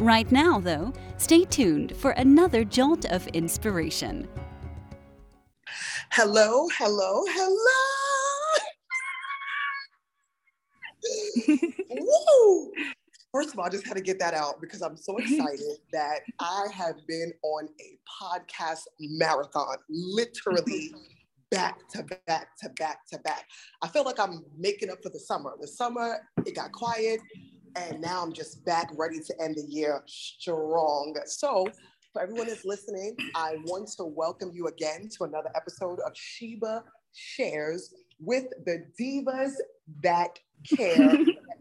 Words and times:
Right 0.00 0.32
now, 0.32 0.58
though, 0.58 0.94
stay 1.18 1.44
tuned 1.44 1.94
for 1.94 2.12
another 2.12 2.64
jolt 2.64 3.04
of 3.04 3.26
inspiration. 3.28 4.26
Hello, 6.10 6.66
hello, 6.78 7.22
hello. 7.28 8.56
Woo! 11.90 12.72
First 13.30 13.52
of 13.52 13.58
all, 13.58 13.66
I 13.66 13.68
just 13.68 13.86
had 13.86 13.98
to 13.98 14.02
get 14.02 14.18
that 14.20 14.32
out 14.32 14.58
because 14.62 14.80
I'm 14.80 14.96
so 14.96 15.18
excited 15.18 15.76
that 15.92 16.20
I 16.38 16.68
have 16.72 17.06
been 17.06 17.34
on 17.42 17.68
a 17.78 17.98
podcast 18.08 18.86
marathon, 18.98 19.76
literally 19.90 20.94
back 21.50 21.76
to 21.90 22.02
back 22.26 22.56
to 22.62 22.70
back 22.70 23.06
to 23.12 23.18
back. 23.18 23.44
I 23.82 23.88
feel 23.88 24.04
like 24.04 24.18
I'm 24.18 24.46
making 24.56 24.88
up 24.88 25.02
for 25.02 25.10
the 25.10 25.20
summer. 25.20 25.52
The 25.60 25.68
summer, 25.68 26.26
it 26.46 26.56
got 26.56 26.72
quiet 26.72 27.20
and 27.76 28.00
now 28.00 28.22
I'm 28.22 28.32
just 28.32 28.64
back 28.64 28.90
ready 28.96 29.20
to 29.20 29.42
end 29.42 29.56
the 29.56 29.62
year 29.62 30.02
strong. 30.06 31.14
So, 31.26 31.66
for 32.12 32.22
everyone 32.22 32.48
that's 32.48 32.64
listening, 32.64 33.16
I 33.36 33.56
want 33.64 33.88
to 33.96 34.04
welcome 34.04 34.50
you 34.52 34.66
again 34.66 35.08
to 35.16 35.24
another 35.24 35.50
episode 35.54 36.00
of 36.00 36.12
Sheba 36.14 36.82
Shares 37.12 37.94
with 38.18 38.46
the 38.66 38.84
Divas 39.00 39.52
That 40.02 40.38
Care. 40.76 41.18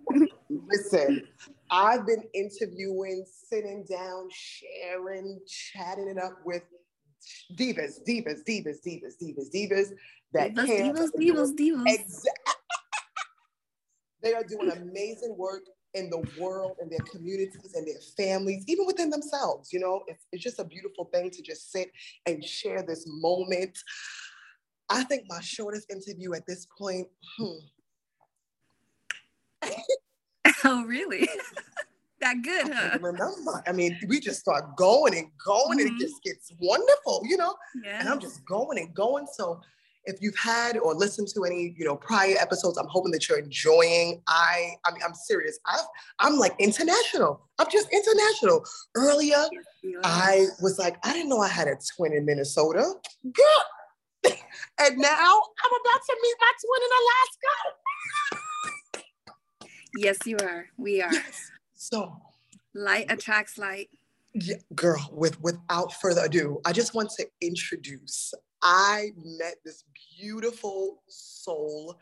Listen, 0.50 1.28
I've 1.70 2.08
been 2.08 2.24
interviewing, 2.34 3.26
sitting 3.28 3.86
down, 3.90 4.30
sharing, 4.32 5.40
chatting 5.48 6.08
it 6.08 6.18
up 6.18 6.40
with 6.44 6.64
divas, 7.56 8.00
divas, 8.08 8.40
divas, 8.48 8.78
divas, 8.86 9.14
divas, 9.22 9.54
divas 9.54 9.90
that 10.34 10.56
divas, 10.56 10.66
care. 10.66 10.94
Divas, 10.94 11.10
divas, 11.18 11.56
divas. 11.56 11.84
Exactly. 11.88 12.32
They 14.22 14.34
are 14.34 14.44
doing 14.44 14.70
amazing 14.70 15.34
work 15.38 15.64
in 15.94 16.10
the 16.10 16.24
world 16.40 16.78
and 16.80 16.92
their 16.92 17.06
communities 17.12 17.74
and 17.76 17.88
their 17.88 18.00
families, 18.16 18.64
even 18.68 18.86
within 18.86 19.10
themselves. 19.10 19.74
You 19.74 19.80
know, 19.80 20.04
it's, 20.08 20.26
it's 20.32 20.44
just 20.44 20.60
a 20.60 20.64
beautiful 20.64 21.06
thing 21.06 21.32
to 21.32 21.42
just 21.42 21.72
sit 21.72 21.92
and 22.26 22.44
share 22.44 22.84
this 22.84 23.06
moment. 23.08 23.78
I 24.90 25.04
think 25.04 25.26
my 25.28 25.40
shortest 25.42 25.92
interview 25.92 26.34
at 26.34 26.46
this 26.48 26.68
point, 26.78 27.08
hmm. 27.38 27.58
oh, 30.64 30.86
really? 30.86 31.28
that 32.22 32.42
good, 32.44 32.72
huh? 32.72 32.90
I 32.94 32.96
remember. 32.98 33.64
I 33.68 33.72
mean, 33.72 33.98
we 34.08 34.20
just 34.20 34.40
start 34.40 34.76
going 34.76 35.16
and 35.18 35.28
going, 35.44 35.80
mm-hmm. 35.80 35.80
and 35.80 35.82
it 35.82 35.92
mm-hmm. 35.92 36.00
just 36.00 36.24
gets 36.24 36.52
wonderful, 36.60 37.22
you 37.26 37.38
know? 37.38 37.56
Yeah. 37.84 38.00
And 38.00 38.10
I'm 38.10 38.20
just 38.20 38.46
going 38.46 38.78
and 38.80 38.94
going. 38.94 39.26
So 39.32 39.62
if 40.06 40.22
you've 40.22 40.38
had 40.38 40.78
or 40.78 40.94
listened 40.94 41.28
to 41.36 41.44
any 41.44 41.74
you 41.78 41.86
know 41.86 41.96
prior 41.96 42.36
episodes 42.40 42.78
i'm 42.78 42.88
hoping 42.88 43.12
that 43.12 43.28
you're 43.28 43.40
enjoying. 43.40 44.22
I 44.28 44.72
i 44.86 44.92
mean 44.92 45.02
i'm 45.06 45.14
serious. 45.14 45.60
I 45.66 45.80
i'm 46.20 46.38
like 46.38 46.56
international. 46.60 47.42
I'm 47.60 47.68
just 47.72 47.88
international. 47.92 48.66
Earlier 48.96 49.46
i 50.04 50.46
was 50.62 50.80
like 50.80 50.98
i 51.06 51.14
didn't 51.14 51.30
know 51.30 51.40
i 51.40 51.48
had 51.48 51.68
a 51.68 51.78
twin 51.96 52.14
in 52.14 52.26
minnesota. 52.26 52.94
Girl. 53.24 53.64
and 54.80 54.98
now 54.98 55.42
i'm 55.64 55.74
about 55.82 56.02
to 56.06 56.18
meet 56.22 56.36
my 56.42 56.52
twin 56.62 56.82
in 56.84 56.92
alaska. 57.02 57.54
Yes 59.98 60.18
you 60.26 60.38
are. 60.42 60.68
We 60.78 61.02
are. 61.02 61.12
Yes. 61.12 61.52
so 61.76 62.16
light 62.74 63.12
attracts 63.12 63.58
light. 63.58 63.90
Yeah, 64.34 64.58
girl 64.76 65.10
with 65.12 65.42
without 65.42 65.92
further 65.94 66.26
ado 66.26 66.62
i 66.66 66.72
just 66.72 66.94
want 66.94 67.10
to 67.18 67.26
introduce 67.42 68.34
I 68.62 69.12
met 69.24 69.56
this 69.64 69.84
beautiful 70.18 71.02
soul 71.08 71.98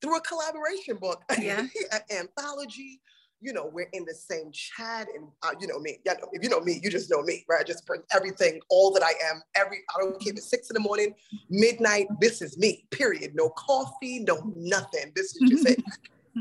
through 0.00 0.16
a 0.16 0.20
collaboration 0.20 0.96
book, 0.96 1.22
yeah. 1.40 1.66
an 1.92 2.00
anthology. 2.10 3.00
You 3.40 3.52
know, 3.52 3.70
we're 3.72 3.88
in 3.92 4.04
the 4.04 4.14
same 4.14 4.50
chat, 4.50 5.06
and 5.14 5.28
uh, 5.42 5.52
you 5.60 5.68
know 5.68 5.78
me. 5.78 5.98
Yeah, 6.04 6.14
if 6.32 6.42
you 6.42 6.48
know 6.48 6.60
me, 6.60 6.80
you 6.82 6.90
just 6.90 7.08
know 7.08 7.22
me, 7.22 7.44
right? 7.48 7.60
I 7.60 7.62
just 7.62 7.86
bring 7.86 8.02
everything, 8.12 8.60
all 8.68 8.92
that 8.94 9.02
I 9.04 9.12
am. 9.30 9.42
Every 9.54 9.78
I 9.94 10.00
don't 10.00 10.20
care 10.20 10.32
if 10.32 10.38
it's 10.38 10.50
six 10.50 10.70
in 10.70 10.74
the 10.74 10.80
morning, 10.80 11.14
midnight. 11.48 12.08
This 12.20 12.42
is 12.42 12.58
me. 12.58 12.86
Period. 12.90 13.36
No 13.36 13.50
coffee, 13.50 14.20
no 14.20 14.52
nothing. 14.56 15.12
This 15.14 15.36
is 15.36 15.50
just 15.50 15.68
it. 15.68 15.84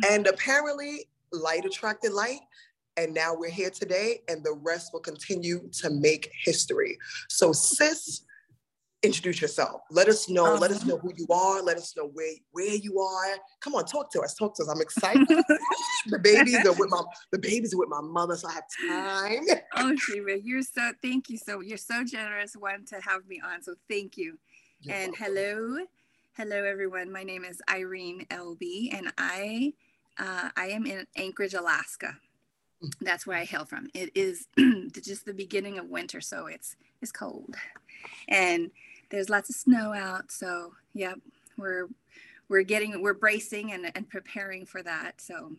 And 0.07 0.27
apparently, 0.27 1.07
light 1.31 1.65
attracted 1.65 2.13
light, 2.13 2.41
and 2.97 3.13
now 3.13 3.33
we're 3.33 3.49
here 3.49 3.69
today, 3.69 4.21
and 4.27 4.43
the 4.43 4.53
rest 4.53 4.91
will 4.93 4.99
continue 4.99 5.69
to 5.81 5.89
make 5.89 6.31
history. 6.43 6.97
So, 7.29 7.51
sis, 7.51 8.21
introduce 9.07 9.41
yourself. 9.41 9.81
Let 9.89 10.07
us 10.07 10.29
know. 10.29 10.53
let 10.55 10.71
us 10.71 10.77
uh-huh. 10.77 10.89
know 10.89 10.97
who 10.97 11.11
you 11.15 11.25
are. 11.31 11.63
Let 11.63 11.77
us 11.77 11.95
know 11.97 12.09
where 12.13 12.33
where 12.51 12.75
you 12.75 12.99
are. 12.99 13.37
Come 13.61 13.75
on, 13.75 13.85
talk 13.85 14.11
to 14.11 14.21
us. 14.21 14.35
Talk 14.35 14.55
to 14.55 14.63
us. 14.63 14.69
I'm 14.69 14.81
excited. 14.81 15.27
the 16.07 16.19
babies 16.19 16.65
are 16.65 16.73
with 16.73 16.89
my 16.89 17.01
the 17.31 17.39
babies 17.39 17.73
are 17.73 17.77
with 17.77 17.89
my 17.89 18.01
mother, 18.01 18.35
so 18.35 18.47
I 18.47 18.53
have 18.53 18.63
time. 18.89 19.45
oh, 19.77 19.95
Sheba, 19.95 20.39
you're 20.41 20.61
so 20.61 20.91
thank 21.01 21.29
you 21.29 21.37
so 21.37 21.61
you're 21.61 21.77
so 21.77 22.03
generous 22.03 22.53
one 22.53 22.85
to 22.85 23.01
have 23.01 23.25
me 23.27 23.41
on. 23.43 23.63
So 23.63 23.75
thank 23.89 24.17
you. 24.17 24.37
You're 24.81 24.95
and 24.95 25.13
welcome. 25.19 25.35
hello, 25.35 25.85
hello 26.33 26.63
everyone. 26.63 27.11
My 27.11 27.23
name 27.23 27.43
is 27.43 27.61
Irene 27.69 28.25
LB, 28.29 28.93
and 28.93 29.11
I 29.17 29.73
uh, 30.19 30.49
I 30.55 30.67
am 30.67 30.85
in 30.85 31.05
Anchorage, 31.15 31.53
Alaska. 31.53 32.17
Mm. 32.83 32.91
That's 33.01 33.25
where 33.25 33.37
I 33.37 33.45
hail 33.45 33.65
from. 33.65 33.87
It 33.93 34.11
is 34.15 34.47
just 35.03 35.25
the 35.25 35.33
beginning 35.33 35.77
of 35.77 35.89
winter, 35.89 36.21
so 36.21 36.47
it's 36.47 36.75
it's 37.01 37.11
cold, 37.11 37.55
and 38.27 38.71
there's 39.09 39.29
lots 39.29 39.49
of 39.49 39.55
snow 39.55 39.93
out. 39.93 40.31
So 40.31 40.73
yeah, 40.93 41.13
we're 41.57 41.87
we're 42.49 42.63
getting 42.63 43.01
we're 43.01 43.13
bracing 43.13 43.71
and, 43.71 43.91
and 43.95 44.09
preparing 44.09 44.65
for 44.65 44.81
that. 44.83 45.21
So 45.21 45.53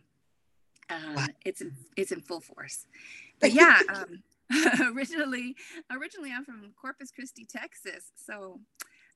uh, 0.89 1.27
it's 1.45 1.61
it's 1.95 2.11
in 2.11 2.21
full 2.21 2.41
force. 2.41 2.85
But 3.41 3.53
yeah, 3.53 3.79
um, 3.93 4.21
originally 4.93 5.55
originally 5.89 6.33
I'm 6.35 6.43
from 6.43 6.73
Corpus 6.81 7.09
Christi, 7.09 7.45
Texas. 7.45 8.11
So 8.17 8.59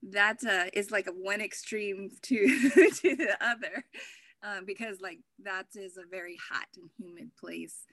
that 0.01 0.37
uh, 0.45 0.69
is 0.71 0.91
like 0.91 1.07
a 1.07 1.11
one 1.11 1.41
extreme 1.41 2.09
to 2.21 2.47
to 2.47 3.15
the 3.17 3.35
other. 3.41 3.83
Um, 4.41 4.63
because 4.63 5.01
like 5.01 5.19
that 5.43 5.65
is 5.75 5.97
a 5.97 6.09
very 6.09 6.37
hot 6.49 6.67
and 6.77 6.89
humid 6.97 7.31
place 7.37 7.85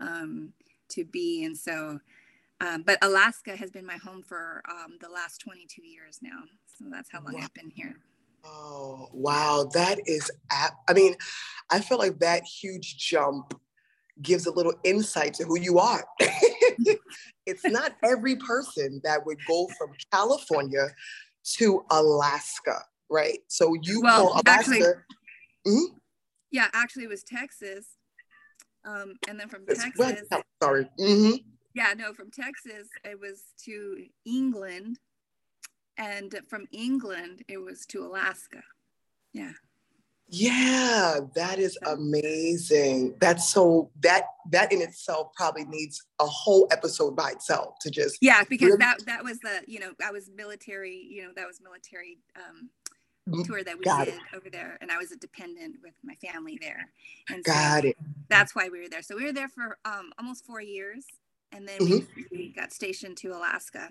um, 0.00 0.54
to 0.88 1.04
be 1.04 1.44
and 1.44 1.56
so 1.56 2.00
um, 2.64 2.82
but 2.82 2.98
Alaska 3.02 3.56
has 3.56 3.70
been 3.70 3.84
my 3.84 3.96
home 3.96 4.22
for 4.22 4.62
um, 4.70 4.96
the 5.00 5.08
last 5.08 5.38
22 5.40 5.82
years 5.86 6.20
now. 6.22 6.40
So 6.78 6.86
that's 6.90 7.10
how 7.10 7.20
long 7.22 7.34
wow. 7.34 7.40
I've 7.42 7.54
been 7.54 7.70
here. 7.70 7.96
Oh, 8.44 9.08
wow. 9.12 9.68
That 9.74 10.00
is, 10.06 10.30
ap- 10.50 10.78
I 10.88 10.94
mean, 10.94 11.14
I 11.70 11.80
feel 11.80 11.98
like 11.98 12.18
that 12.20 12.44
huge 12.44 12.96
jump 12.96 13.58
gives 14.22 14.46
a 14.46 14.50
little 14.50 14.74
insight 14.82 15.34
to 15.34 15.44
who 15.44 15.58
you 15.58 15.78
are. 15.78 16.04
it's 17.46 17.64
not 17.64 17.96
every 18.02 18.36
person 18.36 19.00
that 19.04 19.26
would 19.26 19.38
go 19.46 19.68
from 19.76 19.90
California 20.12 20.86
to 21.56 21.84
Alaska, 21.90 22.80
right? 23.10 23.40
So 23.48 23.74
you 23.82 24.00
well, 24.00 24.28
call 24.28 24.42
Alaska. 24.46 24.70
Actually, 24.70 24.80
mm-hmm? 25.66 25.96
Yeah, 26.50 26.68
actually, 26.72 27.04
it 27.04 27.10
was 27.10 27.24
Texas. 27.24 27.88
Um, 28.86 29.14
and 29.28 29.40
then 29.40 29.48
from 29.48 29.64
it's 29.66 29.82
Texas. 29.82 30.28
sorry. 30.62 30.88
Mm-hmm 30.98 31.50
yeah, 31.74 31.92
no, 31.96 32.12
from 32.12 32.30
Texas, 32.30 32.88
it 33.04 33.18
was 33.20 33.42
to 33.64 34.06
England. 34.24 34.98
And 35.96 36.34
from 36.48 36.66
England, 36.72 37.44
it 37.48 37.58
was 37.58 37.86
to 37.86 38.04
Alaska. 38.04 38.62
Yeah. 39.32 39.52
Yeah, 40.28 41.20
that 41.34 41.58
is 41.58 41.78
amazing. 41.86 43.14
That's 43.20 43.50
so 43.50 43.90
that 44.00 44.24
that 44.50 44.72
in 44.72 44.80
itself 44.80 45.32
probably 45.36 45.64
needs 45.66 46.02
a 46.18 46.26
whole 46.26 46.66
episode 46.72 47.14
by 47.14 47.30
itself 47.30 47.74
to 47.82 47.90
just 47.90 48.16
Yeah, 48.22 48.42
because 48.48 48.68
really... 48.68 48.78
that 48.78 49.04
that 49.06 49.22
was 49.22 49.38
the, 49.40 49.60
you 49.66 49.80
know, 49.80 49.92
I 50.02 50.10
was 50.12 50.30
military, 50.34 50.96
you 50.96 51.24
know, 51.24 51.30
that 51.36 51.46
was 51.46 51.60
military 51.60 52.18
um 52.36 52.70
mm, 53.28 53.44
tour 53.46 53.62
that 53.62 53.76
we 53.78 53.84
Got 53.84 54.06
did 54.06 54.14
it. 54.14 54.20
over 54.34 54.48
there 54.50 54.78
and 54.80 54.90
I 54.90 54.96
was 54.96 55.12
a 55.12 55.16
dependent 55.16 55.76
with 55.82 55.94
my 56.02 56.14
family 56.14 56.58
there. 56.60 56.88
And 57.28 57.44
Got 57.44 57.84
it. 57.84 57.96
That's 58.30 58.54
why 58.54 58.70
we 58.70 58.80
were 58.80 58.88
there. 58.88 59.02
So 59.02 59.16
we 59.16 59.24
were 59.24 59.32
there 59.32 59.48
for 59.48 59.76
um 59.84 60.10
almost 60.18 60.46
4 60.46 60.62
years 60.62 61.04
and 61.54 61.68
then 61.68 61.78
mm-hmm. 61.78 62.22
we, 62.32 62.52
got 62.54 62.72
stationed 62.72 63.16
to 63.18 63.28
Alaska 63.28 63.88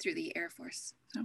through 0.00 0.14
the 0.14 0.36
Air 0.36 0.50
Force. 0.50 0.92
So. 1.14 1.24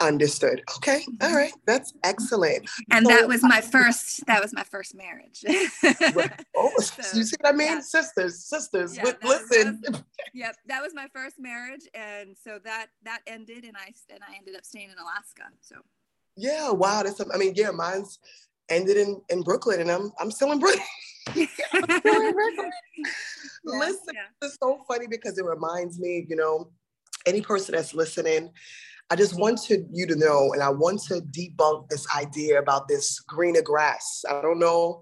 Understood. 0.00 0.62
Okay. 0.76 1.04
All 1.20 1.28
mm-hmm. 1.28 1.34
right. 1.34 1.52
That's 1.66 1.92
excellent. 2.04 2.68
And 2.90 3.06
so, 3.06 3.12
that 3.12 3.26
was 3.26 3.42
my 3.42 3.60
first, 3.60 4.24
that 4.26 4.42
was 4.42 4.52
my 4.52 4.64
first 4.64 4.94
marriage. 4.94 5.44
right. 6.14 6.44
Oh, 6.56 6.72
so, 6.78 7.18
you 7.18 7.24
see 7.24 7.36
what 7.40 7.54
I 7.54 7.56
mean? 7.56 7.68
Yeah. 7.68 7.80
Sisters, 7.80 8.44
sisters, 8.44 8.96
yeah, 8.96 9.12
listen. 9.24 9.82
Was, 9.88 10.02
yep. 10.34 10.56
That 10.66 10.82
was 10.82 10.92
my 10.94 11.08
first 11.14 11.36
marriage. 11.38 11.88
And 11.94 12.36
so 12.42 12.58
that, 12.64 12.88
that 13.04 13.20
ended 13.26 13.64
and 13.64 13.76
I, 13.76 13.92
and 14.10 14.20
I 14.22 14.36
ended 14.36 14.56
up 14.56 14.64
staying 14.64 14.90
in 14.90 14.98
Alaska. 14.98 15.44
So. 15.60 15.76
Yeah. 16.36 16.70
Wow. 16.70 17.02
That's, 17.02 17.20
I 17.32 17.38
mean, 17.38 17.54
yeah, 17.56 17.70
mine's 17.70 18.18
ended 18.68 18.96
in, 18.96 19.20
in 19.28 19.42
Brooklyn 19.42 19.80
and 19.80 19.90
I'm, 19.90 20.12
I'm 20.18 20.30
still 20.30 20.52
in 20.52 20.58
Brooklyn. 20.60 20.84
Listen, 23.64 24.14
yeah. 24.14 24.26
it's 24.42 24.58
so 24.60 24.80
funny 24.88 25.06
because 25.06 25.38
it 25.38 25.44
reminds 25.44 25.98
me, 25.98 26.26
you 26.28 26.36
know, 26.36 26.70
any 27.26 27.40
person 27.40 27.74
that's 27.74 27.94
listening, 27.94 28.50
I 29.10 29.16
just 29.16 29.32
mm-hmm. 29.32 29.42
wanted 29.42 29.86
you 29.92 30.06
to 30.06 30.16
know, 30.16 30.52
and 30.52 30.62
I 30.62 30.70
want 30.70 31.02
to 31.08 31.20
debunk 31.20 31.88
this 31.88 32.06
idea 32.16 32.58
about 32.58 32.88
this 32.88 33.20
greener 33.20 33.62
grass. 33.62 34.24
I 34.28 34.40
don't 34.40 34.58
know, 34.58 35.00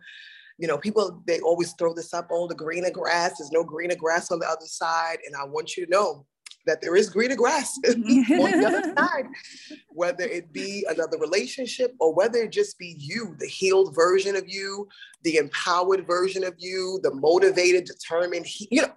you 0.58 0.66
know, 0.68 0.78
people 0.78 1.22
they 1.26 1.40
always 1.40 1.72
throw 1.78 1.94
this 1.94 2.12
up, 2.12 2.28
oh, 2.30 2.48
the 2.48 2.54
greener 2.54 2.90
grass, 2.90 3.38
there's 3.38 3.52
no 3.52 3.64
greener 3.64 3.96
grass 3.96 4.30
on 4.30 4.38
the 4.40 4.48
other 4.48 4.66
side. 4.66 5.18
And 5.26 5.36
I 5.36 5.44
want 5.44 5.76
you 5.76 5.86
to 5.86 5.90
know 5.90 6.26
that 6.70 6.80
there 6.80 6.94
is 6.94 7.10
greener 7.10 7.34
grass 7.34 7.78
mm-hmm. 7.84 8.40
on 8.40 8.60
the 8.60 8.66
other 8.66 8.94
side, 8.98 9.26
whether 9.88 10.24
it 10.24 10.52
be 10.52 10.86
another 10.88 11.18
relationship 11.18 11.94
or 11.98 12.14
whether 12.14 12.38
it 12.38 12.52
just 12.52 12.78
be 12.78 12.94
you, 12.98 13.34
the 13.40 13.46
healed 13.46 13.94
version 13.94 14.36
of 14.36 14.48
you, 14.48 14.88
the 15.24 15.36
empowered 15.36 16.06
version 16.06 16.44
of 16.44 16.54
you, 16.58 17.00
the 17.02 17.12
motivated, 17.12 17.84
determined, 17.84 18.46
you 18.70 18.82
know, 18.82 18.92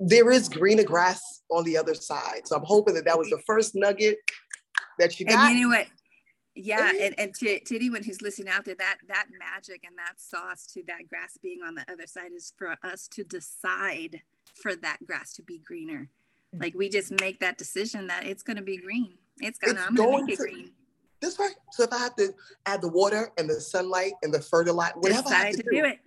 there 0.00 0.30
is 0.30 0.48
greener 0.48 0.82
grass 0.82 1.42
on 1.50 1.62
the 1.64 1.76
other 1.76 1.94
side. 1.94 2.46
So 2.46 2.56
I'm 2.56 2.64
hoping 2.64 2.94
that 2.94 3.04
that 3.04 3.18
was 3.18 3.28
the 3.28 3.42
first 3.46 3.74
nugget 3.74 4.16
that 4.98 5.20
you 5.20 5.26
got. 5.26 5.50
And 5.50 5.58
you 5.58 5.68
know 5.68 5.76
what? 5.76 5.86
Yeah, 6.54 6.90
and, 7.00 7.14
and 7.18 7.34
to, 7.34 7.60
to 7.60 7.76
anyone 7.76 8.02
who's 8.02 8.22
listening 8.22 8.48
out 8.48 8.64
there, 8.64 8.74
that 8.74 8.96
that 9.08 9.26
magic 9.38 9.82
and 9.86 9.96
that 9.98 10.20
sauce 10.20 10.66
to 10.74 10.82
that 10.88 11.08
grass 11.08 11.38
being 11.40 11.60
on 11.64 11.74
the 11.74 11.84
other 11.90 12.06
side 12.06 12.32
is 12.34 12.52
for 12.56 12.76
us 12.82 13.08
to 13.08 13.24
decide 13.24 14.22
for 14.60 14.74
that 14.76 14.98
grass 15.06 15.32
to 15.34 15.42
be 15.42 15.58
greener. 15.58 16.08
Mm. 16.54 16.62
Like 16.62 16.74
we 16.74 16.88
just 16.88 17.18
make 17.20 17.40
that 17.40 17.58
decision 17.58 18.06
that 18.08 18.26
it's 18.26 18.42
going 18.42 18.56
to 18.56 18.62
be 18.62 18.76
green. 18.76 19.14
It's 19.40 19.58
gonna. 19.58 19.74
It's 19.74 19.88
I'm 19.88 19.94
gonna 19.94 20.10
going 20.10 20.26
make 20.26 20.36
to, 20.36 20.42
it 20.42 20.52
green. 20.52 20.70
This 21.20 21.38
right. 21.38 21.54
So 21.72 21.82
if 21.84 21.92
I 21.92 21.98
have 21.98 22.16
to 22.16 22.32
add 22.66 22.82
the 22.82 22.88
water 22.88 23.30
and 23.38 23.48
the 23.48 23.60
sunlight 23.60 24.12
and 24.22 24.32
the 24.32 24.40
fertilizer, 24.40 24.94
whatever 24.96 25.22
Decide 25.22 25.34
I 25.34 25.46
have 25.46 25.56
to, 25.56 25.62
to 25.62 25.70
do, 25.70 25.76
do, 25.82 25.84
it. 25.86 25.98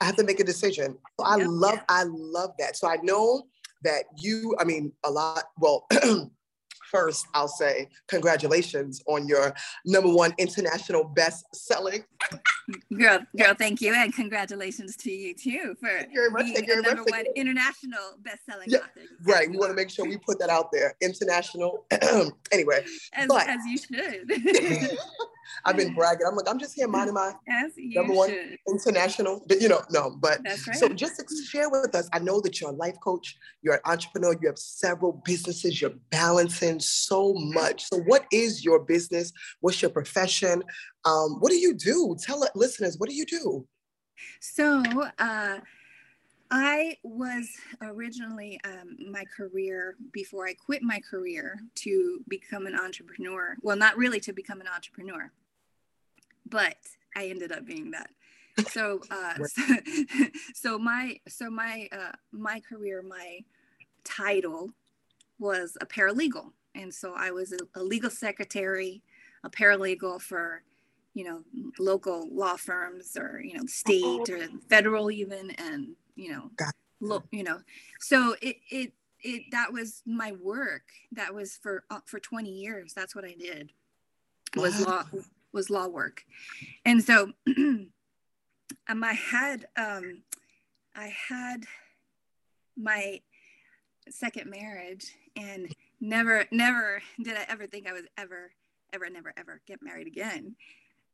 I 0.00 0.04
have 0.04 0.16
to 0.16 0.24
make 0.24 0.40
a 0.40 0.44
decision. 0.44 0.96
So 1.18 1.26
I 1.26 1.36
yep. 1.36 1.46
love, 1.50 1.80
I 1.88 2.04
love 2.04 2.52
that. 2.58 2.76
So 2.76 2.88
I 2.88 2.96
know 3.02 3.46
that 3.82 4.04
you, 4.16 4.54
I 4.58 4.64
mean, 4.64 4.92
a 5.04 5.10
lot. 5.10 5.44
Well. 5.58 5.86
first, 6.90 7.26
I'll 7.34 7.48
say 7.48 7.88
congratulations 8.06 9.02
on 9.06 9.26
your 9.26 9.54
number 9.84 10.12
one 10.12 10.34
international 10.38 11.04
best 11.04 11.44
selling. 11.54 12.04
Girl, 12.96 13.20
girl, 13.36 13.54
thank 13.54 13.80
you. 13.80 13.94
And 13.94 14.14
congratulations 14.14 14.96
to 14.96 15.10
you 15.10 15.34
too 15.34 15.76
for 15.80 15.88
being 16.38 16.54
the 16.54 16.82
number 16.84 17.04
one 17.04 17.24
international 17.36 18.16
best 18.22 18.44
selling 18.46 18.68
yeah, 18.68 18.78
author. 18.78 19.06
Right. 19.22 19.50
We 19.50 19.56
want 19.56 19.70
to 19.70 19.76
make 19.76 19.90
sure 19.90 20.06
we 20.06 20.18
put 20.18 20.38
that 20.40 20.50
out 20.50 20.70
there. 20.72 20.94
International. 21.00 21.86
anyway. 22.52 22.84
As, 23.14 23.26
but, 23.26 23.48
as 23.48 23.60
you 23.66 23.78
should. 23.78 24.98
I've 25.64 25.76
been 25.76 25.94
bragging. 25.94 26.26
I'm 26.26 26.36
like, 26.36 26.48
I'm 26.48 26.58
just 26.58 26.74
here 26.74 26.88
minding 26.88 27.14
my 27.14 27.32
number 27.76 28.14
one 28.14 28.30
should. 28.30 28.58
international, 28.68 29.44
but 29.46 29.60
you 29.60 29.68
know, 29.68 29.82
no, 29.90 30.16
but 30.18 30.40
right. 30.44 30.76
so 30.76 30.88
just 30.88 31.22
share 31.50 31.68
with 31.70 31.94
us. 31.94 32.08
I 32.12 32.18
know 32.18 32.40
that 32.40 32.60
you're 32.60 32.70
a 32.70 32.74
life 32.74 32.96
coach, 33.02 33.36
you're 33.62 33.74
an 33.74 33.80
entrepreneur, 33.84 34.36
you 34.40 34.48
have 34.48 34.58
several 34.58 35.22
businesses, 35.24 35.80
you're 35.80 35.94
balancing 36.10 36.80
so 36.80 37.34
much. 37.34 37.84
So, 37.84 37.98
what 38.00 38.26
is 38.32 38.64
your 38.64 38.80
business? 38.80 39.32
What's 39.60 39.82
your 39.82 39.90
profession? 39.90 40.62
Um, 41.04 41.36
what 41.40 41.50
do 41.50 41.56
you 41.56 41.74
do? 41.74 42.16
Tell 42.20 42.46
listeners, 42.54 42.96
what 42.98 43.08
do 43.08 43.14
you 43.14 43.24
do? 43.24 43.66
So, 44.40 44.82
uh, 45.18 45.58
I 46.50 46.96
was 47.02 47.48
originally 47.82 48.58
um, 48.64 48.96
my 49.10 49.24
career 49.24 49.96
before 50.12 50.46
I 50.46 50.54
quit 50.54 50.82
my 50.82 51.00
career 51.00 51.60
to 51.76 52.24
become 52.28 52.66
an 52.66 52.74
entrepreneur. 52.74 53.56
Well, 53.60 53.76
not 53.76 53.98
really 53.98 54.20
to 54.20 54.32
become 54.32 54.60
an 54.60 54.68
entrepreneur, 54.68 55.30
but 56.48 56.76
I 57.14 57.26
ended 57.26 57.52
up 57.52 57.66
being 57.66 57.90
that. 57.90 58.10
So, 58.70 59.00
uh, 59.10 59.34
so, 59.44 59.62
so, 60.54 60.78
my 60.78 61.20
so 61.28 61.50
my 61.50 61.88
uh, 61.92 62.12
my 62.32 62.60
career, 62.60 63.02
my 63.06 63.40
title 64.04 64.70
was 65.38 65.76
a 65.80 65.86
paralegal, 65.86 66.52
and 66.74 66.92
so 66.92 67.14
I 67.16 67.30
was 67.30 67.52
a, 67.52 67.58
a 67.78 67.82
legal 67.82 68.10
secretary, 68.10 69.02
a 69.44 69.50
paralegal 69.50 70.22
for 70.22 70.62
you 71.14 71.24
know 71.24 71.42
local 71.78 72.28
law 72.32 72.56
firms 72.56 73.16
or 73.18 73.40
you 73.44 73.54
know 73.54 73.66
state 73.66 74.28
or 74.30 74.48
federal 74.68 75.10
even 75.10 75.50
and 75.52 75.94
you 76.18 76.30
know 76.30 76.50
look 77.00 77.24
you 77.30 77.42
know. 77.42 77.60
So 78.00 78.34
it 78.42 78.56
it 78.70 78.92
it 79.20 79.42
that 79.52 79.72
was 79.72 80.02
my 80.06 80.32
work. 80.32 80.82
That 81.12 81.34
was 81.34 81.56
for 81.62 81.84
uh, 81.90 82.00
for 82.06 82.20
20 82.20 82.50
years. 82.50 82.92
That's 82.94 83.14
what 83.14 83.24
i 83.24 83.34
did 83.38 83.72
was 84.56 84.80
law 84.84 85.04
was 85.52 85.70
law 85.70 85.88
work. 85.88 86.24
And 86.84 87.02
so 87.02 87.32
um, 87.46 87.90
i 88.88 89.12
had 89.12 89.66
um 89.76 90.22
i 90.94 91.14
had 91.28 91.64
my 92.76 93.20
second 94.10 94.50
marriage 94.50 95.14
and 95.36 95.74
never 96.00 96.46
never 96.50 97.02
did 97.22 97.36
i 97.36 97.44
ever 97.48 97.66
think 97.66 97.86
i 97.86 97.92
was 97.92 98.04
ever 98.16 98.52
ever 98.92 99.10
never 99.10 99.32
ever 99.36 99.60
get 99.66 99.82
married 99.82 100.06
again. 100.06 100.56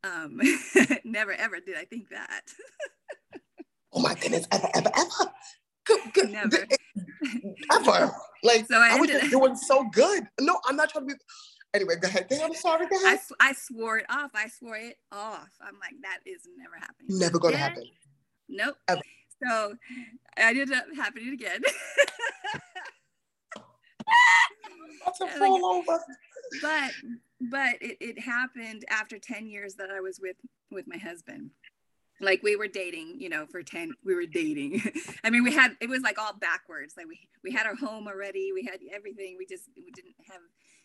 Um 0.03 0.41
never 1.05 1.33
ever 1.33 1.61
did 1.61 1.77
i 1.77 1.85
think 1.85 2.11
that 2.11 2.43
oh 3.95 4.01
my 4.01 4.15
goodness, 4.15 4.47
ever, 4.51 4.69
ever, 4.75 4.91
ever. 4.97 5.33
Good, 5.85 6.01
good, 6.15 6.31
Never. 6.31 6.67
ever. 7.73 8.11
Like 8.43 8.67
so 8.67 8.77
I, 8.77 8.91
I 8.93 8.97
was 9.01 9.09
just 9.09 9.31
doing 9.31 9.57
so 9.57 9.85
good. 9.93 10.27
No, 10.41 10.59
I'm 10.67 10.77
not 10.77 10.91
trying 10.91 11.09
to 11.09 11.15
be. 11.15 11.21
Anyway, 11.75 11.97
go 12.01 12.09
ahead. 12.09 12.27
I'm 12.43 12.55
sorry. 12.55 12.87
Go 12.87 12.97
ahead. 12.97 13.19
I, 13.41 13.51
I 13.51 13.53
swore 13.53 13.99
it 13.99 14.07
off. 14.09 14.31
I 14.35 14.49
swore 14.49 14.77
it 14.77 14.97
off. 15.11 15.51
I'm 15.61 15.75
like, 15.81 15.95
that 16.03 16.19
is 16.25 16.47
never 16.57 16.77
happening. 16.79 17.19
Never 17.19 17.39
going 17.39 17.53
to 17.53 17.59
happen. 17.59 17.85
Nope. 18.49 18.77
Ever. 18.89 19.01
So 19.45 19.75
I 20.39 20.51
ended 20.51 20.73
up 20.73 20.85
happening 20.97 21.35
again. 21.35 21.61
That's 25.05 25.21
a 25.21 25.27
fall 25.39 25.67
over. 25.67 25.99
But 26.63 26.93
but 27.41 27.75
it, 27.81 27.97
it 28.01 28.19
happened 28.19 28.85
after 28.89 29.19
10 29.19 29.47
years 29.47 29.75
that 29.75 29.91
I 29.91 30.01
was 30.01 30.21
with 30.21 30.37
with 30.71 30.87
my 30.87 30.97
husband 30.97 31.51
like 32.21 32.43
we 32.43 32.57
were 32.57 32.69
dating 32.69 33.17
you 33.19 33.29
know 33.29 33.47
for 33.47 33.63
10 33.63 33.93
we 34.05 34.15
were 34.15 34.27
dating. 34.27 34.83
I 35.25 35.31
mean 35.31 35.45
we 35.45 35.53
had 35.53 35.77
it 35.81 35.89
was 35.89 36.03
like 36.03 36.19
all 36.19 36.35
backwards. 36.35 36.95
Like 36.97 37.07
we 37.07 37.19
we 37.43 37.53
had 37.53 37.67
our 37.67 37.77
home 37.77 38.07
already 38.09 38.53
we 38.53 38.65
had 38.65 38.81
everything 38.93 39.37
we 39.39 39.47
just 39.47 39.69
we 39.77 39.91
didn't 39.91 40.15
have 40.31 40.41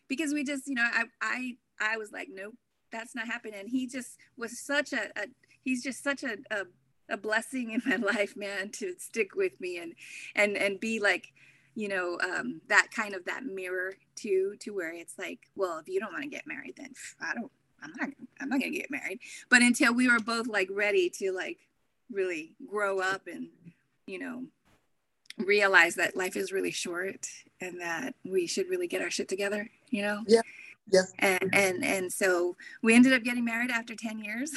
because 0.08 0.34
we 0.34 0.44
just 0.44 0.68
you 0.68 0.76
know 0.76 0.88
i 0.92 1.04
i 1.22 1.54
i 1.80 1.98
was 1.98 2.12
like 2.12 2.30
nope 2.32 2.56
that's 2.92 3.16
not 3.16 3.28
happening. 3.28 3.60
And 3.60 3.70
he 3.70 3.88
just 3.88 4.18
was 4.38 4.60
such 4.60 4.94
a, 4.94 5.10
a 5.16 5.28
he's 5.62 5.84
just 5.84 6.04
such 6.04 6.24
a, 6.24 6.38
a 6.52 6.66
a 7.10 7.18
blessing 7.18 7.72
in 7.72 7.82
my 7.86 7.96
life 8.14 8.36
man 8.36 8.70
to 8.70 8.94
stick 8.98 9.36
with 9.36 9.60
me 9.60 9.78
and 9.78 9.94
and 10.36 10.58
and 10.58 10.80
be 10.80 11.00
like 11.00 11.34
you 11.76 11.88
know 11.88 12.18
um 12.24 12.62
that 12.68 12.88
kind 12.96 13.16
of 13.16 13.26
that 13.26 13.46
mirror 13.46 13.94
to 14.16 14.56
to 14.60 14.72
where 14.72 14.94
it's 14.94 15.18
like 15.18 15.40
well 15.56 15.80
if 15.80 15.88
you 15.88 16.00
don't 16.00 16.12
want 16.12 16.24
to 16.24 16.30
get 16.30 16.46
married 16.46 16.74
then 16.78 16.92
i 17.22 17.34
don't 17.34 17.52
I'm 17.82 17.94
not 18.00 18.10
I'm 18.40 18.50
not 18.50 18.60
gonna 18.60 18.72
get 18.72 18.92
married. 18.92 19.20
But 19.50 19.62
until 19.62 19.94
we 19.94 20.10
were 20.10 20.20
both 20.20 20.48
like 20.48 20.70
ready 20.72 21.10
to 21.18 21.32
like 21.32 21.58
really 22.12 22.54
grow 22.68 23.00
up 23.00 23.28
and 23.28 23.50
you 24.06 24.20
know 24.20 24.44
realize 25.40 25.96
that 25.96 26.16
life 26.16 26.36
is 26.36 26.52
really 26.52 26.72
short 26.72 27.28
and 27.62 27.80
that 27.82 28.14
we 28.26 28.48
should 28.48 28.70
really 28.70 28.88
get 28.88 29.02
our 29.02 29.10
shit 29.10 29.28
together, 29.28 29.70
you 29.90 30.02
know? 30.02 30.24
Yeah. 30.28 30.42
Yeah. 30.92 31.04
And 31.20 31.54
and 31.54 31.86
and 31.86 32.12
so 32.12 32.56
we 32.82 32.96
ended 32.96 33.14
up 33.14 33.24
getting 33.24 33.46
married 33.46 33.70
after 33.70 33.96
10 33.96 34.20
years. 34.20 34.52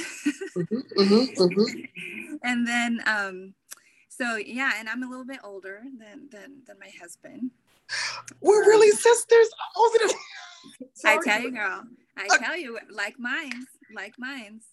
mm-hmm, 0.56 1.00
mm-hmm, 1.00 1.42
mm-hmm. 1.42 2.34
And 2.42 2.66
then 2.66 3.00
um 3.06 3.54
so 4.08 4.36
yeah, 4.36 4.72
and 4.78 4.88
I'm 4.88 5.02
a 5.02 5.08
little 5.08 5.26
bit 5.26 5.40
older 5.44 5.82
than 5.98 6.28
than 6.30 6.62
than 6.66 6.78
my 6.80 6.90
husband. 7.00 7.50
We're 8.40 8.64
really 8.66 8.90
sisters. 8.90 9.48
I 11.04 11.18
tell 11.24 11.40
you, 11.40 11.52
girl. 11.52 11.84
I 12.16 12.38
tell 12.38 12.56
you, 12.56 12.78
like 12.90 13.18
mines, 13.18 13.66
like 13.94 14.14
mines. 14.18 14.64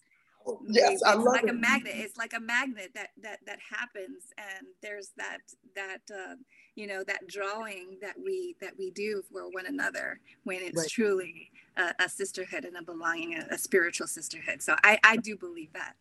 Yes, 0.68 1.02
I 1.06 1.14
love 1.14 1.26
like 1.26 1.44
it. 1.44 1.50
a 1.50 1.54
magnet. 1.54 1.94
It's 1.96 2.18
like 2.18 2.34
a 2.34 2.40
magnet 2.40 2.92
that 2.96 3.10
that 3.22 3.40
that 3.46 3.60
happens, 3.70 4.24
and 4.38 4.68
there's 4.82 5.12
that 5.18 5.40
that 5.76 6.02
uh, 6.12 6.36
you 6.76 6.88
know 6.88 7.04
that 7.04 7.28
drawing 7.28 7.98
that 8.02 8.16
we 8.18 8.56
that 8.62 8.74
we 8.78 8.92
do 8.92 9.22
for 9.32 9.50
one 9.52 9.66
another 9.68 10.20
when 10.44 10.60
it's 10.62 10.78
right. 10.78 10.90
truly 10.90 11.52
a, 11.78 11.94
a, 12.00 12.10
sisterhood 12.10 12.66
and 12.66 12.78
a 12.78 12.84
belonging, 12.84 13.36
a, 13.36 13.54
a, 13.54 13.58
spiritual 13.58 14.08
sisterhood. 14.08 14.62
So 14.62 14.76
I 14.84 14.98
I 15.04 15.18
do 15.18 15.38
believe 15.38 15.74
that, 15.74 15.94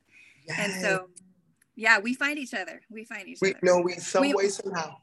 yes. 0.47 0.59
and 0.61 0.81
so 0.81 1.09
yeah, 1.77 1.99
we 1.99 2.15
find 2.15 2.39
each 2.39 2.55
other. 2.55 2.81
We 2.91 3.05
find 3.05 3.29
each 3.29 3.39
we, 3.41 3.51
other. 3.51 3.61
No, 3.63 3.81
we 3.81 3.95
some 3.95 4.23
we, 4.23 4.35
way 4.35 4.49
somehow. 4.49 4.97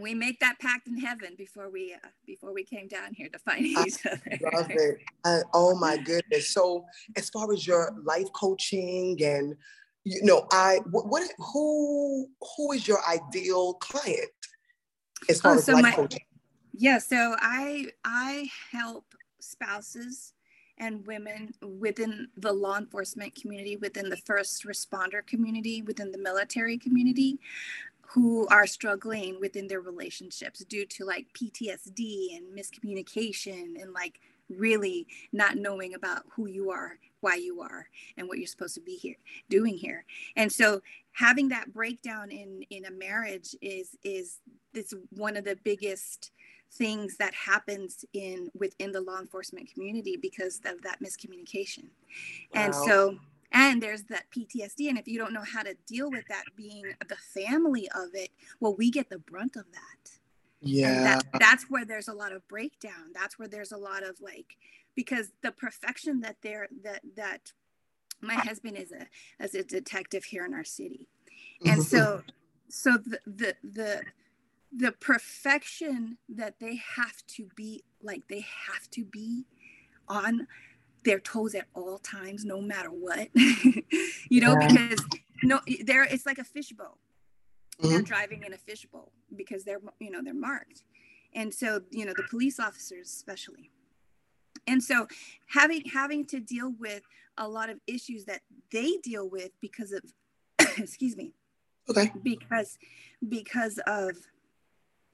We 0.00 0.14
make 0.14 0.40
that 0.40 0.58
pact 0.58 0.86
in 0.86 0.96
heaven 0.96 1.34
before 1.36 1.68
we 1.70 1.94
uh, 1.94 2.08
before 2.26 2.52
we 2.52 2.64
came 2.64 2.88
down 2.88 3.12
here 3.12 3.28
to 3.28 3.38
find 3.38 3.64
each 3.64 3.76
I 4.06 4.10
other. 4.10 4.38
Love 4.52 4.70
it. 4.70 4.98
I, 5.24 5.40
oh 5.52 5.74
my 5.74 5.96
goodness. 5.98 6.50
So 6.50 6.86
as 7.16 7.28
far 7.30 7.52
as 7.52 7.66
your 7.66 7.92
life 8.04 8.32
coaching 8.32 9.22
and 9.22 9.56
you 10.04 10.22
know, 10.24 10.46
I 10.50 10.80
what, 10.90 11.06
what 11.08 11.30
who 11.38 12.28
who 12.56 12.72
is 12.72 12.88
your 12.88 12.98
ideal 13.08 13.74
client 13.74 14.30
as 15.28 15.40
far 15.40 15.52
Oh, 15.52 15.58
as 15.58 15.64
so 15.64 15.74
life 15.74 15.82
my- 15.82 15.92
coaching? 15.92 16.20
Yeah, 16.74 16.98
so 16.98 17.36
I 17.38 17.88
I 18.04 18.48
help 18.70 19.04
spouses 19.40 20.32
and 20.78 21.06
women 21.06 21.52
within 21.62 22.28
the 22.38 22.50
law 22.50 22.78
enforcement 22.78 23.34
community, 23.34 23.76
within 23.76 24.08
the 24.08 24.16
first 24.16 24.64
responder 24.64 25.24
community, 25.24 25.82
within 25.82 26.10
the 26.10 26.18
military 26.18 26.78
community 26.78 27.38
who 28.12 28.46
are 28.48 28.66
struggling 28.66 29.40
within 29.40 29.66
their 29.66 29.80
relationships 29.80 30.62
due 30.64 30.84
to 30.84 31.04
like 31.04 31.26
PTSD 31.32 32.36
and 32.36 32.46
miscommunication 32.56 33.80
and 33.80 33.92
like 33.94 34.20
really 34.50 35.06
not 35.32 35.56
knowing 35.56 35.94
about 35.94 36.24
who 36.30 36.46
you 36.46 36.70
are, 36.70 36.98
why 37.20 37.36
you 37.36 37.62
are, 37.62 37.86
and 38.18 38.28
what 38.28 38.36
you're 38.36 38.46
supposed 38.46 38.74
to 38.74 38.82
be 38.82 38.96
here 38.96 39.16
doing 39.48 39.78
here. 39.78 40.04
And 40.36 40.52
so 40.52 40.82
having 41.12 41.48
that 41.48 41.72
breakdown 41.72 42.30
in 42.30 42.62
in 42.68 42.84
a 42.84 42.90
marriage 42.90 43.54
is 43.62 43.96
is 44.02 44.40
is 44.74 44.94
one 45.10 45.36
of 45.38 45.44
the 45.44 45.56
biggest 45.64 46.32
things 46.72 47.16
that 47.18 47.34
happens 47.34 48.04
in 48.12 48.50
within 48.54 48.92
the 48.92 49.00
law 49.00 49.20
enforcement 49.20 49.72
community 49.72 50.16
because 50.20 50.60
of 50.64 50.80
that 50.82 50.98
miscommunication 51.02 51.84
and 52.54 52.74
so 52.74 53.18
and 53.52 53.82
there's 53.82 54.04
that 54.04 54.24
ptsd 54.34 54.88
and 54.88 54.98
if 54.98 55.06
you 55.06 55.18
don't 55.18 55.32
know 55.32 55.44
how 55.44 55.62
to 55.62 55.76
deal 55.86 56.10
with 56.10 56.26
that 56.28 56.44
being 56.56 56.84
the 57.08 57.16
family 57.16 57.88
of 57.94 58.08
it 58.14 58.30
well 58.60 58.74
we 58.76 58.90
get 58.90 59.08
the 59.10 59.18
brunt 59.18 59.56
of 59.56 59.64
that. 59.72 60.10
Yeah. 60.60 61.02
that, 61.02 61.40
that's 61.40 61.64
where 61.68 61.84
there's 61.84 62.08
a 62.08 62.14
lot 62.14 62.32
of 62.32 62.46
breakdown. 62.46 63.12
That's 63.14 63.38
where 63.38 63.48
there's 63.48 63.72
a 63.72 63.76
lot 63.76 64.04
of 64.04 64.20
like 64.20 64.56
because 64.94 65.32
the 65.42 65.50
perfection 65.50 66.20
that 66.20 66.36
they're 66.42 66.68
that 66.84 67.00
that 67.16 67.52
my 68.20 68.34
husband 68.34 68.76
is 68.76 68.92
a 68.92 69.06
as 69.42 69.54
a 69.54 69.64
detective 69.64 70.24
here 70.24 70.44
in 70.44 70.54
our 70.54 70.64
city. 70.64 71.08
And 71.64 71.82
so 71.82 71.98
mm-hmm. 71.98 72.28
so 72.68 72.96
the 72.96 73.18
the 73.26 73.56
the 73.64 74.02
the 74.74 74.92
perfection 74.92 76.18
that 76.28 76.60
they 76.60 76.80
have 76.96 77.26
to 77.28 77.48
be 77.56 77.82
like 78.00 78.28
they 78.28 78.46
have 78.68 78.88
to 78.92 79.04
be 79.04 79.44
on 80.08 80.46
their 81.04 81.18
toes 81.20 81.54
at 81.54 81.66
all 81.74 81.98
times 81.98 82.44
no 82.44 82.60
matter 82.60 82.88
what 82.90 83.28
you 83.34 84.40
know 84.40 84.54
Yeah. 84.60 84.68
because 84.68 85.04
no 85.42 85.60
there 85.84 86.04
it's 86.04 86.26
like 86.26 86.38
a 86.38 86.44
fishbowl 86.44 86.98
they're 87.80 88.00
Mhm. 88.00 88.04
driving 88.04 88.42
in 88.44 88.52
a 88.52 88.58
fishbowl 88.58 89.12
because 89.34 89.64
they're 89.64 89.80
you 89.98 90.10
know 90.10 90.22
they're 90.22 90.34
marked 90.34 90.84
and 91.34 91.52
so 91.52 91.82
you 91.90 92.04
know 92.04 92.12
the 92.16 92.22
police 92.30 92.60
officers 92.60 93.08
especially 93.08 93.70
and 94.66 94.82
so 94.82 95.08
having 95.48 95.84
having 95.86 96.24
to 96.26 96.38
deal 96.38 96.72
with 96.78 97.02
a 97.38 97.48
lot 97.48 97.68
of 97.70 97.80
issues 97.86 98.24
that 98.26 98.42
they 98.70 98.98
deal 99.02 99.28
with 99.28 99.50
because 99.60 99.90
of 99.92 100.02
excuse 100.78 101.16
me 101.16 101.32
Okay. 101.88 102.12
because 102.22 102.78
because 103.28 103.78
of 103.88 104.16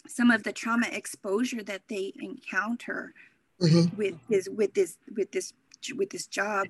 some 0.06 0.30
of 0.30 0.42
the 0.42 0.52
trauma 0.52 0.86
exposure 0.92 1.62
that 1.62 1.82
they 1.88 2.12
encounter 2.16 3.14
Mhm. 3.60 3.96
with 3.96 4.14
this 4.28 4.48
with 4.50 4.74
this 4.74 4.98
with 5.16 5.32
this 5.32 5.52
with 5.96 6.10
this 6.10 6.26
job 6.26 6.66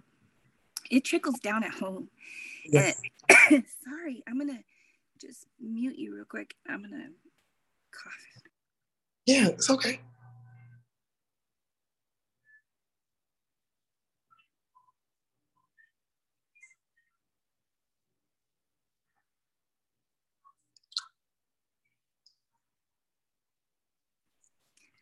it 0.90 1.04
trickles 1.04 1.38
down 1.40 1.64
at 1.64 1.70
home 1.72 2.08
Yes. 2.64 3.00
and 3.50 3.64
sorry 3.84 4.22
i'm 4.28 4.38
gonna 4.38 4.60
just 5.20 5.46
mute 5.60 5.96
you 5.98 6.14
real 6.14 6.24
quick 6.24 6.54
i'm 6.68 6.82
gonna 6.82 7.08
cough 7.92 8.12
Yeah, 9.26 9.48
it's 9.48 9.70
okay. 9.70 10.00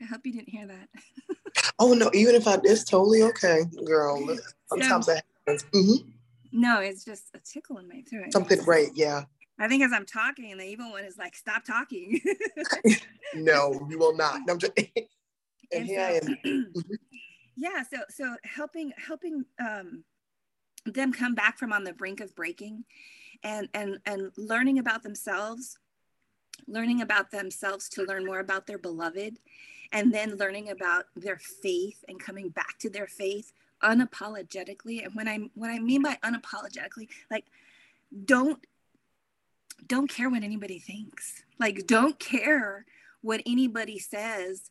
i 0.00 0.04
hope 0.04 0.20
you 0.24 0.32
didn't 0.32 0.50
hear 0.50 0.66
that 0.66 0.88
Oh 1.78 1.92
no, 1.94 2.10
even 2.14 2.34
if 2.34 2.46
I 2.46 2.58
it's 2.64 2.84
totally 2.84 3.22
okay, 3.24 3.62
girl. 3.84 4.36
Sometimes 4.68 5.06
that 5.06 5.24
happens. 5.46 5.64
Mhm. 5.72 6.12
no 6.52 6.80
it's 6.80 7.04
just 7.04 7.24
a 7.34 7.38
tickle 7.38 7.78
in 7.78 7.86
my 7.88 8.02
throat 8.08 8.32
Something 8.32 8.62
right, 8.64 8.88
yeah. 8.94 9.24
i 9.58 9.68
think 9.68 9.82
as 9.82 9.92
i'm 9.92 10.06
talking 10.06 10.56
the 10.56 10.64
evil 10.64 10.90
one 10.92 11.04
is 11.04 11.18
like 11.18 11.34
stop 11.36 11.64
talking 11.64 12.20
No, 13.34 13.86
you 13.90 13.98
will 13.98 14.16
not. 14.16 14.40
No, 14.46 14.54
I'm 14.54 14.58
just, 14.58 14.72
and 14.78 15.06
And 15.72 15.86
here 15.86 16.00
I 16.00 16.20
am. 16.46 16.72
yeah 17.56 17.82
so 17.82 17.98
so 18.08 18.36
helping 18.44 18.92
helping 18.96 19.44
um 19.60 20.04
them 20.86 21.12
come 21.12 21.34
back 21.34 21.58
from 21.58 21.72
on 21.72 21.84
the 21.84 21.92
brink 21.92 22.20
of 22.20 22.34
breaking 22.34 22.84
and 23.42 23.68
and 23.74 23.98
and 24.06 24.30
learning 24.36 24.78
about 24.78 25.02
themselves 25.02 25.78
learning 26.66 27.02
about 27.02 27.30
themselves 27.30 27.88
to 27.90 28.02
learn 28.04 28.24
more 28.24 28.38
about 28.40 28.66
their 28.66 28.78
beloved 28.78 29.38
and 29.92 30.12
then 30.12 30.36
learning 30.36 30.70
about 30.70 31.04
their 31.14 31.38
faith 31.38 32.04
and 32.08 32.20
coming 32.20 32.48
back 32.48 32.78
to 32.78 32.90
their 32.90 33.06
faith 33.06 33.52
unapologetically. 33.82 35.04
And 35.04 35.14
when 35.14 35.28
i 35.28 35.38
what 35.54 35.70
i 35.70 35.78
mean 35.78 36.02
by 36.02 36.18
unapologetically 36.24 37.08
like 37.30 37.44
don't 38.24 38.64
don't 39.86 40.08
care 40.08 40.30
what 40.30 40.42
anybody 40.42 40.78
thinks. 40.78 41.42
Like 41.58 41.86
don't 41.86 42.18
care 42.18 42.84
what 43.22 43.42
anybody 43.46 43.98
says 43.98 44.70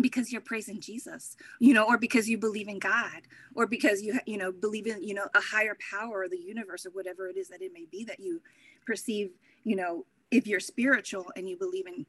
because 0.00 0.30
you're 0.30 0.42
praising 0.42 0.80
Jesus, 0.80 1.36
you 1.58 1.72
know, 1.72 1.84
or 1.84 1.96
because 1.96 2.28
you 2.28 2.36
believe 2.36 2.68
in 2.68 2.78
God, 2.78 3.22
or 3.54 3.66
because 3.66 4.02
you, 4.02 4.18
you 4.26 4.36
know, 4.36 4.52
believe 4.52 4.86
in, 4.86 5.02
you 5.02 5.14
know, 5.14 5.26
a 5.34 5.40
higher 5.40 5.76
power 5.90 6.20
or 6.20 6.28
the 6.28 6.38
universe 6.38 6.84
or 6.84 6.90
whatever 6.90 7.28
it 7.28 7.36
is 7.36 7.48
that 7.48 7.62
it 7.62 7.72
may 7.72 7.86
be 7.90 8.04
that 8.04 8.20
you 8.20 8.42
perceive, 8.86 9.30
you 9.64 9.74
know, 9.74 10.04
if 10.30 10.46
you're 10.46 10.60
spiritual 10.60 11.26
and 11.34 11.48
you 11.48 11.56
believe 11.56 11.86
in 11.86 12.04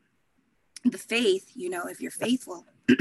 the 0.90 0.98
faith, 0.98 1.52
you 1.56 1.70
know, 1.70 1.86
if 1.88 2.02
you're 2.02 2.12
faithful. 2.12 2.66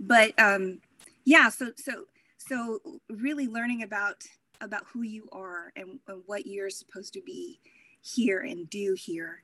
but 0.00 0.38
um 0.38 0.80
yeah, 1.24 1.48
so 1.48 1.72
so 1.76 2.04
so 2.38 2.80
really 3.08 3.46
learning 3.46 3.82
about 3.82 4.24
about 4.60 4.84
who 4.92 5.02
you 5.02 5.28
are 5.30 5.72
and, 5.76 6.00
and 6.08 6.22
what 6.26 6.46
you're 6.46 6.70
supposed 6.70 7.12
to 7.12 7.20
be 7.20 7.60
here 8.00 8.40
and 8.40 8.68
do 8.70 8.94
here. 8.98 9.42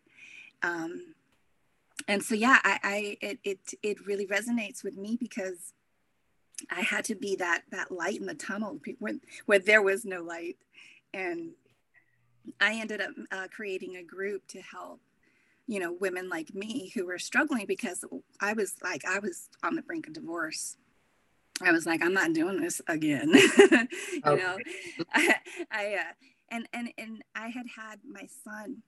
Um, 0.62 1.14
and 2.08 2.22
so 2.22 2.34
yeah 2.34 2.58
i, 2.64 2.78
I 2.82 3.16
it, 3.20 3.38
it 3.44 3.58
it 3.82 4.06
really 4.06 4.26
resonates 4.26 4.82
with 4.82 4.96
me 4.96 5.16
because 5.18 5.72
i 6.70 6.80
had 6.80 7.04
to 7.06 7.14
be 7.14 7.36
that 7.36 7.62
that 7.70 7.90
light 7.90 8.20
in 8.20 8.26
the 8.26 8.34
tunnel 8.34 8.78
where, 8.98 9.14
where 9.46 9.58
there 9.58 9.82
was 9.82 10.04
no 10.04 10.22
light 10.22 10.56
and 11.12 11.50
i 12.60 12.74
ended 12.74 13.00
up 13.00 13.10
uh, 13.32 13.46
creating 13.50 13.96
a 13.96 14.02
group 14.02 14.46
to 14.48 14.60
help 14.60 15.00
you 15.66 15.80
know 15.80 15.92
women 15.92 16.28
like 16.28 16.54
me 16.54 16.90
who 16.94 17.06
were 17.06 17.18
struggling 17.18 17.66
because 17.66 18.04
i 18.40 18.52
was 18.52 18.74
like 18.82 19.04
i 19.04 19.18
was 19.18 19.48
on 19.62 19.74
the 19.74 19.82
brink 19.82 20.06
of 20.06 20.12
divorce 20.12 20.76
i 21.62 21.72
was 21.72 21.86
like 21.86 22.02
i'm 22.02 22.12
not 22.14 22.32
doing 22.32 22.60
this 22.60 22.80
again 22.88 23.30
you 23.32 23.88
Okay. 24.26 24.36
know 24.36 24.58
i, 25.14 25.34
I 25.70 25.94
uh, 25.94 26.12
and 26.50 26.68
and 26.72 26.92
and 26.98 27.22
i 27.34 27.48
had 27.48 27.66
had 27.76 28.00
my 28.08 28.26
son 28.44 28.82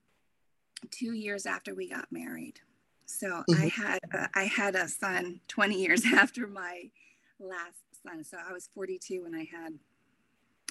two 0.91 1.13
years 1.13 1.47
after 1.47 1.75
we 1.75 1.89
got 1.89 2.07
married 2.11 2.61
so 3.07 3.45
I 3.53 3.67
Mhm. 3.67 3.71
had 3.71 4.01
a, 4.13 4.29
I 4.35 4.45
had 4.45 4.75
a 4.75 4.89
son 4.89 5.41
20 5.49 5.81
years 5.81 6.05
after 6.13 6.47
my 6.47 6.91
last 7.39 7.79
son. 8.03 8.25
So 8.25 8.37
I 8.37 8.53
was 8.53 8.69
42 8.75 9.23
when 9.23 9.35
I 9.35 9.45
had 9.45 9.79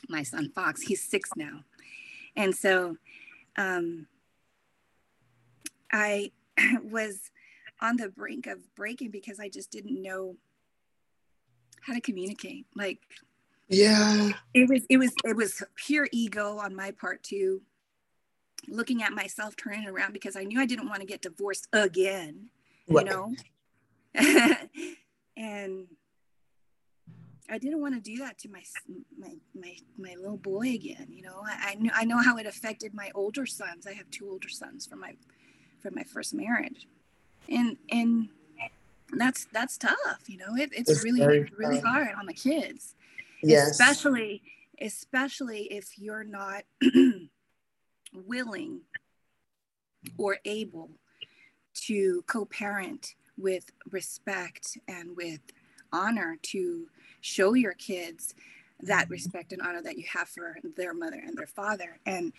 my 0.10 0.22
son 0.24 0.52
Fox. 0.54 0.82
He's 0.82 1.02
six 1.02 1.30
now, 1.36 1.64
and 2.36 2.54
so 2.54 2.98
um, 3.58 4.08
I 5.92 6.32
was 6.84 7.32
on 7.82 7.98
the 7.98 8.10
brink 8.10 8.48
of 8.48 8.74
breaking 8.76 9.12
because 9.12 9.40
I 9.40 9.50
just 9.50 9.72
didn't 9.72 10.02
know 10.02 10.36
how 11.82 11.94
to 11.94 12.02
communicate. 12.02 12.66
Like 12.76 13.00
Yeah. 13.68 14.32
it 14.54 14.70
was 14.70 14.84
it 14.90 14.98
was 14.98 15.12
it 15.24 15.36
was 15.36 15.64
pure 15.76 16.08
ego 16.12 16.58
on 16.58 16.76
my 16.76 16.92
part 16.92 17.24
too 17.24 17.62
looking 18.68 19.04
at 19.04 19.12
myself 19.14 19.56
turning 19.56 19.88
around 19.88 20.12
because 20.14 20.36
i 20.36 20.44
knew 20.44 20.60
i 20.60 20.66
didn't 20.66 20.88
want 20.90 21.00
to 21.02 21.06
get 21.06 21.22
divorced 21.22 21.68
again 21.74 22.50
you 22.88 23.04
know 23.04 23.34
and 25.38 25.88
i 27.50 27.58
didn't 27.60 27.82
want 27.82 27.94
to 27.94 28.02
do 28.02 28.18
that 28.18 28.38
to 28.40 28.50
my 28.50 28.64
my 29.20 29.34
my, 29.54 29.76
my 30.00 30.16
little 30.16 30.38
boy 30.38 30.70
again 30.74 31.08
you 31.10 31.22
know 31.22 31.42
I, 31.46 31.72
I 31.72 31.76
knew 31.76 31.92
i 31.94 32.06
know 32.06 32.18
how 32.18 32.38
it 32.38 32.48
affected 32.48 32.94
my 32.96 33.12
older 33.14 33.46
sons 33.46 33.86
i 33.86 33.94
have 33.94 34.10
two 34.10 34.28
older 34.30 34.50
sons 34.50 34.88
from 34.88 35.02
my 35.02 35.14
from 35.86 35.94
my 35.96 36.04
first 36.04 36.34
marriage. 36.34 36.88
And 37.48 37.78
and 37.92 38.30
that's 39.14 39.46
that's 39.54 39.78
tough 39.78 40.24
you 40.26 40.36
know 40.36 40.56
it, 40.58 40.72
it's, 40.76 40.90
It's 40.90 41.04
really 41.04 41.46
really 41.56 41.80
hard. 41.80 42.08
on 42.20 42.26
the 42.26 42.34
kids 42.34 42.96
Yes. 43.44 43.70
especially 43.70 44.42
especially 44.82 45.66
if 45.72 46.00
you're 46.00 46.24
not 46.24 46.64
willing 48.14 48.82
or 50.18 50.38
able 50.44 50.90
to 51.76 52.24
co-parent 52.26 53.14
with 53.38 53.72
respect 53.92 54.76
and 54.88 55.16
with 55.16 55.42
honor 55.94 56.38
to 56.42 56.88
show 57.22 57.54
your 57.54 57.74
kids 57.74 58.34
that 58.82 59.08
respect 59.10 59.54
and 59.54 59.62
honor 59.62 59.84
that 59.84 59.98
you 60.00 60.06
have 60.12 60.28
for 60.28 60.58
their 60.76 60.96
mother 60.96 61.22
and 61.24 61.38
their 61.38 61.48
father. 61.48 62.00
And 62.08 62.34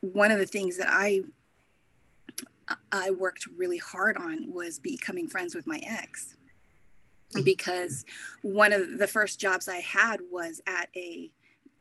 one 0.00 0.30
of 0.30 0.38
the 0.38 0.46
things 0.46 0.78
that 0.78 0.88
i 0.90 1.20
i 2.92 3.10
worked 3.10 3.46
really 3.56 3.78
hard 3.78 4.16
on 4.16 4.52
was 4.52 4.78
becoming 4.78 5.28
friends 5.28 5.54
with 5.54 5.66
my 5.66 5.80
ex. 5.86 6.34
Because 7.44 8.04
one 8.42 8.72
of 8.72 8.98
the 8.98 9.06
first 9.06 9.40
jobs 9.40 9.68
i 9.68 9.76
had 9.76 10.20
was 10.30 10.60
at 10.66 10.88
a, 10.96 11.30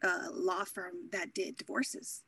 a 0.04 0.30
law 0.32 0.64
firm 0.64 0.94
that 1.12 1.34
did 1.34 1.58
divorces. 1.58 2.22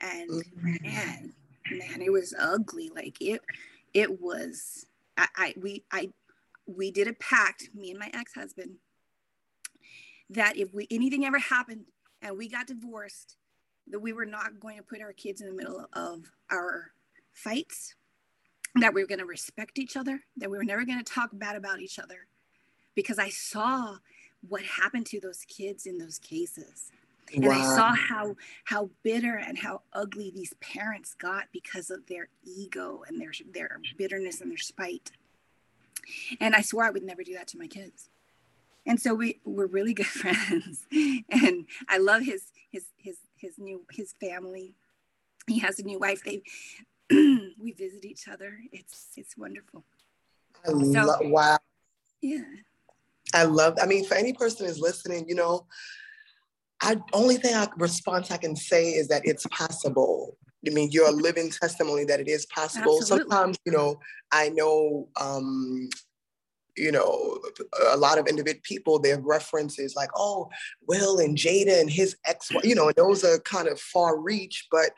And 0.00 0.30
mm-hmm. 0.30 0.76
man 0.82 1.34
man 1.70 2.02
it 2.02 2.12
was 2.12 2.34
ugly. 2.38 2.90
Like 2.94 3.20
it 3.20 3.40
it 3.94 4.20
was 4.20 4.86
I, 5.16 5.26
I 5.36 5.54
we 5.60 5.84
I 5.90 6.10
we 6.66 6.90
did 6.90 7.08
a 7.08 7.14
pact, 7.14 7.70
me 7.74 7.90
and 7.90 7.98
my 7.98 8.10
ex-husband, 8.12 8.76
that 10.30 10.56
if 10.56 10.72
we 10.74 10.86
anything 10.90 11.24
ever 11.24 11.38
happened 11.38 11.84
and 12.20 12.36
we 12.36 12.48
got 12.48 12.66
divorced, 12.66 13.36
that 13.88 14.00
we 14.00 14.12
were 14.12 14.26
not 14.26 14.60
going 14.60 14.76
to 14.76 14.82
put 14.82 15.00
our 15.00 15.12
kids 15.12 15.40
in 15.40 15.46
the 15.46 15.54
middle 15.54 15.86
of 15.94 16.30
our 16.50 16.92
fights, 17.32 17.94
that 18.76 18.94
we 18.94 19.02
were 19.02 19.08
going 19.08 19.18
to 19.18 19.26
respect 19.26 19.78
each 19.78 19.96
other, 19.96 20.20
that 20.36 20.50
we 20.50 20.56
were 20.56 20.64
never 20.64 20.84
going 20.84 21.02
to 21.02 21.12
talk 21.12 21.30
bad 21.32 21.56
about 21.56 21.80
each 21.80 21.98
other. 21.98 22.26
Because 22.94 23.18
I 23.18 23.28
saw 23.28 23.96
what 24.46 24.62
happened 24.62 25.06
to 25.06 25.20
those 25.20 25.44
kids 25.44 25.86
in 25.86 25.98
those 25.98 26.18
cases. 26.18 26.90
And 27.34 27.44
wow. 27.44 27.52
I 27.52 27.76
saw 27.76 27.94
how 27.94 28.36
how 28.64 28.90
bitter 29.02 29.36
and 29.36 29.58
how 29.58 29.82
ugly 29.92 30.30
these 30.34 30.54
parents 30.60 31.14
got 31.14 31.44
because 31.52 31.90
of 31.90 32.06
their 32.06 32.28
ego 32.42 33.02
and 33.06 33.20
their 33.20 33.32
their 33.52 33.80
bitterness 33.96 34.40
and 34.40 34.50
their 34.50 34.58
spite. 34.58 35.10
And 36.40 36.54
I 36.54 36.62
swore 36.62 36.84
I 36.84 36.90
would 36.90 37.02
never 37.02 37.22
do 37.22 37.34
that 37.34 37.48
to 37.48 37.58
my 37.58 37.66
kids. 37.66 38.08
And 38.86 39.00
so 39.00 39.14
we 39.14 39.40
we're 39.44 39.66
really 39.66 39.92
good 39.92 40.06
friends. 40.06 40.86
and 40.90 41.66
I 41.88 41.98
love 41.98 42.22
his 42.22 42.44
his 42.70 42.86
his 42.96 43.18
his 43.36 43.58
new 43.58 43.82
his 43.92 44.14
family. 44.20 44.74
He 45.46 45.58
has 45.60 45.78
a 45.78 45.82
new 45.82 45.98
wife. 45.98 46.24
They 46.24 46.42
we 47.10 47.72
visit 47.76 48.04
each 48.04 48.28
other. 48.28 48.58
It's 48.72 49.08
it's 49.16 49.36
wonderful. 49.36 49.84
I 50.66 50.70
so, 50.70 50.76
love 50.76 51.20
wow. 51.22 51.58
Yeah. 52.20 52.44
I 53.34 53.44
love 53.44 53.76
I 53.80 53.86
mean 53.86 54.04
for 54.04 54.14
any 54.14 54.32
person 54.32 54.66
who's 54.66 54.80
listening, 54.80 55.28
you 55.28 55.34
know, 55.34 55.66
I 56.80 56.96
only 57.12 57.36
thing 57.36 57.54
I 57.54 57.68
response 57.76 58.30
I 58.30 58.36
can 58.36 58.56
say 58.56 58.90
is 58.90 59.08
that 59.08 59.22
it's 59.24 59.46
possible. 59.46 60.36
I 60.66 60.70
mean, 60.70 60.90
you're 60.90 61.08
a 61.08 61.12
living 61.12 61.50
testimony 61.50 62.04
that 62.04 62.20
it 62.20 62.28
is 62.28 62.46
possible. 62.46 62.98
Absolutely. 62.98 63.30
Sometimes, 63.30 63.58
you 63.64 63.72
know, 63.72 64.00
I 64.32 64.48
know, 64.50 65.08
um, 65.20 65.88
you 66.78 66.92
know, 66.92 67.38
a 67.90 67.96
lot 67.96 68.18
of 68.18 68.26
individual 68.26 68.60
people, 68.62 68.98
their 68.98 69.20
references 69.20 69.96
like, 69.96 70.10
oh, 70.14 70.48
Will 70.86 71.18
and 71.18 71.36
Jada 71.36 71.80
and 71.80 71.90
his 71.90 72.16
ex, 72.24 72.50
you 72.62 72.74
know, 72.74 72.86
and 72.86 72.96
those 72.96 73.24
are 73.24 73.38
kind 73.40 73.68
of 73.68 73.80
far 73.80 74.18
reach, 74.18 74.66
but 74.70 74.90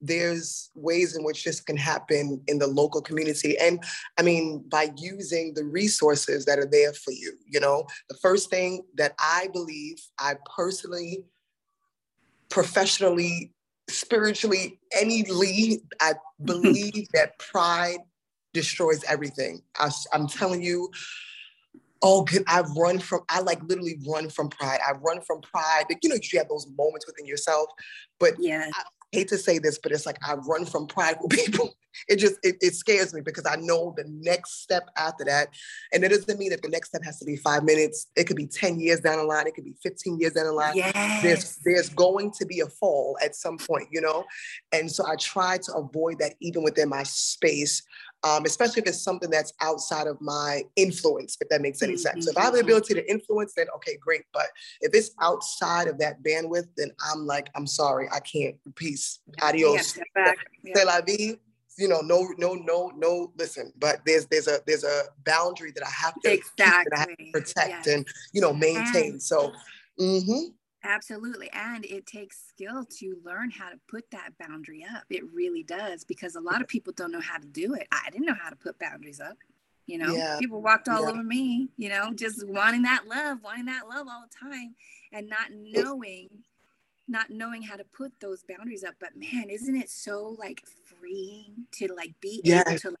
there's 0.00 0.70
ways 0.74 1.16
in 1.16 1.24
which 1.24 1.44
this 1.44 1.60
can 1.60 1.76
happen 1.76 2.40
in 2.46 2.58
the 2.58 2.66
local 2.66 3.00
community. 3.00 3.58
And 3.58 3.82
I 4.18 4.22
mean, 4.22 4.64
by 4.68 4.90
using 4.96 5.54
the 5.54 5.64
resources 5.64 6.44
that 6.44 6.58
are 6.58 6.68
there 6.70 6.92
for 6.92 7.10
you, 7.10 7.32
you 7.46 7.60
know, 7.60 7.86
the 8.08 8.16
first 8.16 8.50
thing 8.50 8.82
that 8.96 9.14
I 9.18 9.48
believe, 9.52 9.96
I 10.18 10.36
personally, 10.56 11.24
professionally, 12.48 13.52
spiritually, 13.88 14.80
anyly, 14.96 15.80
I 16.00 16.14
believe 16.44 17.08
that 17.14 17.38
pride 17.38 17.98
destroys 18.52 19.04
everything. 19.04 19.62
I, 19.78 19.90
I'm 20.12 20.26
telling 20.26 20.62
you, 20.62 20.90
oh 22.00 22.22
good. 22.22 22.44
i've 22.46 22.70
run 22.76 22.96
from 22.96 23.18
i 23.28 23.40
like 23.40 23.60
literally 23.64 23.98
run 24.06 24.28
from 24.28 24.48
pride 24.48 24.78
i 24.86 24.92
run 24.98 25.20
from 25.20 25.40
pride 25.40 25.82
you 26.00 26.08
know 26.08 26.14
you 26.14 26.38
have 26.38 26.48
those 26.48 26.64
moments 26.78 27.04
within 27.08 27.26
yourself 27.26 27.66
but 28.20 28.34
yeah 28.38 28.70
I, 28.72 28.82
hate 29.12 29.28
to 29.28 29.38
say 29.38 29.58
this, 29.58 29.78
but 29.78 29.92
it's 29.92 30.06
like 30.06 30.18
I 30.26 30.34
run 30.34 30.64
from 30.64 30.86
prideful 30.86 31.28
people. 31.30 31.74
It 32.06 32.16
just 32.16 32.36
it, 32.44 32.56
it, 32.60 32.74
scares 32.74 33.12
me 33.12 33.22
because 33.22 33.44
I 33.44 33.56
know 33.56 33.92
the 33.96 34.04
next 34.06 34.62
step 34.62 34.84
after 34.96 35.24
that, 35.24 35.48
and 35.92 36.04
it 36.04 36.10
doesn't 36.10 36.38
mean 36.38 36.50
that 36.50 36.62
the 36.62 36.68
next 36.68 36.88
step 36.88 37.02
has 37.04 37.18
to 37.18 37.24
be 37.24 37.36
five 37.36 37.64
minutes. 37.64 38.06
It 38.14 38.24
could 38.24 38.36
be 38.36 38.46
ten 38.46 38.78
years 38.78 39.00
down 39.00 39.18
the 39.18 39.24
line. 39.24 39.46
It 39.46 39.54
could 39.54 39.64
be 39.64 39.74
fifteen 39.82 40.18
years 40.20 40.34
down 40.34 40.46
the 40.46 40.52
line. 40.52 40.76
Yes. 40.76 41.22
There's 41.22 41.56
there's 41.64 41.88
going 41.88 42.30
to 42.38 42.46
be 42.46 42.60
a 42.60 42.66
fall 42.66 43.18
at 43.22 43.34
some 43.34 43.58
point, 43.58 43.88
you 43.90 44.00
know, 44.00 44.24
and 44.72 44.90
so 44.90 45.04
I 45.08 45.16
try 45.16 45.58
to 45.58 45.72
avoid 45.74 46.20
that 46.20 46.34
even 46.40 46.62
within 46.62 46.88
my 46.88 47.02
space 47.02 47.82
um, 48.24 48.44
especially 48.44 48.82
if 48.82 48.88
it's 48.88 49.02
something 49.02 49.30
that's 49.30 49.52
outside 49.60 50.06
of 50.06 50.20
my 50.20 50.62
influence, 50.76 51.36
if 51.40 51.48
that 51.48 51.60
makes 51.60 51.82
any 51.82 51.94
mm-hmm. 51.94 52.00
sense. 52.00 52.24
So 52.24 52.32
if 52.32 52.36
I 52.36 52.44
have 52.44 52.52
the 52.52 52.60
mm-hmm. 52.60 52.68
ability 52.68 52.94
to 52.94 53.10
influence, 53.10 53.54
then 53.56 53.66
okay, 53.76 53.96
great. 54.00 54.22
But 54.32 54.46
if 54.80 54.92
it's 54.94 55.10
outside 55.20 55.86
of 55.86 55.98
that 55.98 56.22
bandwidth, 56.22 56.68
then 56.76 56.90
I'm 57.04 57.26
like, 57.26 57.48
I'm 57.54 57.66
sorry, 57.66 58.08
I 58.12 58.20
can't. 58.20 58.56
Peace, 58.74 59.20
adios, 59.42 59.98
yeah, 60.16 60.32
yeah. 60.64 60.82
la 60.84 61.00
vie. 61.00 61.38
You 61.78 61.86
know, 61.86 62.00
no, 62.00 62.26
no, 62.38 62.54
no, 62.54 62.90
no. 62.96 63.32
Listen, 63.38 63.72
but 63.78 64.00
there's 64.04 64.26
there's 64.26 64.48
a 64.48 64.58
there's 64.66 64.82
a 64.82 65.02
boundary 65.24 65.70
that 65.72 65.84
I 65.84 65.90
have 65.90 66.14
to 66.22 66.32
exactly 66.32 66.90
have 66.96 67.06
to 67.06 67.30
protect 67.32 67.68
yes. 67.68 67.86
and 67.86 68.06
you 68.32 68.40
know 68.40 68.52
maintain. 68.52 69.12
And, 69.12 69.22
so. 69.22 69.52
Mm-hmm. 70.00 70.54
Absolutely. 70.84 71.50
And 71.52 71.84
it 71.84 72.06
takes 72.06 72.40
skill 72.48 72.84
to 72.98 73.16
learn 73.24 73.50
how 73.50 73.70
to 73.70 73.78
put 73.88 74.10
that 74.12 74.30
boundary 74.38 74.84
up. 74.84 75.04
It 75.10 75.24
really 75.32 75.62
does 75.62 76.04
because 76.04 76.36
a 76.36 76.40
lot 76.40 76.60
of 76.60 76.68
people 76.68 76.92
don't 76.96 77.10
know 77.10 77.20
how 77.20 77.38
to 77.38 77.46
do 77.46 77.74
it. 77.74 77.88
I 77.90 78.10
didn't 78.10 78.26
know 78.26 78.36
how 78.40 78.50
to 78.50 78.56
put 78.56 78.78
boundaries 78.78 79.20
up. 79.20 79.36
You 79.86 79.98
know, 79.98 80.14
yeah. 80.14 80.36
people 80.38 80.60
walked 80.60 80.88
all 80.88 81.02
yeah. 81.02 81.08
over 81.08 81.22
me, 81.22 81.70
you 81.78 81.88
know, 81.88 82.12
just 82.14 82.46
wanting 82.46 82.82
that 82.82 83.06
love, 83.08 83.38
wanting 83.42 83.64
that 83.66 83.88
love 83.88 84.06
all 84.08 84.22
the 84.30 84.48
time 84.48 84.74
and 85.12 85.28
not 85.28 85.50
knowing 85.50 86.28
not 87.10 87.30
knowing 87.30 87.62
how 87.62 87.74
to 87.74 87.84
put 87.84 88.12
those 88.20 88.44
boundaries 88.46 88.84
up. 88.84 88.94
But 89.00 89.16
man, 89.16 89.48
isn't 89.48 89.74
it 89.74 89.88
so 89.88 90.36
like 90.38 90.62
freeing 90.84 91.66
to 91.72 91.88
like 91.96 92.12
be 92.20 92.42
yeah. 92.44 92.62
able 92.66 92.78
to 92.80 92.88
like, 92.90 92.98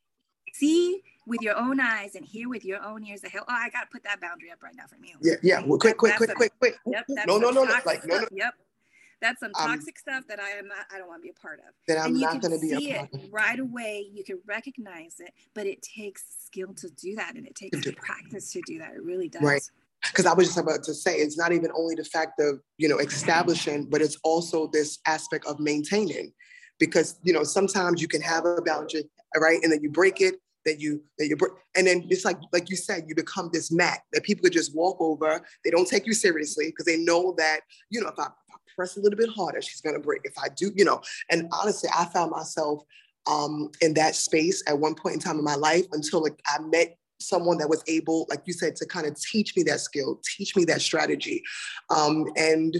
see 0.58 1.02
with 1.26 1.40
your 1.42 1.56
own 1.56 1.78
eyes 1.80 2.14
and 2.14 2.24
hear 2.24 2.48
with 2.48 2.64
your 2.64 2.82
own 2.82 3.04
ears 3.04 3.20
the 3.20 3.28
hell 3.28 3.44
oh 3.48 3.52
i 3.52 3.68
gotta 3.70 3.86
put 3.92 4.02
that 4.02 4.20
boundary 4.20 4.50
up 4.50 4.62
right 4.62 4.74
now 4.76 4.84
from 4.86 5.04
you 5.04 5.14
yeah 5.22 5.34
yeah 5.42 5.62
well, 5.64 5.78
quick 5.78 5.96
quick 5.96 6.16
quick 6.16 6.34
quick 6.34 6.52
quick 6.58 6.76
yep, 6.86 7.04
no 7.26 7.38
no 7.38 7.50
no 7.50 7.64
no 7.64 7.74
like 7.84 8.04
no, 8.06 8.18
no 8.18 8.26
yep 8.32 8.54
that's 9.20 9.40
some 9.40 9.52
um, 9.58 9.68
toxic 9.68 9.98
stuff 9.98 10.24
that 10.28 10.40
I 10.40 10.50
am 10.50 10.68
not, 10.68 10.78
I 10.92 10.98
don't 10.98 11.08
want 11.08 11.22
to 11.22 11.24
be 11.24 11.30
a 11.30 11.40
part 11.40 11.60
of. 11.60 11.74
That 11.88 11.98
I'm 11.98 12.18
not 12.18 12.40
going 12.40 12.52
to 12.52 12.60
be 12.60 12.92
a 12.92 12.98
part 12.98 13.14
of. 13.14 13.32
Right 13.32 13.58
away, 13.58 14.06
you 14.12 14.22
can 14.24 14.38
recognize 14.46 15.16
it, 15.18 15.32
but 15.54 15.66
it 15.66 15.82
takes 15.82 16.24
skill 16.44 16.72
to 16.74 16.88
do 16.90 17.16
that, 17.16 17.34
and 17.34 17.46
it 17.46 17.54
takes 17.54 17.78
practice 17.96 18.52
to 18.52 18.62
do 18.66 18.78
that. 18.78 18.92
It 18.94 19.02
really 19.02 19.28
does. 19.28 19.42
Right. 19.42 19.62
Because 20.02 20.26
I 20.26 20.34
was 20.34 20.46
just 20.46 20.58
about 20.58 20.84
to 20.84 20.94
say, 20.94 21.16
it's 21.16 21.36
not 21.36 21.52
even 21.52 21.72
only 21.76 21.96
the 21.96 22.04
fact 22.04 22.40
of 22.40 22.60
you 22.76 22.88
know 22.88 22.98
establishing, 22.98 23.86
but 23.86 24.00
it's 24.00 24.16
also 24.22 24.68
this 24.68 24.98
aspect 25.06 25.46
of 25.46 25.58
maintaining. 25.58 26.32
Because 26.78 27.18
you 27.24 27.32
know 27.32 27.42
sometimes 27.42 28.00
you 28.00 28.06
can 28.06 28.20
have 28.22 28.44
a 28.44 28.62
boundary, 28.62 29.10
right, 29.36 29.58
and 29.62 29.72
then 29.72 29.82
you 29.82 29.90
break 29.90 30.20
it, 30.20 30.36
that 30.68 30.78
you 30.78 31.02
that 31.18 31.26
you 31.26 31.36
break 31.36 31.52
and 31.76 31.86
then 31.86 32.06
it's 32.10 32.24
like 32.24 32.38
like 32.52 32.68
you 32.68 32.76
said 32.76 33.04
you 33.08 33.14
become 33.14 33.48
this 33.52 33.72
mat 33.72 34.00
that 34.12 34.22
people 34.22 34.42
could 34.42 34.52
just 34.52 34.74
walk 34.76 34.96
over 35.00 35.42
they 35.64 35.70
don't 35.70 35.88
take 35.88 36.06
you 36.06 36.12
seriously 36.12 36.66
because 36.66 36.84
they 36.84 36.98
know 36.98 37.34
that 37.38 37.60
you 37.90 38.00
know 38.00 38.08
if 38.08 38.18
I, 38.18 38.24
if 38.24 38.28
I, 38.54 38.56
press 38.76 38.96
a 38.96 39.00
little 39.00 39.16
bit 39.16 39.30
harder 39.30 39.60
she's 39.60 39.80
gonna 39.80 39.98
break 39.98 40.20
if 40.24 40.34
I 40.38 40.48
do 40.54 40.70
you 40.76 40.84
know 40.84 41.00
and 41.30 41.48
honestly 41.52 41.90
I 41.96 42.04
found 42.04 42.30
myself 42.30 42.82
um, 43.26 43.70
in 43.80 43.92
that 43.94 44.14
space 44.14 44.62
at 44.68 44.78
one 44.78 44.94
point 44.94 45.14
in 45.14 45.20
time 45.20 45.38
in 45.38 45.44
my 45.44 45.56
life 45.56 45.84
until 45.92 46.22
like 46.22 46.40
I 46.46 46.60
met 46.60 46.96
someone 47.20 47.58
that 47.58 47.68
was 47.68 47.82
able 47.88 48.26
like 48.30 48.42
you 48.44 48.52
said 48.52 48.76
to 48.76 48.86
kind 48.86 49.06
of 49.06 49.20
teach 49.20 49.56
me 49.56 49.64
that 49.64 49.80
skill 49.80 50.20
teach 50.36 50.54
me 50.54 50.64
that 50.66 50.80
strategy 50.80 51.42
um, 51.90 52.26
and 52.36 52.76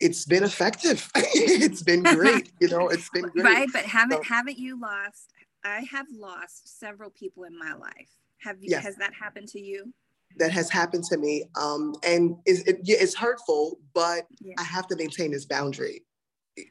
it's 0.00 0.24
been 0.24 0.42
effective. 0.42 1.08
it's 1.14 1.82
been 1.82 2.02
great. 2.02 2.50
You 2.60 2.68
know, 2.68 2.88
it's 2.88 3.08
been 3.10 3.22
great. 3.34 3.44
Right, 3.44 3.68
but 3.72 3.84
haven't 3.84 4.24
so, 4.24 4.34
haven't 4.34 4.58
you 4.58 4.78
lost 4.78 5.32
I 5.64 5.86
have 5.90 6.06
lost 6.12 6.78
several 6.78 7.10
people 7.10 7.44
in 7.44 7.58
my 7.58 7.74
life. 7.74 8.10
Have 8.42 8.56
you? 8.60 8.70
Yes. 8.70 8.84
Has 8.84 8.96
that 8.96 9.14
happened 9.14 9.48
to 9.48 9.60
you? 9.60 9.92
That 10.36 10.50
has 10.50 10.68
happened 10.68 11.04
to 11.04 11.16
me, 11.16 11.44
um, 11.60 11.94
and 12.02 12.36
it's, 12.44 12.60
it, 12.62 12.80
it's 12.84 13.14
hurtful. 13.14 13.78
But 13.94 14.26
yeah. 14.40 14.54
I 14.58 14.64
have 14.64 14.86
to 14.88 14.96
maintain 14.96 15.30
this 15.30 15.44
boundary 15.44 16.04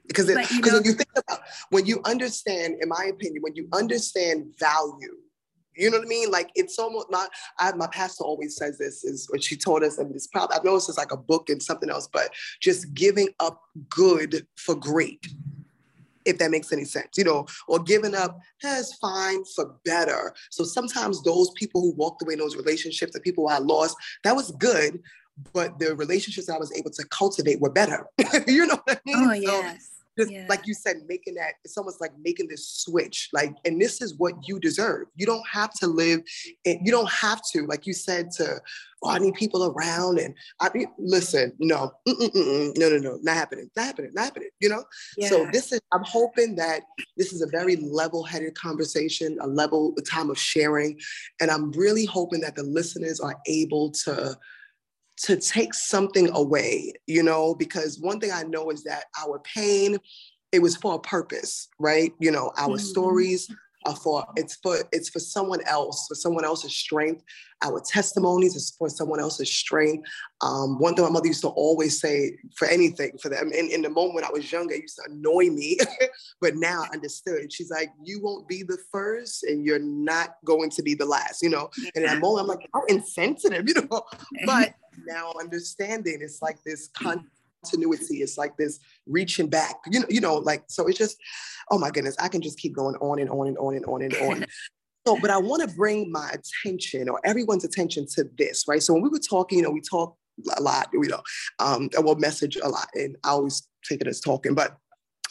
because 0.08 0.28
because 0.28 0.74
when 0.74 0.84
you 0.84 0.94
think 0.94 1.10
about 1.16 1.42
when 1.70 1.86
you 1.86 2.02
understand, 2.06 2.76
in 2.82 2.90
my 2.90 3.06
opinion, 3.06 3.42
when 3.42 3.56
you 3.56 3.68
understand 3.74 4.54
value, 4.60 5.18
you 5.76 5.90
know 5.90 5.98
what 5.98 6.06
I 6.06 6.10
mean? 6.10 6.30
Like 6.30 6.52
it's 6.56 6.78
almost 6.78 7.10
not. 7.10 7.30
I, 7.58 7.74
my 7.74 7.88
pastor 7.88 8.24
always 8.24 8.56
says 8.56 8.78
this 8.78 9.04
is 9.04 9.28
what 9.30 9.44
she 9.44 9.56
told 9.56 9.84
us, 9.84 9.98
and 9.98 10.14
it's 10.14 10.28
probably 10.28 10.56
I've 10.56 10.64
noticed 10.64 10.90
it's 10.90 10.98
like 10.98 11.12
a 11.12 11.18
book 11.18 11.50
and 11.50 11.62
something 11.62 11.90
else, 11.90 12.08
but 12.12 12.30
just 12.62 12.94
giving 12.94 13.30
up 13.40 13.62
good 13.90 14.46
for 14.58 14.76
great 14.76 15.26
if 16.26 16.38
that 16.38 16.52
makes 16.52 16.72
any 16.72 16.86
sense, 16.86 17.10
you 17.18 17.24
know, 17.24 17.46
or 17.68 17.80
giving 17.80 18.16
up 18.16 18.40
that's 18.62 18.96
fine 18.96 19.44
for 19.56 19.76
better. 19.86 20.34
So 20.52 20.64
sometimes 20.64 21.22
those 21.24 21.52
people 21.52 21.82
who 21.82 21.94
walked 21.96 22.22
away 22.22 22.34
in 22.34 22.40
those 22.40 22.56
relationships, 22.56 23.14
the 23.14 23.20
people 23.20 23.48
I 23.48 23.60
lost, 23.60 23.96
that 24.24 24.36
was 24.36 24.52
good, 24.52 25.02
but 25.54 25.80
the 25.80 25.96
relationships 25.96 26.50
I 26.50 26.58
was 26.58 26.72
able 26.78 26.92
to 26.92 27.06
cultivate 27.08 27.60
were 27.60 27.72
better. 27.72 28.08
you 28.48 28.68
know 28.68 28.80
what 28.84 28.98
I 28.98 29.00
mean? 29.06 29.30
Oh, 29.30 29.34
yes. 29.34 29.90
Just 30.18 30.32
yeah. 30.32 30.46
like 30.50 30.68
you 30.68 30.74
said, 30.74 30.98
making 31.08 31.36
that 31.36 31.54
it's 31.64 31.78
almost 31.78 32.00
like 32.02 32.12
making 32.24 32.48
this 32.48 32.68
switch. 32.68 33.30
Like, 33.34 33.56
and 33.66 33.82
this 33.82 34.02
is 34.02 34.16
what 34.16 34.34
you 34.48 34.60
deserve. 34.60 35.08
You 35.16 35.26
don't 35.26 35.48
have 35.48 35.72
to 35.80 35.88
live, 35.88 36.22
and 36.66 36.80
you 36.84 36.92
don't 36.92 37.10
have 37.10 37.42
to, 37.54 37.66
like 37.66 37.88
you 37.88 37.94
said, 37.94 38.32
to 38.38 38.62
oh, 39.04 39.10
I 39.10 39.20
need 39.20 39.34
people 39.34 39.66
around. 39.66 40.20
And 40.20 40.34
I 40.60 40.70
mean, 40.74 40.88
listen, 40.98 41.54
no, 41.60 41.92
no, 42.08 42.90
no, 42.90 42.98
no, 42.98 43.20
not 43.22 43.36
happening, 43.36 43.70
not 43.76 43.86
happening, 43.86 44.12
not 44.14 44.26
happening. 44.26 44.50
You 44.60 44.70
know. 44.70 44.84
Yeah. 45.18 45.30
So 45.30 45.48
this 45.52 45.72
is. 45.72 45.82
I'm 45.92 46.04
hoping 46.04 46.56
that 46.56 46.84
this 47.18 47.34
is 47.34 47.42
a 47.42 47.48
very 47.48 47.76
level-headed 47.76 48.56
conversation, 48.56 49.38
a 49.42 49.48
level 49.48 49.94
a 49.98 50.02
time 50.02 50.30
of 50.30 50.38
sharing, 50.38 51.00
and 51.42 51.52
I'm 51.52 51.72
really 51.72 52.06
hoping 52.06 52.42
that 52.42 52.56
the 52.56 52.64
listeners 52.64 53.20
are 53.20 53.36
able 53.48 53.92
to 54.06 54.38
to 55.18 55.38
take 55.38 55.74
something 55.74 56.30
away, 56.34 56.94
you 57.08 57.24
know, 57.24 57.56
because 57.56 58.00
one 58.00 58.20
thing 58.20 58.32
I 58.32 58.44
know 58.44 58.70
is 58.72 58.84
that 58.84 59.06
our 59.24 59.40
pain, 59.40 59.98
it 60.52 60.62
was 60.62 60.76
for 60.76 60.96
a 60.96 61.00
purpose, 61.00 61.68
right? 61.80 62.12
You 62.20 62.32
know, 62.32 62.52
our 62.58 62.70
mm-hmm. 62.70 62.78
stories 62.78 63.50
are 63.86 63.96
for 63.96 64.26
it's 64.36 64.56
for 64.58 64.78
it's 64.92 65.10
for 65.10 65.20
someone 65.20 65.60
else, 65.68 66.08
for 66.08 66.16
someone 66.16 66.46
else's 66.46 66.76
strength. 66.76 67.24
Our 67.64 67.82
testimonies 67.82 68.56
is 68.56 68.76
for 68.78 68.90
someone 68.90 69.20
else's 69.20 69.54
strength. 69.54 70.08
Um, 70.42 70.80
one 70.80 70.96
thing 70.96 71.06
my 71.06 71.12
mother 71.12 71.28
used 71.28 71.42
to 71.42 71.50
always 71.50 72.00
say 72.00 72.38
for 72.58 72.68
anything 72.68 73.18
for 73.22 73.30
them. 73.30 73.52
In, 73.54 73.70
in 73.70 73.82
the 73.82 73.90
moment 73.90 74.16
when 74.16 74.26
I 74.26 74.32
was 74.32 74.52
younger, 74.52 74.74
it 74.74 74.82
used 74.82 74.98
to 74.98 75.12
annoy 75.12 75.50
me, 75.50 75.78
but 76.42 76.56
now 76.56 76.84
I 76.84 76.94
understood. 76.94 77.54
She's 77.54 77.72
like, 77.72 77.90
you 78.04 78.22
won't 78.22 78.48
be 78.48 78.64
the 78.64 78.78
first, 78.92 79.44
and 79.44 79.66
you're 79.66 79.80
not 79.80 80.36
going 80.46 80.70
to 80.72 80.84
be 80.84 80.94
the 80.94 81.06
last. 81.06 81.42
You 81.42 81.50
know, 81.50 81.70
and 81.96 82.06
at 82.06 82.14
that 82.14 82.22
moment, 82.22 82.44
I'm 82.44 82.48
like, 82.48 82.70
how 82.74 82.84
insensitive, 82.86 83.68
you 83.68 83.76
know, 83.76 84.04
but 84.46 84.74
now 85.06 85.34
understanding 85.40 86.20
it's 86.22 86.42
like 86.42 86.58
this 86.64 86.90
continuity 86.90 88.18
it's 88.18 88.38
like 88.38 88.56
this 88.58 88.80
reaching 89.08 89.48
back 89.48 89.76
you 89.90 90.00
know 90.00 90.06
you 90.10 90.22
know 90.22 90.36
like 90.36 90.64
so 90.68 90.88
it's 90.88 90.98
just 90.98 91.18
oh 91.72 91.78
my 91.78 91.90
goodness 91.90 92.16
i 92.20 92.28
can 92.28 92.42
just 92.42 92.58
keep 92.60 92.76
going 92.76 92.96
on 92.98 93.20
and 93.20 93.30
on 93.30 93.48
and 93.48 93.58
on 93.58 93.76
and 93.76 93.86
on 93.86 94.02
and 94.02 94.16
on. 94.16 94.46
So 95.06 95.18
but 95.20 95.30
i 95.30 95.38
want 95.38 95.70
to 95.70 95.76
bring 95.76 96.10
my 96.14 96.32
attention 96.32 97.10
or 97.10 97.20
everyone's 97.26 97.66
attention 97.66 98.06
to 98.16 98.24
this 98.38 98.64
right? 98.70 98.82
So 98.82 98.94
when 98.94 99.04
we 99.04 99.10
were 99.10 99.20
talking 99.20 99.60
you 99.60 99.64
know 99.66 99.70
we 99.70 99.82
talk 99.82 100.16
a 100.58 100.62
lot 100.62 100.88
you 100.94 101.02
know 101.02 101.22
um 101.60 101.90
will 101.98 102.16
message 102.16 102.56
a 102.56 102.68
lot 102.68 102.88
and 102.96 103.16
i 103.24 103.30
always 103.30 103.68
take 103.88 104.02
it 104.02 104.08
as 104.08 104.20
talking 104.20 104.56
but 104.56 104.78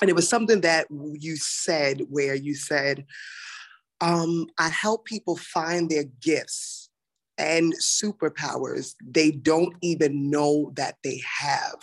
and 0.01 0.11
it 0.11 0.16
was 0.16 0.29
something 0.29 0.61
that 0.62 0.87
you 0.90 1.37
said 1.37 2.03
where 2.11 2.35
you 2.35 2.55
said 2.55 3.05
um, 4.01 4.46
i 4.59 4.68
help 4.68 5.05
people 5.05 5.37
find 5.37 5.90
their 5.90 6.05
gifts 6.20 6.82
and 7.42 7.74
superpowers 7.74 8.94
they 9.05 9.33
don't 9.33 9.74
even 9.83 10.31
know 10.31 10.72
that 10.76 10.96
they 11.02 11.20
have. 11.40 11.76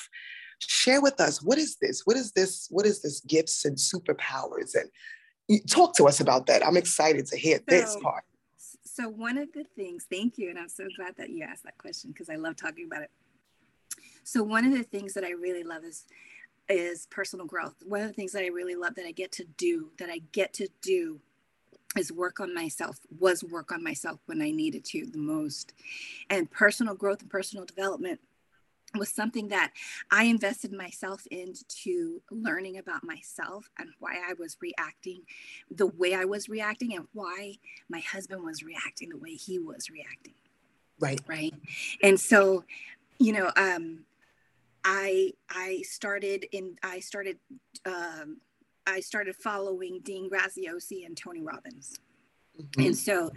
Share 0.60 1.02
with 1.02 1.20
us 1.20 1.44
what 1.44 1.58
is 1.58 1.78
this? 1.82 2.02
What 2.06 2.18
is 2.18 2.32
this? 2.32 2.68
What 2.72 2.86
is 2.86 3.02
this 3.02 3.20
gifts 3.22 3.66
and 3.66 3.78
superpowers? 3.78 4.76
And 4.76 5.62
talk 5.70 5.96
to 5.98 6.08
us 6.08 6.20
about 6.20 6.48
that. 6.48 6.66
I'm 6.66 6.78
excited 6.78 7.28
to 7.28 7.38
hear 7.38 7.58
so, 7.58 7.64
this 7.68 7.98
part. 8.02 8.24
So 8.84 9.10
one 9.10 9.38
of 9.38 9.52
the 9.54 9.66
things, 9.76 10.06
thank 10.10 10.38
you, 10.38 10.50
and 10.50 10.58
I'm 10.58 10.70
so 10.70 10.86
glad 10.98 11.16
that 11.18 11.30
you 11.30 11.44
asked 11.44 11.64
that 11.64 11.78
question 11.78 12.12
because 12.12 12.30
I 12.30 12.36
love 12.36 12.56
talking 12.56 12.86
about 12.86 13.04
it. 13.04 13.12
So 14.24 14.44
one 14.44 14.66
of 14.66 14.74
the 14.74 14.84
things 14.84 15.14
that 15.14 15.24
I 15.24 15.32
really 15.32 15.64
love 15.64 15.84
is 15.84 16.06
is 16.70 17.08
personal 17.08 17.48
growth. 17.48 17.76
One 17.86 18.02
of 18.02 18.08
the 18.08 18.14
things 18.14 18.32
that 18.34 18.44
I 18.44 18.48
really 18.48 18.76
love 18.76 18.96
that 18.96 19.06
I 19.06 19.12
get 19.12 19.32
to 19.34 19.46
do, 19.58 19.92
that 19.98 20.10
I 20.10 20.22
get 20.32 20.54
to 20.54 20.68
do 20.84 21.20
is 21.98 22.12
work 22.12 22.40
on 22.40 22.54
myself 22.54 23.00
was 23.20 23.44
work 23.44 23.72
on 23.72 23.84
myself 23.84 24.20
when 24.26 24.42
i 24.42 24.52
needed 24.52 24.86
to 24.86 25.06
the 25.06 25.18
most. 25.18 25.74
And 26.30 26.50
personal 26.50 26.96
growth 26.96 27.22
and 27.22 27.30
personal 27.30 27.66
development 27.66 28.20
was 28.98 29.10
something 29.10 29.50
that 29.50 29.72
i 30.12 30.24
invested 30.24 30.72
myself 30.74 31.26
into 31.32 32.22
learning 32.32 32.78
about 32.78 33.04
myself 33.04 33.70
and 33.78 33.90
why 34.00 34.16
i 34.28 34.34
was 34.40 34.58
reacting 34.62 35.22
the 35.70 35.88
way 35.88 36.16
i 36.16 36.26
was 36.26 36.50
reacting 36.50 36.96
and 36.96 37.08
why 37.14 37.56
my 37.88 38.00
husband 38.00 38.44
was 38.44 38.64
reacting 38.64 39.10
the 39.10 39.18
way 39.18 39.34
he 39.34 39.60
was 39.60 39.90
reacting. 39.90 40.34
Right. 41.00 41.22
Right? 41.28 41.54
And 42.04 42.20
so 42.20 42.64
you 43.20 43.34
know 43.34 43.52
um 43.56 44.06
i 44.84 45.34
i 45.50 45.82
started 45.84 46.46
in 46.52 46.78
i 46.82 47.00
started 47.00 47.38
um 47.86 48.38
I 48.90 49.00
started 49.00 49.36
following 49.36 50.02
Dean 50.04 50.30
Graziosi 50.30 51.06
and 51.06 51.16
Tony 51.16 51.42
Robbins. 51.42 52.00
Mm-hmm. 52.60 52.82
And 52.82 52.98
so 52.98 53.32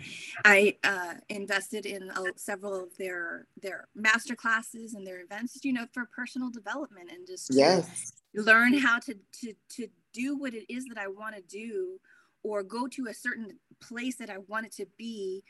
I 0.45 0.77
uh, 0.83 1.15
invested 1.29 1.87
in 1.87 2.11
uh, 2.11 2.23
several 2.37 2.83
of 2.83 2.97
their 2.97 3.47
their 3.61 3.89
master 3.95 4.35
classes 4.35 4.95
and 4.95 5.07
their 5.07 5.21
events, 5.21 5.61
you 5.63 5.73
know, 5.73 5.87
for 5.93 6.09
personal 6.15 6.51
development 6.51 7.11
and 7.13 7.27
just 7.27 7.55
yes. 7.55 8.13
learn 8.35 8.77
how 8.79 8.99
to, 9.01 9.15
to 9.41 9.55
to 9.77 9.89
do 10.13 10.37
what 10.37 10.55
it 10.55 10.73
is 10.73 10.87
that 10.87 10.99
I 10.99 11.09
want 11.09 11.37
to 11.37 11.43
do 11.43 12.01
or 12.43 12.63
go 12.63 12.89
to 12.89 13.07
a 13.07 13.15
certain 13.15 13.59
place 13.81 14.17
that 14.17 14.31
I 14.31 14.39
wanted 14.49 14.73
to 14.73 14.87
be 14.99 15.45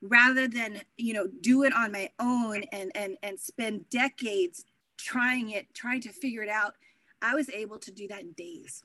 rather 0.00 0.48
than, 0.48 0.80
you 0.96 1.14
know, 1.14 1.28
do 1.40 1.62
it 1.62 1.72
on 1.72 1.92
my 1.92 2.10
own 2.18 2.64
and 2.72 2.90
and 2.96 3.16
and 3.22 3.38
spend 3.38 3.88
decades 3.88 4.64
trying 4.98 5.50
it, 5.50 5.72
trying 5.74 6.00
to 6.00 6.10
figure 6.10 6.42
it 6.42 6.48
out. 6.48 6.74
I 7.20 7.34
was 7.34 7.48
able 7.50 7.78
to 7.78 7.92
do 7.92 8.08
that 8.08 8.22
in 8.22 8.32
days. 8.32 8.82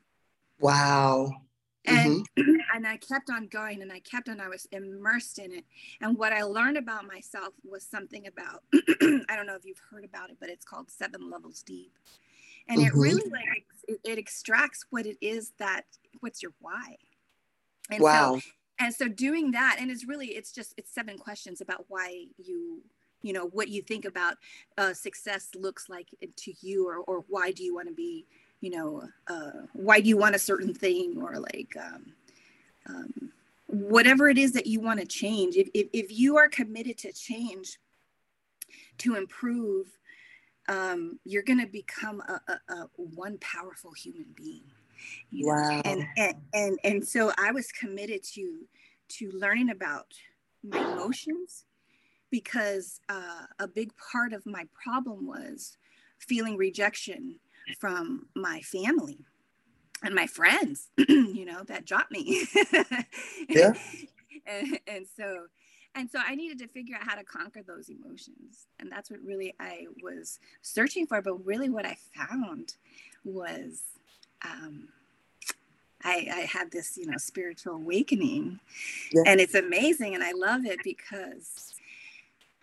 Wow. 0.59 1.31
And 1.85 2.27
mm-hmm. 2.37 2.51
and 2.75 2.85
I 2.85 2.97
kept 2.97 3.29
on 3.29 3.47
going 3.47 3.81
and 3.81 3.91
I 3.91 3.99
kept 3.99 4.29
on 4.29 4.39
I 4.39 4.49
was 4.49 4.67
immersed 4.71 5.39
in 5.39 5.51
it. 5.51 5.63
And 6.01 6.17
what 6.17 6.33
I 6.33 6.43
learned 6.43 6.77
about 6.77 7.07
myself 7.07 7.53
was 7.63 7.83
something 7.83 8.27
about 8.27 8.63
I 9.29 9.35
don't 9.35 9.47
know 9.47 9.55
if 9.55 9.65
you've 9.65 9.81
heard 9.89 10.03
about 10.03 10.29
it, 10.29 10.37
but 10.39 10.49
it's 10.49 10.65
called 10.65 10.91
Seven 10.91 11.29
Levels 11.29 11.63
Deep. 11.63 11.93
And 12.67 12.79
mm-hmm. 12.79 12.87
it 12.87 13.01
really 13.01 13.29
like 13.29 13.65
it, 13.87 13.99
it, 14.03 14.17
extracts 14.17 14.85
what 14.89 15.05
it 15.05 15.17
is 15.21 15.53
that 15.59 15.85
what's 16.19 16.43
your 16.43 16.51
why. 16.59 16.97
And 17.89 18.01
wow. 18.01 18.35
So, 18.35 18.41
and 18.79 18.93
so 18.93 19.07
doing 19.07 19.51
that 19.51 19.77
and 19.79 19.89
it's 19.89 20.07
really 20.07 20.27
it's 20.27 20.51
just 20.51 20.73
it's 20.77 20.93
seven 20.93 21.17
questions 21.17 21.61
about 21.61 21.85
why 21.87 22.25
you 22.37 22.83
you 23.23 23.33
know 23.33 23.47
what 23.47 23.69
you 23.69 23.81
think 23.81 24.05
about 24.05 24.35
uh, 24.77 24.93
success 24.93 25.49
looks 25.55 25.89
like 25.89 26.07
to 26.35 26.53
you 26.61 26.87
or, 26.87 26.97
or 26.97 27.25
why 27.27 27.51
do 27.51 27.63
you 27.63 27.73
want 27.73 27.87
to 27.87 27.93
be 27.93 28.27
you 28.61 28.71
know, 28.71 29.03
uh, 29.27 29.51
why 29.73 29.99
do 29.99 30.09
you 30.09 30.17
want 30.17 30.35
a 30.35 30.39
certain 30.39 30.73
thing 30.73 31.21
or 31.21 31.39
like 31.39 31.75
um, 31.79 32.13
um, 32.87 33.31
whatever 33.67 34.29
it 34.29 34.37
is 34.37 34.53
that 34.53 34.65
you 34.65 34.79
want 34.79 34.99
to 34.99 35.05
change. 35.05 35.55
If, 35.55 35.69
if, 35.73 35.87
if, 35.93 36.11
you 36.11 36.37
are 36.37 36.47
committed 36.49 36.97
to 36.99 37.11
change, 37.11 37.77
to 38.99 39.15
improve, 39.15 39.87
um, 40.69 41.19
you're 41.23 41.43
going 41.43 41.59
to 41.59 41.67
become 41.67 42.21
a, 42.21 42.41
a, 42.47 42.73
a, 42.73 42.87
one 42.95 43.37
powerful 43.39 43.91
human 43.91 44.27
being. 44.35 44.63
You 45.31 45.47
wow. 45.47 45.81
And, 45.85 46.05
and, 46.17 46.35
and, 46.53 46.79
and 46.83 47.07
so 47.07 47.31
I 47.37 47.51
was 47.51 47.71
committed 47.71 48.23
to, 48.33 48.61
to 49.09 49.31
learning 49.31 49.69
about 49.69 50.07
my 50.63 50.79
emotions 50.79 51.65
because 52.31 52.99
uh, 53.09 53.45
a 53.59 53.67
big 53.67 53.91
part 54.11 54.33
of 54.33 54.45
my 54.45 54.65
problem 54.83 55.27
was 55.27 55.77
feeling 56.19 56.57
rejection 56.57 57.39
from 57.79 58.27
my 58.35 58.61
family 58.61 59.19
and 60.03 60.13
my 60.13 60.27
friends, 60.27 60.89
you 60.97 61.45
know, 61.45 61.63
that 61.63 61.85
dropped 61.85 62.11
me. 62.11 62.45
yeah. 63.49 63.73
And, 64.45 64.79
and 64.87 65.05
so, 65.17 65.47
and 65.95 66.09
so 66.09 66.19
I 66.25 66.35
needed 66.35 66.59
to 66.59 66.67
figure 66.67 66.95
out 66.95 67.03
how 67.03 67.15
to 67.15 67.23
conquer 67.23 67.61
those 67.63 67.89
emotions. 67.89 68.67
And 68.79 68.91
that's 68.91 69.09
what 69.09 69.19
really 69.21 69.55
I 69.59 69.87
was 70.01 70.39
searching 70.61 71.07
for. 71.07 71.21
But 71.21 71.45
really, 71.45 71.69
what 71.69 71.85
I 71.85 71.97
found 72.15 72.75
was 73.25 73.81
um, 74.45 74.89
I, 76.03 76.27
I 76.31 76.39
had 76.41 76.71
this, 76.71 76.97
you 76.97 77.07
know, 77.07 77.17
spiritual 77.17 77.75
awakening. 77.75 78.59
Yeah. 79.11 79.23
And 79.25 79.41
it's 79.41 79.55
amazing. 79.55 80.15
And 80.15 80.23
I 80.23 80.31
love 80.33 80.65
it 80.65 80.79
because 80.83 81.75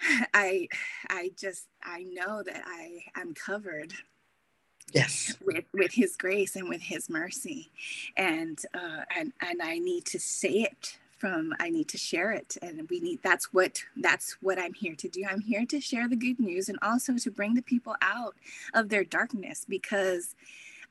I, 0.32 0.68
I 1.10 1.32
just, 1.36 1.66
I 1.82 2.04
know 2.04 2.42
that 2.42 2.62
I 2.64 3.02
am 3.16 3.34
covered 3.34 3.92
yes. 4.92 5.36
with 5.44 5.64
with 5.72 5.92
his 5.92 6.16
grace 6.16 6.56
and 6.56 6.68
with 6.68 6.82
his 6.82 7.08
mercy. 7.08 7.70
And 8.16 8.60
uh 8.74 9.02
and 9.16 9.32
and 9.40 9.62
i 9.62 9.78
need 9.78 10.04
to 10.06 10.18
say 10.18 10.62
it 10.62 10.98
from 11.18 11.54
i 11.58 11.70
need 11.70 11.88
to 11.88 11.98
share 11.98 12.32
it. 12.32 12.56
And 12.62 12.88
we 12.88 13.00
need 13.00 13.20
that's 13.22 13.52
what 13.52 13.82
that's 13.96 14.36
what 14.40 14.58
i'm 14.58 14.74
here 14.74 14.94
to 14.96 15.08
do. 15.08 15.24
I'm 15.28 15.40
here 15.40 15.66
to 15.66 15.80
share 15.80 16.08
the 16.08 16.16
good 16.16 16.38
news 16.40 16.68
and 16.68 16.78
also 16.82 17.16
to 17.16 17.30
bring 17.30 17.54
the 17.54 17.62
people 17.62 17.96
out 18.02 18.34
of 18.74 18.88
their 18.88 19.04
darkness 19.04 19.64
because 19.68 20.34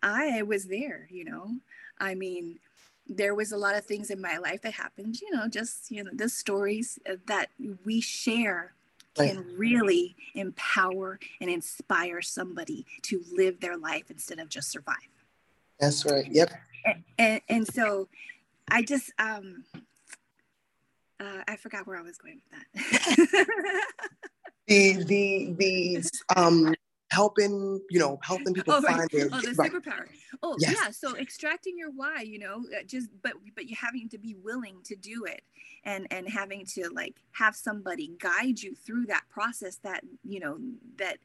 i 0.01 0.41
was 0.41 0.65
there 0.65 1.07
you 1.09 1.25
know? 1.25 1.51
I 1.99 2.15
mean 2.15 2.59
there 3.07 3.35
was 3.35 3.51
a 3.51 3.57
lot 3.57 3.75
of 3.75 3.85
things 3.85 4.09
in 4.09 4.21
my 4.21 4.37
life 4.37 4.61
that 4.61 4.73
happened 4.73 5.19
you 5.21 5.29
know 5.31 5.47
just 5.47 5.91
you 5.91 6.03
know 6.03 6.11
the 6.13 6.29
stories 6.29 6.97
that 7.27 7.47
we 7.85 7.99
share 7.99 8.73
can 9.15 9.45
really 9.57 10.15
empower 10.35 11.19
and 11.41 11.49
inspire 11.49 12.21
somebody 12.21 12.85
to 13.03 13.23
live 13.31 13.59
their 13.59 13.77
life 13.77 14.09
instead 14.09 14.39
of 14.39 14.49
just 14.49 14.71
survive. 14.71 14.95
That's 15.79 16.05
right. 16.05 16.25
Yep. 16.29 16.51
And, 16.85 17.03
and, 17.17 17.41
and 17.49 17.67
so 17.67 18.07
I 18.69 18.81
just, 18.81 19.11
um, 19.19 19.63
uh, 21.19 21.41
I 21.47 21.55
forgot 21.57 21.87
where 21.87 21.97
I 21.97 22.01
was 22.01 22.17
going 22.17 22.41
with 22.51 22.85
that. 22.95 23.47
the, 24.67 25.03
the, 25.03 25.53
the, 25.57 26.03
um, 26.35 26.73
helping 27.13 27.79
you 27.89 27.99
know 27.99 28.19
helping 28.23 28.53
people 28.57 28.73
oh, 28.73 28.81
find 28.81 28.99
right. 28.99 29.11
their 29.11 29.29
oh, 29.31 29.41
the 29.41 29.53
right. 29.53 29.71
superpower 29.71 30.07
oh 30.41 30.55
Yes. 30.59 30.75
yeah 30.75 30.89
so 30.91 31.15
extracting 31.15 31.77
your 31.77 31.91
why 31.91 32.21
you 32.21 32.39
know 32.39 32.63
uh, 32.75 32.83
just 32.85 33.09
but 33.21 33.33
but 33.55 33.69
you 33.69 33.75
having 33.79 34.09
to 34.09 34.17
be 34.17 34.35
willing 34.43 34.77
to 34.85 34.95
do 34.95 35.25
it 35.25 35.41
and 35.85 36.07
and 36.11 36.27
having 36.27 36.65
to 36.73 36.89
like 36.89 37.15
have 37.33 37.55
somebody 37.55 38.11
guide 38.19 38.59
you 38.59 38.73
through 38.75 39.05
that 39.05 39.23
process 39.29 39.75
that 39.83 40.01
you 40.23 40.39
know 40.39 40.57
that 40.97 41.17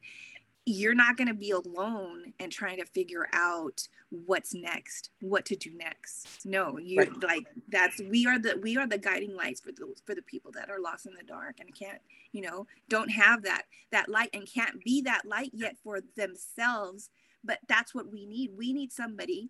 you're 0.69 0.93
not 0.93 1.17
going 1.17 1.27
to 1.27 1.33
be 1.33 1.51
alone 1.51 2.33
and 2.39 2.51
trying 2.51 2.77
to 2.77 2.85
figure 2.85 3.27
out 3.33 3.87
what's 4.09 4.53
next 4.53 5.09
what 5.21 5.45
to 5.45 5.55
do 5.55 5.71
next. 5.75 6.45
No 6.45 6.77
you 6.77 6.99
Right. 6.99 7.23
like 7.23 7.47
that's 7.69 7.99
we 7.99 8.27
are 8.27 8.39
the 8.39 8.59
we 8.61 8.77
are 8.77 8.87
the 8.87 8.97
guiding 8.97 9.35
lights 9.35 9.61
for 9.61 9.71
those 9.71 10.01
for 10.05 10.15
the 10.15 10.21
people 10.21 10.51
that 10.53 10.69
are 10.69 10.79
lost 10.79 11.05
in 11.05 11.13
the 11.13 11.23
dark 11.23 11.55
and 11.59 11.73
can't 11.73 11.99
you 12.31 12.41
know 12.41 12.67
don't 12.87 13.09
have 13.09 13.43
that 13.43 13.63
that 13.91 14.09
light 14.09 14.29
and 14.33 14.47
can't 14.51 14.83
be 14.83 15.01
that 15.01 15.25
light 15.25 15.51
yet 15.53 15.75
for 15.83 15.99
themselves. 16.15 17.09
But 17.43 17.59
that's 17.67 17.95
what 17.95 18.11
we 18.11 18.25
need. 18.25 18.51
We 18.57 18.73
need 18.73 18.91
somebody 18.91 19.49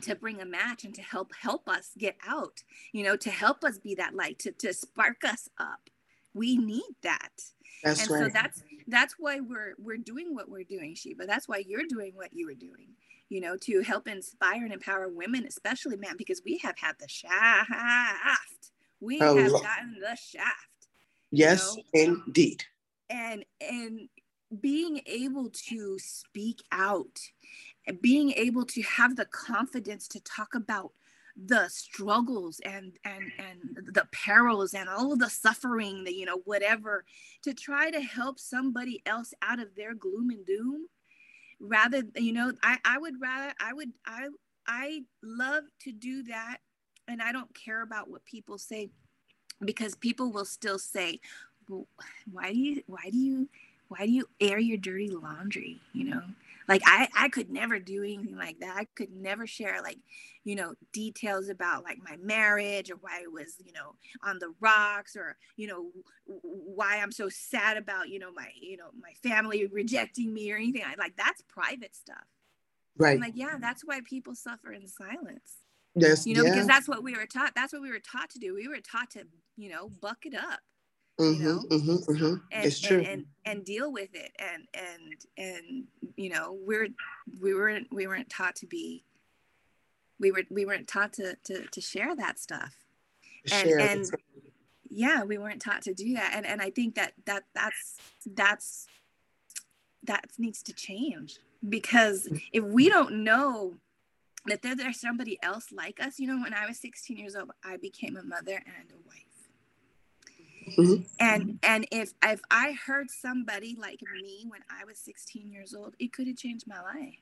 to 0.00 0.16
bring 0.16 0.40
a 0.40 0.46
match 0.46 0.84
and 0.84 0.94
to 0.94 1.02
help 1.02 1.32
help 1.40 1.68
us 1.68 1.90
get 1.96 2.16
out 2.26 2.64
you 2.92 3.04
know 3.04 3.16
to 3.16 3.30
help 3.30 3.62
us 3.62 3.78
be 3.78 3.94
that 3.94 4.14
light 4.14 4.40
to, 4.40 4.52
to 4.52 4.72
spark 4.72 5.22
us 5.24 5.48
up. 5.58 5.90
We 6.32 6.56
need 6.56 6.96
that 7.04 7.44
that's 7.82 8.02
and 8.02 8.10
right. 8.10 8.22
so 8.24 8.28
that's 8.28 8.62
that's 8.86 9.14
why 9.18 9.40
we're 9.40 9.74
we're 9.78 9.96
doing 9.96 10.34
what 10.34 10.48
we're 10.48 10.64
doing 10.64 10.94
Sheba. 10.94 11.26
That's 11.26 11.48
why 11.48 11.64
you're 11.66 11.86
doing 11.88 12.12
what 12.14 12.32
you 12.32 12.46
were 12.46 12.54
doing 12.54 12.88
you 13.30 13.40
know 13.40 13.56
to 13.56 13.80
help 13.80 14.06
inspire 14.06 14.64
and 14.64 14.72
empower 14.72 15.08
women 15.08 15.46
especially 15.46 15.96
man 15.96 16.14
because 16.16 16.42
we 16.44 16.58
have 16.58 16.76
had 16.78 16.94
the 17.00 17.08
shaft. 17.08 18.70
We 19.00 19.18
have 19.18 19.36
gotten 19.36 20.00
the 20.00 20.16
shaft 20.16 20.68
yes 21.34 21.76
know? 21.76 21.82
indeed. 21.92 22.64
And 23.10 23.44
and 23.60 24.08
being 24.60 25.00
able 25.06 25.50
to 25.50 25.98
speak 25.98 26.62
out 26.70 27.18
and 27.86 28.00
being 28.00 28.30
able 28.32 28.64
to 28.64 28.82
have 28.82 29.16
the 29.16 29.26
confidence 29.26 30.08
to 30.08 30.20
talk 30.20 30.54
about 30.54 30.92
the 31.36 31.68
struggles 31.68 32.60
and 32.64 32.92
and 33.04 33.32
and 33.38 33.88
the 33.92 34.06
perils 34.12 34.72
and 34.72 34.88
all 34.88 35.12
of 35.12 35.18
the 35.18 35.28
suffering 35.28 36.04
that 36.04 36.14
you 36.14 36.24
know 36.24 36.40
whatever 36.44 37.04
to 37.42 37.52
try 37.52 37.90
to 37.90 38.00
help 38.00 38.38
somebody 38.38 39.02
else 39.04 39.34
out 39.42 39.58
of 39.58 39.74
their 39.74 39.94
gloom 39.94 40.30
and 40.30 40.46
doom 40.46 40.86
rather 41.58 42.02
you 42.16 42.32
know 42.32 42.52
i 42.62 42.78
i 42.84 42.98
would 42.98 43.20
rather 43.20 43.52
i 43.58 43.72
would 43.72 43.90
i 44.06 44.28
i 44.68 45.02
love 45.24 45.64
to 45.80 45.90
do 45.90 46.22
that 46.22 46.58
and 47.08 47.20
i 47.20 47.32
don't 47.32 47.52
care 47.54 47.82
about 47.82 48.08
what 48.08 48.24
people 48.24 48.56
say 48.56 48.88
because 49.64 49.94
people 49.96 50.30
will 50.30 50.44
still 50.44 50.78
say 50.78 51.18
well, 51.68 51.86
why 52.30 52.52
do 52.52 52.58
you 52.58 52.82
why 52.86 53.10
do 53.10 53.18
you 53.18 53.48
why 53.88 54.06
do 54.06 54.12
you 54.12 54.26
air 54.40 54.58
your 54.58 54.78
dirty 54.78 55.08
laundry? 55.08 55.80
You 55.92 56.04
know 56.04 56.22
like 56.68 56.82
i 56.86 57.08
i 57.16 57.28
could 57.28 57.50
never 57.50 57.78
do 57.78 58.02
anything 58.02 58.36
like 58.36 58.58
that. 58.60 58.76
I 58.76 58.86
could 58.94 59.12
never 59.12 59.46
share 59.46 59.82
like 59.82 59.98
you 60.44 60.56
know 60.56 60.74
details 60.92 61.48
about 61.48 61.84
like 61.84 61.98
my 62.02 62.16
marriage 62.22 62.90
or 62.90 62.96
why 62.96 63.22
i 63.24 63.26
was 63.26 63.56
you 63.64 63.72
know 63.72 63.94
on 64.22 64.38
the 64.38 64.52
rocks 64.60 65.16
or 65.16 65.36
you 65.56 65.66
know 65.66 65.90
w- 66.26 66.40
why 66.42 66.98
i'm 66.98 67.12
so 67.12 67.28
sad 67.28 67.76
about 67.76 68.08
you 68.08 68.18
know 68.18 68.32
my 68.32 68.48
you 68.60 68.76
know 68.76 68.90
my 69.00 69.12
family 69.22 69.66
rejecting 69.66 70.32
me 70.32 70.52
or 70.52 70.56
anything. 70.56 70.82
Like 70.98 71.16
that's 71.16 71.42
private 71.48 71.94
stuff. 71.94 72.16
Right. 72.96 73.14
i'm 73.14 73.20
like 73.20 73.36
yeah 73.36 73.56
that's 73.60 73.82
why 73.84 74.00
people 74.04 74.34
suffer 74.34 74.72
in 74.72 74.86
silence. 74.86 75.58
Yes 75.94 76.26
you 76.26 76.34
know 76.34 76.44
yeah. 76.44 76.50
because 76.50 76.66
that's 76.66 76.88
what 76.88 77.02
we 77.02 77.14
were 77.14 77.26
taught 77.26 77.52
that's 77.54 77.72
what 77.72 77.82
we 77.82 77.90
were 77.90 78.00
taught 78.00 78.30
to 78.30 78.38
do. 78.38 78.54
We 78.54 78.68
were 78.68 78.80
taught 78.80 79.10
to 79.12 79.24
you 79.56 79.70
know 79.70 79.88
buck 80.00 80.26
it 80.26 80.34
up 80.34 80.60
Mhm, 81.18 81.40
know? 81.40 81.62
mhm, 81.70 82.06
mhm. 82.06 82.42
and, 82.50 82.64
it's 82.66 82.80
true. 82.80 82.98
and, 82.98 83.06
and 83.06 83.26
and 83.46 83.64
deal 83.64 83.92
with 83.92 84.10
it 84.14 84.32
and 84.38 84.66
and 84.74 85.14
and 85.36 85.84
you 86.16 86.28
know 86.28 86.58
we're 86.66 86.88
we 87.40 87.54
weren't 87.54 87.86
we 87.92 88.06
weren't 88.06 88.28
taught 88.28 88.56
to 88.56 88.66
be 88.66 89.04
we 90.18 90.32
were 90.32 90.42
we 90.50 90.64
weren't 90.66 90.88
taught 90.88 91.12
to 91.14 91.36
to, 91.44 91.66
to 91.66 91.80
share 91.80 92.16
that 92.16 92.38
stuff. 92.38 92.74
And- 93.52 93.68
Share 93.68 93.78
and- 93.78 94.10
yeah 94.90 95.22
we 95.24 95.38
weren't 95.38 95.60
taught 95.62 95.82
to 95.82 95.94
do 95.94 96.14
that 96.14 96.32
and 96.34 96.46
and 96.46 96.60
i 96.60 96.70
think 96.70 96.94
that 96.94 97.12
that 97.26 97.44
that's 97.54 97.96
that's 98.34 98.86
that 100.04 100.26
needs 100.38 100.62
to 100.62 100.72
change 100.72 101.38
because 101.68 102.28
if 102.52 102.62
we 102.62 102.88
don't 102.88 103.24
know 103.24 103.74
that 104.46 104.62
there, 104.62 104.76
there's 104.76 105.00
somebody 105.00 105.38
else 105.42 105.72
like 105.72 106.00
us 106.00 106.18
you 106.18 106.26
know 106.28 106.40
when 106.40 106.54
i 106.54 106.66
was 106.66 106.78
16 106.78 107.16
years 107.16 107.34
old 107.34 107.50
i 107.64 107.76
became 107.76 108.16
a 108.16 108.22
mother 108.22 108.56
and 108.66 108.90
a 108.92 109.08
wife 109.08 109.23
Mhm. 110.66 111.06
and 111.20 111.58
and 111.62 111.86
if 111.92 112.12
if 112.22 112.40
i 112.50 112.72
heard 112.86 113.10
somebody 113.10 113.76
like 113.78 114.00
me 114.12 114.44
when 114.48 114.60
i 114.70 114.84
was 114.84 114.98
16 114.98 115.50
years 115.50 115.74
old 115.74 115.94
it 115.98 116.12
could 116.12 116.26
have 116.26 116.36
changed 116.36 116.66
my 116.66 116.80
life 116.80 117.18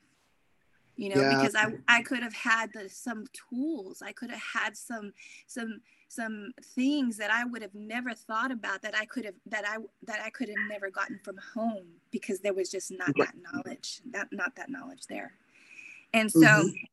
you 0.96 1.08
know 1.08 1.20
Yeah. 1.20 1.34
because 1.34 1.54
i 1.54 1.72
i 1.88 2.02
could 2.02 2.22
have 2.22 2.34
had 2.34 2.72
the, 2.72 2.88
some 2.88 3.26
tools 3.50 4.02
i 4.02 4.12
could 4.12 4.30
have 4.30 4.42
had 4.42 4.76
some 4.76 5.12
some 5.46 5.80
some 6.08 6.52
things 6.74 7.16
that 7.16 7.30
i 7.30 7.44
would 7.44 7.62
have 7.62 7.74
never 7.74 8.14
thought 8.14 8.50
about 8.50 8.82
that 8.82 8.94
i 8.96 9.04
could 9.06 9.24
have 9.24 9.34
that 9.46 9.64
i 9.66 9.76
that 10.04 10.20
i 10.22 10.30
could 10.30 10.48
have 10.48 10.68
never 10.68 10.90
gotten 10.90 11.18
from 11.24 11.36
home 11.54 11.86
because 12.10 12.40
there 12.40 12.54
was 12.54 12.70
just 12.70 12.90
not 12.90 13.12
that 13.16 13.34
knowledge 13.42 14.00
that 14.10 14.28
not 14.32 14.54
that 14.56 14.70
knowledge 14.70 15.06
there 15.08 15.32
and 16.14 16.30
so 16.30 16.46
Mhm. 16.46 16.88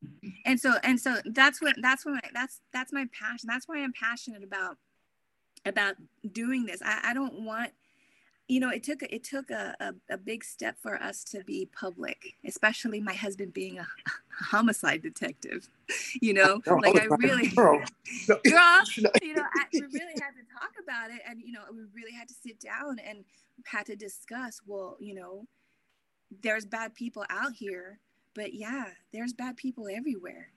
and 0.45 0.59
so 0.59 0.73
and 0.83 0.99
so 0.99 1.17
that's 1.25 1.62
what 1.62 1.75
that's 1.81 2.05
what 2.05 2.13
my, 2.15 2.21
that's 2.33 2.62
that's 2.71 2.93
my 2.93 3.05
passion 3.12 3.47
that's 3.47 3.67
why 3.67 3.77
i'm 3.79 3.93
passionate 3.93 4.43
about 4.43 4.77
about 5.65 5.95
doing 6.31 6.65
this. 6.65 6.81
I, 6.83 7.09
I 7.09 7.13
don't 7.13 7.41
want 7.45 7.71
you 8.49 8.59
know 8.59 8.69
it 8.69 8.83
took 8.83 9.01
it 9.03 9.23
took 9.23 9.51
a, 9.51 9.75
a, 9.79 9.93
a 10.13 10.17
big 10.17 10.43
step 10.43 10.75
for 10.81 11.01
us 11.01 11.23
to 11.23 11.43
be 11.43 11.69
public 11.71 12.35
especially 12.45 12.99
my 12.99 13.13
husband 13.13 13.53
being 13.53 13.79
a, 13.79 13.87
homicide 14.41 15.01
detective 15.01 15.69
you 16.21 16.33
know? 16.33 16.59
No, 16.65 16.75
like 16.75 16.99
i 16.99 17.05
really 17.05 17.47
girl, 17.55 17.79
no, 18.27 18.39
girl 18.45 18.81
no. 18.97 19.09
you 19.21 19.35
know 19.35 19.43
I, 19.43 19.65
we 19.71 19.81
really 19.81 20.15
had 20.15 20.31
to 20.31 20.43
talk 20.51 20.71
about 20.83 21.11
it 21.11 21.21
and 21.29 21.39
you 21.41 21.51
know 21.51 21.61
we 21.71 21.83
really 21.93 22.11
had 22.11 22.27
to 22.27 22.33
sit 22.33 22.59
down 22.59 22.99
and 22.99 23.23
had 23.65 23.85
to 23.85 23.95
discuss 23.95 24.61
well 24.65 24.97
you 24.99 25.13
know 25.13 25.45
there's 26.41 26.65
bad 26.65 26.95
people 26.95 27.25
out 27.29 27.53
here 27.53 27.99
but 28.33 28.53
yeah 28.53 28.85
there's 29.13 29.33
bad 29.33 29.57
people 29.57 29.87
everywhere 29.87 30.49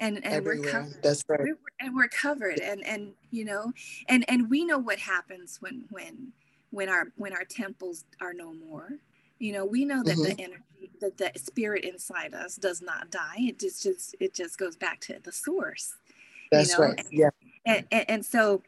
and 0.00 0.24
and 0.24 0.44
we're 0.44 0.58
covered. 0.58 1.02
That's 1.02 1.24
right. 1.28 1.40
We're, 1.40 1.58
and 1.80 1.94
we're 1.94 2.08
covered 2.08 2.60
and 2.60 2.84
and 2.86 3.12
you 3.30 3.44
know 3.44 3.72
and 4.08 4.24
and 4.28 4.48
we 4.50 4.64
know 4.64 4.78
what 4.78 4.98
happens 4.98 5.58
when 5.60 5.84
when 5.90 6.32
when 6.70 6.88
our 6.88 7.08
when 7.16 7.32
our 7.32 7.44
temples 7.44 8.04
are 8.20 8.32
no 8.32 8.52
more. 8.52 8.92
You 9.38 9.52
know 9.52 9.64
we 9.64 9.84
know 9.84 10.02
that 10.02 10.16
Mm-hmm. 10.16 10.22
the 10.22 10.40
energy 10.40 10.90
that 11.00 11.16
the 11.18 11.32
spirit 11.36 11.84
inside 11.84 12.34
us 12.34 12.56
does 12.56 12.82
not 12.82 13.10
die. 13.10 13.36
It 13.38 13.58
just 13.58 13.82
just 13.82 14.16
it 14.20 14.34
just 14.34 14.58
goes 14.58 14.76
back 14.76 15.00
to 15.02 15.18
the 15.22 15.32
source 15.32 15.94
that's 16.50 16.78
know, 16.78 16.86
right. 16.86 17.06
yeah. 17.10 17.30
and, 17.66 17.84
and, 17.90 18.04
and 18.10 18.26
so 18.26 18.62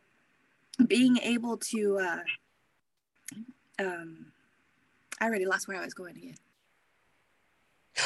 being 0.87 1.19
able 1.19 1.57
to 1.57 1.99
uh 1.99 2.19
um 3.79 4.27
i 5.21 5.25
already 5.25 5.47
lost 5.47 5.69
where 5.69 5.77
i 5.81 5.85
was 5.85 5.95
going 5.95 6.17
again. 6.17 6.37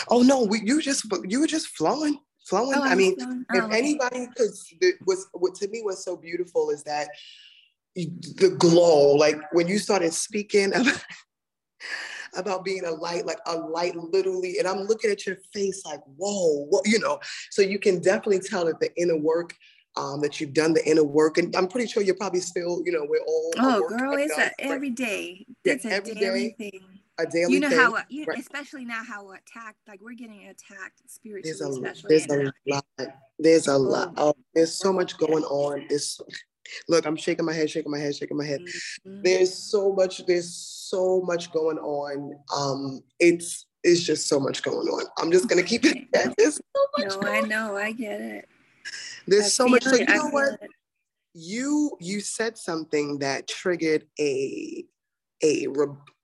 Oh 0.08 0.22
no 0.22 0.44
we, 0.44 0.60
you 0.64 0.80
just 0.80 1.06
you 1.24 1.40
were 1.40 1.46
just 1.46 1.68
flowing 1.68 2.18
flowing 2.44 2.78
Oh, 2.78 2.84
i 2.84 2.94
mean 2.94 3.16
if 3.18 3.64
oh, 3.64 3.68
anybody 3.68 4.26
because 4.26 4.72
was 5.06 5.26
what 5.32 5.54
to 5.56 5.68
me 5.68 5.82
was 5.82 6.04
so 6.04 6.16
beautiful 6.16 6.70
is 6.70 6.82
that 6.84 7.08
the 7.94 8.54
glow 8.58 9.14
like 9.14 9.36
when 9.52 9.66
you 9.68 9.78
started 9.78 10.12
speaking 10.12 10.74
about, 10.74 11.04
about 12.36 12.64
being 12.64 12.84
a 12.84 12.90
light 12.90 13.24
like 13.26 13.38
a 13.46 13.56
light 13.56 13.96
literally 13.96 14.58
and 14.58 14.68
i'm 14.68 14.80
looking 14.80 15.10
at 15.10 15.26
your 15.26 15.36
face 15.52 15.84
like 15.84 16.00
whoa 16.16 16.66
what 16.66 16.86
you 16.86 16.98
know 16.98 17.18
so 17.50 17.62
you 17.62 17.78
can 17.78 18.00
definitely 18.00 18.40
tell 18.40 18.64
that 18.64 18.80
the 18.80 18.90
inner 19.00 19.18
work 19.18 19.54
um, 19.96 20.20
that 20.22 20.40
you've 20.40 20.52
done 20.52 20.72
the 20.74 20.84
inner 20.88 21.04
work 21.04 21.38
and 21.38 21.54
i'm 21.54 21.68
pretty 21.68 21.86
sure 21.86 22.02
you're 22.02 22.16
probably 22.16 22.40
still 22.40 22.82
you 22.84 22.90
know 22.90 23.06
we're 23.08 23.22
all 23.26 23.52
oh 23.58 23.88
girl 23.88 24.14
it's 24.14 24.36
a 24.36 24.50
every 24.60 24.90
day 24.90 25.46
Yeah, 25.62 25.74
it's 25.74 25.84
a 25.84 25.92
every 25.92 26.14
day, 26.14 26.54
thing 26.58 26.80
a 27.18 27.26
daily 27.26 27.54
you 27.54 27.60
know 27.60 27.68
thing. 27.68 27.78
how 27.78 27.94
uh, 27.94 28.02
you, 28.08 28.24
right. 28.24 28.38
especially 28.38 28.84
now 28.84 29.02
how 29.04 29.30
attacked 29.30 29.78
like 29.86 30.00
we're 30.02 30.14
getting 30.14 30.48
attacked 30.48 31.00
spiritually 31.06 31.56
there's 31.58 31.60
a 31.60 31.90
especially 31.90 32.08
there's 32.08 32.26
a 32.48 32.72
lot. 32.72 32.84
There's 33.38 33.68
a 33.68 33.76
lot. 33.78 34.14
Oh. 34.16 34.28
oh, 34.30 34.34
there's 34.54 34.74
so 34.74 34.92
much 34.92 35.16
going 35.18 35.44
on. 35.44 35.86
This 35.88 36.20
look 36.88 37.04
i'm 37.04 37.14
shaking 37.14 37.44
my 37.44 37.52
head 37.52 37.68
shaking 37.68 37.92
my 37.92 37.98
head 37.98 38.14
shaking 38.16 38.36
my 38.36 38.44
head. 38.46 38.60
Mhm. 39.06 39.22
there's 39.22 39.52
so 39.52 39.92
much 39.92 40.24
there's 40.26 40.54
so 40.54 41.20
much 41.22 41.52
going 41.52 41.78
on. 41.78 42.34
Um 42.56 43.00
it's 43.20 43.66
it's 43.82 44.02
just 44.02 44.26
so 44.28 44.40
much 44.40 44.62
going 44.62 44.88
on. 44.88 45.04
I'm 45.18 45.30
just 45.30 45.48
gonna 45.48 45.62
keep 45.62 45.84
it 45.84 46.08
this. 46.38 46.56
So 46.56 46.82
much 46.98 47.20
no 47.20 47.28
i 47.28 47.40
know 47.42 47.76
i 47.76 47.92
get 47.92 48.20
it. 48.20 48.48
There's 49.26 49.44
I 49.44 49.48
so 49.48 49.68
much 49.68 49.84
so 49.84 49.94
you 49.96 50.06
know 50.06 50.28
what? 50.28 50.54
it. 50.62 50.70
you 51.34 51.96
you 52.00 52.20
said 52.20 52.56
something 52.58 53.18
that 53.18 53.46
triggered 53.46 54.06
a 54.18 54.84
a, 55.44 55.66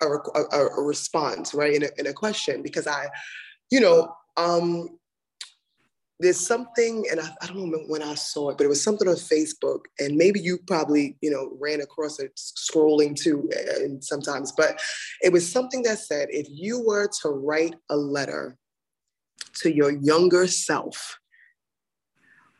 a, 0.00 0.06
a, 0.06 0.66
a 0.78 0.82
response 0.82 1.54
right 1.54 1.74
in 1.74 1.84
a, 1.84 1.88
in 1.98 2.06
a 2.06 2.12
question 2.12 2.62
because 2.62 2.86
i 2.86 3.06
you 3.70 3.80
know 3.80 4.12
um 4.36 4.88
there's 6.20 6.38
something, 6.38 7.06
and 7.10 7.18
I, 7.18 7.30
I, 7.40 7.46
don't 7.46 7.56
remember 7.56 7.86
when 7.86 8.02
I 8.02 8.14
saw 8.14 8.50
it, 8.50 8.58
but 8.58 8.64
it 8.64 8.68
was 8.68 8.82
something 8.82 9.08
on 9.08 9.14
Facebook, 9.14 9.80
and 9.98 10.16
maybe 10.16 10.38
you 10.38 10.58
probably, 10.66 11.16
you 11.22 11.30
know, 11.30 11.56
ran 11.58 11.80
across 11.80 12.20
it 12.20 12.36
scrolling 12.36 13.16
too, 13.16 13.48
and 13.78 14.04
sometimes, 14.04 14.52
but 14.52 14.80
it 15.22 15.32
was 15.32 15.50
something 15.50 15.82
that 15.84 15.98
said, 15.98 16.28
if 16.30 16.46
you 16.50 16.84
were 16.86 17.08
to 17.22 17.30
write 17.30 17.74
a 17.88 17.96
letter 17.96 18.58
to 19.62 19.74
your 19.74 19.92
younger 19.92 20.46
self, 20.46 21.18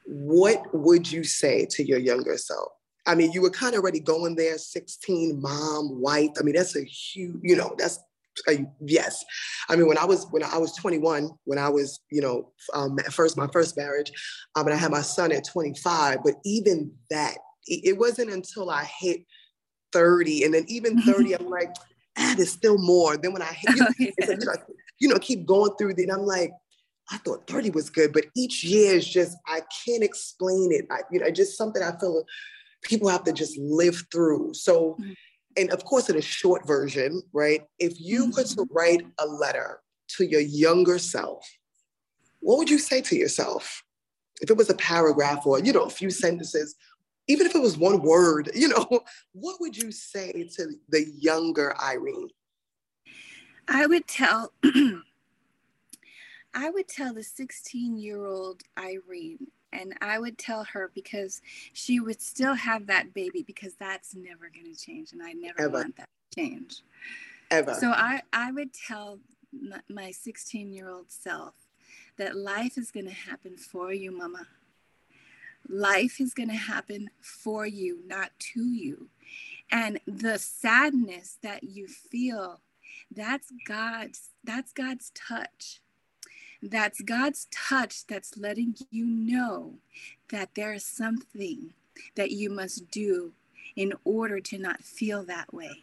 what 0.07 0.63
would 0.73 1.11
you 1.13 1.23
say 1.23 1.67
to 1.73 1.87
your 1.87 1.99
younger 1.99 2.39
self? 2.39 2.73
I 3.07 3.15
mean, 3.15 3.33
you 3.33 3.43
were 3.43 3.51
kind 3.51 3.75
of 3.75 3.83
already 3.83 4.01
going 4.01 4.37
there, 4.37 4.59
16, 4.59 5.41
mom, 5.41 6.01
wife. 6.01 6.31
I 6.39 6.43
mean, 6.43 6.55
that's 6.55 6.77
a 6.77 6.85
huge, 6.85 7.41
you 7.43 7.57
know, 7.57 7.75
that's 7.79 7.99
uh, 8.49 8.55
yes. 8.81 9.25
I 9.69 9.77
mean, 9.77 9.87
when 9.87 9.99
I 9.99 10.05
was 10.05 10.27
when 10.31 10.43
I 10.43 10.59
was 10.59 10.75
21, 10.77 11.31
when 11.45 11.59
I 11.59 11.69
was 11.69 12.01
you 12.11 12.21
know 12.21 12.53
um, 12.75 12.99
first 13.11 13.37
my 13.37 13.49
first 13.53 13.77
marriage, 13.77 14.13
um, 14.55 14.67
and 14.67 14.75
I 14.75 14.79
had 14.79 14.91
my 14.91 15.03
son 15.03 15.33
at 15.33 15.45
25. 15.45 16.19
But 16.25 16.35
even 16.45 16.93
that, 17.11 17.35
it, 17.67 17.99
wasn't 17.99 18.31
until 18.31 18.71
I 18.71 18.85
hit 18.85 19.23
30, 19.93 20.45
and 20.45 20.55
then 20.55 20.65
even 20.69 21.01
30, 21.03 21.35
I'm 21.37 21.49
like, 21.49 21.75
ah, 22.19 22.35
there's 22.37 22.53
still 22.53 22.79
more. 22.79 23.17
Then 23.17 23.33
when 23.33 23.43
I 23.43 23.53
hit, 23.53 23.77
you 23.77 23.83
know, 23.83 23.89
you 23.99 24.37
know, 24.47 24.53
you 25.01 25.09
know 25.09 25.19
keep 25.19 25.47
going 25.47 25.73
through, 25.77 25.95
then 25.95 26.11
I'm 26.11 26.25
like. 26.27 26.53
I 27.13 27.17
thought 27.17 27.49
30 27.49 27.71
was 27.71 27.91
good, 27.91 28.13
but 28.13 28.27
each 28.37 28.63
year 28.63 28.95
is 28.95 29.05
just, 29.05 29.37
I 29.49 29.63
can't 29.85 30.05
explain 30.05 30.71
it. 30.71 30.87
I, 30.93 31.01
you 31.11 31.19
know, 31.19 31.29
just 31.29 31.59
something 31.59 31.83
I 31.83 31.99
feel 31.99 32.25
people 32.83 33.09
have 33.09 33.25
to 33.25 33.33
just 33.33 33.59
live 33.59 34.05
through. 34.11 34.55
So, 34.55 34.97
mm-hmm 35.01 35.13
and 35.57 35.71
of 35.71 35.85
course, 35.85 36.09
in 36.09 36.17
a 36.17 36.23
short 36.23 36.67
version, 36.67 37.23
right? 37.33 37.63
If 37.79 38.01
you 38.01 38.27
mm-hmm. 38.27 38.37
were 38.37 38.45
to 38.45 38.67
write 38.73 39.07
a 39.19 39.27
letter 39.27 39.81
to 40.17 40.25
your 40.25 40.41
younger 40.41 40.99
self, 40.99 41.47
what 42.41 42.59
would 42.59 42.71
you 42.71 42.79
say 42.79 43.01
to 43.03 43.17
yourself? 43.17 43.83
If 44.41 44.51
it 44.51 44.57
was 44.57 44.71
a 44.71 44.75
paragraph 44.75 45.45
or, 45.45 45.61
you 45.61 45.73
know, 45.73 45.83
a 45.83 45.91
few 45.91 46.11
sentences, 46.11 46.75
even 47.29 47.47
if 47.47 47.55
it 47.55 47.61
was 47.61 47.77
one 47.77 48.01
word, 48.03 48.51
you 48.55 48.69
know, 48.69 49.03
what 49.33 49.61
would 49.61 49.77
you 49.77 49.93
say 49.93 50.49
to 50.57 50.73
the 50.89 51.07
younger 51.19 51.77
Irene? 51.81 52.31
I 53.69 53.87
would 53.87 54.07
tell 54.07 54.53
I 56.55 56.71
would 56.71 56.89
tell 56.89 57.15
the 57.15 57.23
16 57.23 57.99
year 57.99 58.25
old 58.25 58.63
Irene 58.79 59.47
and 59.73 59.95
I 60.01 60.19
would 60.19 60.39
tell 60.39 60.65
her 60.65 60.91
because 60.95 61.41
she 61.73 62.01
would 62.01 62.21
still 62.21 62.55
have 62.55 62.87
that 62.87 63.15
baby 63.15 63.43
because 63.43 63.75
that's 63.75 64.15
never 64.15 64.51
going 64.53 64.73
to 64.73 64.79
change. 64.79 65.13
And 65.13 65.23
I 65.23 65.33
never 65.33 65.63
Ever. 65.63 65.71
want 65.71 65.97
that 65.97 66.09
to 66.33 66.41
change. 66.41 66.83
Ever. 67.51 67.75
So 67.75 67.91
I, 67.91 68.23
I 68.33 68.53
would 68.53 68.73
tell 68.73 69.19
my 69.89 70.11
16 70.11 70.73
year 70.73 70.89
old 70.89 71.11
self 71.11 71.55
that 72.17 72.37
life 72.37 72.77
is 72.79 72.91
going 72.91 73.07
to 73.07 73.13
happen 73.13 73.57
for 73.57 73.93
you, 73.93 74.17
mama. 74.17 74.47
Life 75.69 76.21
is 76.21 76.35
going 76.35 76.49
to 76.49 76.55
happen 76.55 77.11
for 77.21 77.67
you, 77.67 78.01
not 78.07 78.31
to 78.53 78.65
you. 78.65 79.09
And 79.71 80.01
the 80.07 80.39
sadness 80.39 81.39
that 81.43 81.65
you 81.65 81.87
feel, 81.87 82.61
that's 83.15 83.53
God's, 83.67 84.31
that's 84.43 84.73
God's 84.73 85.13
touch 85.15 85.81
that's 86.63 87.01
God's 87.01 87.47
touch 87.51 88.07
that's 88.07 88.37
letting 88.37 88.75
you 88.91 89.07
know 89.07 89.75
that 90.31 90.51
there 90.55 90.73
is 90.73 90.85
something 90.85 91.73
that 92.17 92.31
you 92.31 92.51
must 92.51 92.91
do 92.91 93.33
in 93.77 93.93
order 94.05 94.41
to 94.41 94.59
not 94.59 94.83
feel 94.83 95.25
that 95.25 95.53
way. 95.53 95.83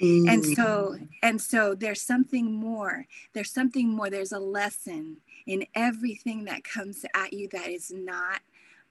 Mm. 0.00 0.28
And 0.28 0.44
so 0.44 0.98
and 1.22 1.40
so 1.40 1.74
there's 1.74 2.02
something 2.02 2.52
more. 2.52 3.06
There's 3.32 3.50
something 3.50 3.88
more. 3.88 4.10
There's 4.10 4.32
a 4.32 4.38
lesson 4.38 5.18
in 5.46 5.64
everything 5.74 6.44
that 6.44 6.64
comes 6.64 7.04
at 7.14 7.32
you 7.32 7.48
that 7.52 7.68
is 7.68 7.90
not 7.90 8.40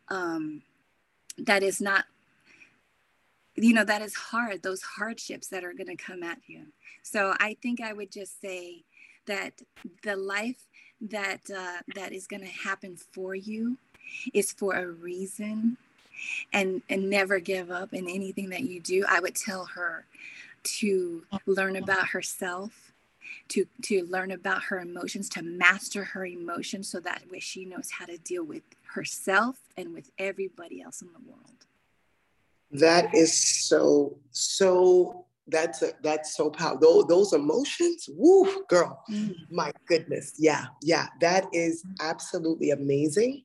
um 0.07 0.61
that 1.37 1.63
is 1.63 1.81
not 1.81 2.05
you 3.55 3.73
know 3.73 3.83
that 3.83 4.01
is 4.01 4.13
hard 4.13 4.61
those 4.61 4.81
hardships 4.81 5.47
that 5.47 5.63
are 5.63 5.73
going 5.73 5.87
to 5.87 5.95
come 5.95 6.23
at 6.23 6.37
you 6.47 6.65
so 7.01 7.33
i 7.39 7.55
think 7.61 7.81
i 7.81 7.91
would 7.91 8.11
just 8.11 8.39
say 8.39 8.83
that 9.25 9.61
the 10.03 10.15
life 10.15 10.67
that 11.01 11.41
uh, 11.55 11.81
that 11.95 12.13
is 12.13 12.27
going 12.27 12.41
to 12.41 12.47
happen 12.47 12.95
for 12.95 13.35
you 13.35 13.77
is 14.33 14.51
for 14.51 14.73
a 14.75 14.87
reason 14.87 15.77
and 16.53 16.81
and 16.89 17.09
never 17.09 17.39
give 17.39 17.71
up 17.71 17.93
in 17.93 18.09
anything 18.09 18.49
that 18.49 18.61
you 18.61 18.79
do. 18.79 19.05
I 19.07 19.19
would 19.19 19.35
tell 19.35 19.65
her 19.65 20.05
to 20.63 21.23
learn 21.45 21.75
about 21.75 22.07
herself 22.07 22.93
to 23.49 23.65
to 23.83 24.05
learn 24.05 24.31
about 24.31 24.63
her 24.63 24.79
emotions 24.79 25.29
to 25.29 25.41
master 25.41 26.03
her 26.03 26.25
emotions 26.25 26.89
so 26.89 26.99
that 26.99 27.23
way 27.31 27.39
she 27.39 27.65
knows 27.65 27.91
how 27.91 28.05
to 28.05 28.17
deal 28.17 28.43
with 28.43 28.63
herself 28.93 29.57
and 29.77 29.93
with 29.93 30.09
everybody 30.17 30.81
else 30.81 31.01
in 31.01 31.09
the 31.13 31.29
world. 31.29 31.65
That 32.71 33.13
is 33.13 33.37
so 33.37 34.17
so 34.31 35.25
that's 35.47 35.81
a, 35.81 35.91
that's 36.01 36.35
so 36.35 36.49
powerful. 36.49 36.79
Those, 36.79 37.07
those 37.07 37.33
emotions, 37.33 38.09
woo, 38.09 38.63
girl, 38.67 39.03
mm. 39.09 39.35
my 39.49 39.71
goodness, 39.87 40.33
yeah, 40.37 40.65
yeah, 40.81 41.07
that 41.21 41.45
is 41.53 41.83
absolutely 42.01 42.71
amazing. 42.71 43.43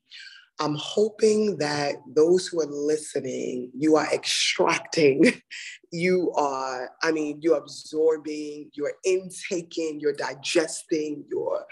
I'm 0.59 0.75
hoping 0.75 1.57
that 1.57 1.95
those 2.07 2.47
who 2.47 2.61
are 2.61 2.67
listening, 2.67 3.71
you 3.75 3.95
are 3.95 4.07
extracting, 4.13 5.41
you 5.91 6.31
are, 6.35 6.91
I 7.01 7.11
mean, 7.11 7.39
you're 7.41 7.57
absorbing, 7.57 8.69
you're 8.73 8.93
intaking, 9.03 9.99
you're 9.99 10.13
digesting, 10.13 11.23
you're, 11.31 11.65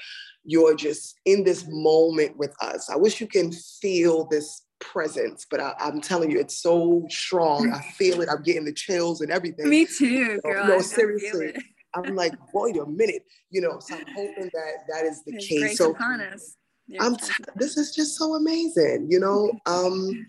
you're 0.43 0.75
just 0.75 1.19
in 1.25 1.43
this 1.43 1.65
moment 1.67 2.37
with 2.37 2.55
us. 2.61 2.89
I 2.89 2.95
wish 2.95 3.21
you 3.21 3.27
can 3.27 3.51
feel 3.51 4.25
this 4.25 4.63
presence, 4.79 5.45
but 5.49 5.59
I, 5.59 5.73
am 5.79 6.01
telling 6.01 6.31
you, 6.31 6.39
it's 6.39 6.57
so 6.57 7.05
strong. 7.09 7.71
I 7.71 7.81
feel 7.93 8.21
it. 8.21 8.29
I'm 8.29 8.43
getting 8.43 8.65
the 8.65 8.73
chills 8.73 9.21
and 9.21 9.31
everything. 9.31 9.69
Me 9.69 9.85
too, 9.85 10.39
girl. 10.41 10.67
no, 10.67 10.81
seriously. 10.81 11.53
I'm 11.95 12.15
like, 12.15 12.33
wait 12.53 12.77
a 12.77 12.85
minute, 12.85 13.23
you 13.49 13.61
know. 13.61 13.79
So 13.79 13.95
I'm 13.95 14.05
hoping 14.15 14.49
that 14.53 14.73
that 14.91 15.05
is 15.05 15.23
the 15.23 15.37
case. 15.37 15.77
So 15.77 15.91
upon 15.91 16.21
us. 16.21 16.55
I'm. 16.99 17.15
T- 17.15 17.43
this 17.55 17.77
is 17.77 17.95
just 17.95 18.17
so 18.17 18.35
amazing, 18.35 19.07
you 19.09 19.19
know. 19.19 19.51
Um, 19.65 20.25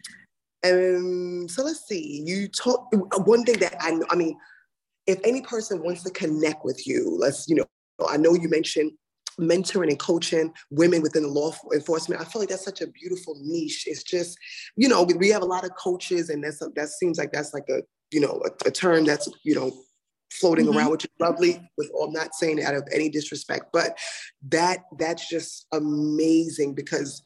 and 0.63 1.51
so 1.51 1.65
let's 1.65 1.89
see. 1.89 2.23
You 2.27 2.47
talk 2.49 2.87
one 3.25 3.45
thing 3.45 3.59
that 3.61 3.77
I. 3.81 3.99
I 4.11 4.15
mean, 4.15 4.37
if 5.07 5.19
any 5.25 5.41
person 5.41 5.83
wants 5.83 6.03
to 6.03 6.11
connect 6.11 6.65
with 6.65 6.87
you, 6.87 7.17
let's 7.19 7.49
you 7.49 7.57
know. 7.57 7.65
I 8.09 8.17
know 8.17 8.35
you 8.35 8.49
mentioned 8.49 8.93
mentoring 9.41 9.89
and 9.89 9.99
coaching 9.99 10.53
women 10.71 11.03
within 11.03 11.23
the 11.23 11.29
law 11.29 11.53
enforcement. 11.75 12.21
I 12.21 12.25
feel 12.25 12.43
like 12.43 12.49
that's 12.49 12.65
such 12.65 12.81
a 12.81 12.87
beautiful 12.87 13.37
niche. 13.41 13.85
It's 13.87 14.03
just, 14.03 14.39
you 14.77 14.89
know, 14.89 15.03
we, 15.03 15.31
have 15.31 15.43
a 15.43 15.47
lot 15.47 15.65
of 15.65 15.75
coaches, 15.77 16.31
and 16.31 16.45
that's 16.45 16.61
a, 16.63 16.69
that 16.77 16.89
seems 16.89 17.19
like 17.19 17.33
that's 17.33 17.55
like 17.55 17.69
a, 17.69 17.83
you 18.11 18.21
know, 18.21 18.43
a, 18.45 18.69
a 18.69 18.71
term 18.71 19.05
that's, 19.05 19.29
you 19.45 19.55
know, 19.55 19.73
floating 20.31 20.67
mm-hmm. 20.67 20.79
around, 20.79 20.91
which 20.91 21.05
is 21.05 21.11
lovely. 21.19 21.61
With 21.77 21.91
all, 21.95 22.07
I'm 22.07 22.13
not 22.13 22.35
saying 22.35 22.59
it 22.59 22.65
out 22.65 22.75
of 22.75 22.87
any 22.93 23.09
disrespect, 23.09 23.67
but 23.73 23.99
that 24.49 24.81
that's 24.99 25.29
just 25.29 25.67
amazing 25.73 26.75
because 26.75 27.23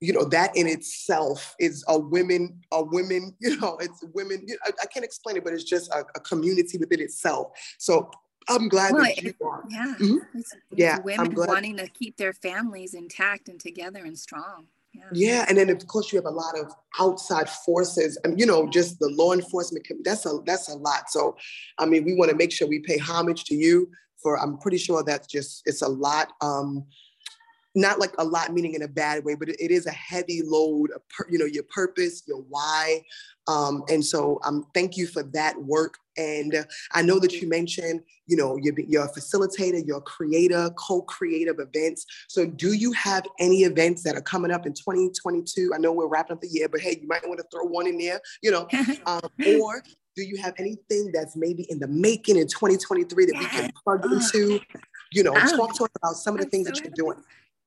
you 0.00 0.12
know 0.12 0.24
that 0.24 0.54
in 0.56 0.66
itself 0.66 1.54
is 1.58 1.84
a 1.88 1.98
women 1.98 2.60
a 2.72 2.82
women 2.82 3.34
you 3.40 3.58
know 3.58 3.78
it's 3.80 4.04
women 4.12 4.42
you 4.46 4.54
know, 4.54 4.58
I, 4.66 4.70
I, 4.82 4.86
can't 4.86 5.04
explain 5.04 5.36
it 5.36 5.44
but 5.44 5.52
it's 5.52 5.64
just 5.64 5.90
a, 5.92 6.04
a, 6.14 6.20
community 6.20 6.76
within 6.78 7.00
itself 7.00 7.52
so 7.78 8.10
I'm 8.48 8.68
glad 8.68 8.92
well, 8.92 9.04
that 9.04 9.22
you 9.22 9.34
are. 9.44 9.64
Yeah. 9.68 9.94
Mm-hmm. 9.98 10.38
It's, 10.38 10.52
it's 10.52 10.62
yeah. 10.72 10.98
Women 11.00 11.34
wanting 11.34 11.76
to 11.78 11.88
keep 11.88 12.16
their 12.16 12.32
families 12.32 12.94
intact 12.94 13.48
and 13.48 13.58
together 13.58 14.04
and 14.04 14.18
strong. 14.18 14.66
Yeah. 14.92 15.02
yeah. 15.12 15.46
And 15.48 15.58
then 15.58 15.70
of 15.70 15.86
course 15.86 16.12
you 16.12 16.18
have 16.18 16.26
a 16.26 16.30
lot 16.30 16.58
of 16.58 16.72
outside 17.00 17.48
forces 17.50 18.18
and 18.22 18.38
you 18.38 18.46
know, 18.46 18.68
just 18.68 18.98
the 19.00 19.08
law 19.08 19.32
enforcement, 19.32 19.86
that's 20.04 20.24
a, 20.24 20.38
that's 20.46 20.68
a 20.68 20.76
lot. 20.76 21.10
So, 21.10 21.36
I 21.78 21.86
mean, 21.86 22.04
we 22.04 22.14
want 22.14 22.30
to 22.30 22.36
make 22.36 22.52
sure 22.52 22.68
we 22.68 22.78
pay 22.78 22.98
homage 22.98 23.44
to 23.44 23.54
you 23.54 23.90
for, 24.22 24.38
I'm 24.40 24.58
pretty 24.58 24.78
sure 24.78 25.02
that's 25.02 25.26
just, 25.26 25.62
it's 25.66 25.82
a 25.82 25.88
lot. 25.88 26.32
Um, 26.40 26.84
not 27.74 27.98
like 27.98 28.14
a 28.18 28.24
lot 28.24 28.52
meaning 28.52 28.74
in 28.74 28.82
a 28.82 28.88
bad 28.88 29.24
way, 29.24 29.34
but 29.34 29.48
it 29.48 29.72
is 29.72 29.86
a 29.86 29.90
heavy 29.90 30.42
load 30.44 30.92
of, 30.92 31.02
you 31.28 31.38
know, 31.38 31.44
your 31.44 31.64
purpose, 31.64 32.22
your 32.26 32.44
why. 32.48 33.02
Um, 33.48 33.82
and 33.88 34.04
so 34.04 34.38
um, 34.44 34.64
thank 34.74 34.96
you 34.96 35.08
for 35.08 35.24
that 35.24 35.60
work. 35.60 35.98
And 36.16 36.66
I 36.92 37.02
know 37.02 37.18
that 37.20 37.40
you 37.40 37.48
mentioned, 37.48 38.02
you 38.26 38.36
know, 38.36 38.56
you're, 38.56 38.74
you're 38.80 39.04
a 39.04 39.12
facilitator, 39.12 39.84
you're 39.86 39.98
a 39.98 40.02
creator, 40.02 40.70
co-creator 40.76 41.52
of 41.52 41.60
events. 41.60 42.06
So 42.28 42.46
do 42.46 42.72
you 42.72 42.92
have 42.92 43.24
any 43.38 43.62
events 43.62 44.02
that 44.04 44.16
are 44.16 44.22
coming 44.22 44.50
up 44.50 44.66
in 44.66 44.72
2022? 44.72 45.72
I 45.74 45.78
know 45.78 45.92
we're 45.92 46.06
wrapping 46.06 46.34
up 46.34 46.40
the 46.40 46.48
year, 46.48 46.68
but 46.68 46.80
hey, 46.80 46.98
you 47.00 47.08
might 47.08 47.26
want 47.26 47.38
to 47.38 47.46
throw 47.52 47.64
one 47.64 47.86
in 47.86 47.98
there, 47.98 48.20
you 48.42 48.50
know, 48.50 48.68
um, 49.06 49.28
or 49.60 49.82
do 50.16 50.22
you 50.22 50.36
have 50.40 50.54
anything 50.58 51.10
that's 51.12 51.36
maybe 51.36 51.66
in 51.68 51.78
the 51.78 51.88
making 51.88 52.36
in 52.36 52.46
2023 52.46 53.26
that 53.26 53.34
we 53.36 53.46
can 53.46 53.70
plug 53.82 54.04
into? 54.04 54.60
You 55.12 55.24
know, 55.24 55.34
talk 55.34 55.74
to 55.76 55.84
us 55.84 55.90
about 55.96 56.14
some 56.14 56.34
of 56.34 56.40
the 56.40 56.46
things 56.48 56.66
that 56.66 56.80
you're 56.80 56.92
doing. 56.94 57.22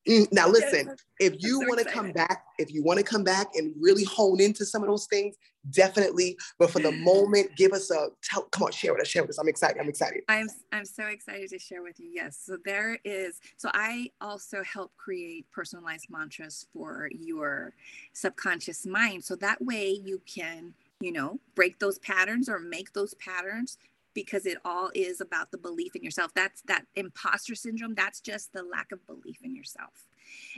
Mm, 0.08 0.32
now 0.32 0.48
listen, 0.48 0.96
if 1.20 1.36
you 1.40 1.60
want 1.60 1.80
to 1.80 1.86
come 1.86 2.12
back, 2.12 2.46
if 2.58 2.74
you 2.74 2.82
want 2.82 2.98
to 2.98 3.04
come 3.04 3.24
back 3.24 3.48
and 3.56 3.74
really 3.80 4.06
hone 4.06 4.40
into 4.40 4.66
some 4.66 4.82
of 4.82 4.88
those 4.88 5.06
things, 5.08 5.36
definitely. 5.72 6.38
But 6.58 6.72
for 6.72 6.80
the 6.80 6.92
moment, 6.92 7.50
give 7.58 7.74
us 7.74 7.92
a 7.92 8.08
tell. 8.24 8.44
Come 8.44 8.64
on, 8.64 8.72
share 8.72 8.94
with 8.94 9.02
us. 9.02 9.08
Share 9.08 9.24
with 9.24 9.32
us. 9.32 9.38
I'm 9.38 9.50
excited. 9.50 9.78
I'm 9.80 9.90
excited. 9.90 10.22
I'm 10.30 10.48
I'm 10.72 10.86
so 10.86 11.08
excited 11.08 11.50
to 11.50 11.60
share 11.60 11.84
with 11.84 12.00
you. 12.00 12.10
Yes. 12.14 12.40
So 12.42 12.58
there 12.64 12.98
is. 13.04 13.42
So 13.58 13.70
I 13.74 14.12
also 14.22 14.64
help 14.64 14.96
create 14.96 15.46
personalized 15.52 16.08
mantras 16.10 16.68
for 16.74 17.10
your 17.12 17.74
subconscious 18.14 18.86
mind. 18.86 19.26
So 19.26 19.36
that 19.38 19.62
way 19.62 19.90
you 19.90 20.22
can 20.26 20.74
you 21.00 21.12
know 21.12 21.40
break 21.54 21.80
those 21.80 22.00
patterns 22.00 22.48
or 22.48 22.60
make 22.60 22.94
those 22.94 23.14
patterns 23.16 23.78
because 24.18 24.48
it 24.48 24.58
all 24.66 24.90
is 24.96 25.22
about 25.22 25.52
the 25.52 25.60
belief 25.60 25.96
in 25.96 26.04
yourself. 26.04 26.34
That's 26.34 26.64
that 26.64 26.86
imposter 26.96 27.54
syndrome. 27.54 27.94
That's 27.94 28.20
just 28.20 28.52
the 28.52 28.64
lack 28.64 28.92
of 28.92 29.06
belief 29.06 29.38
in 29.44 29.56
yourself. 29.56 30.08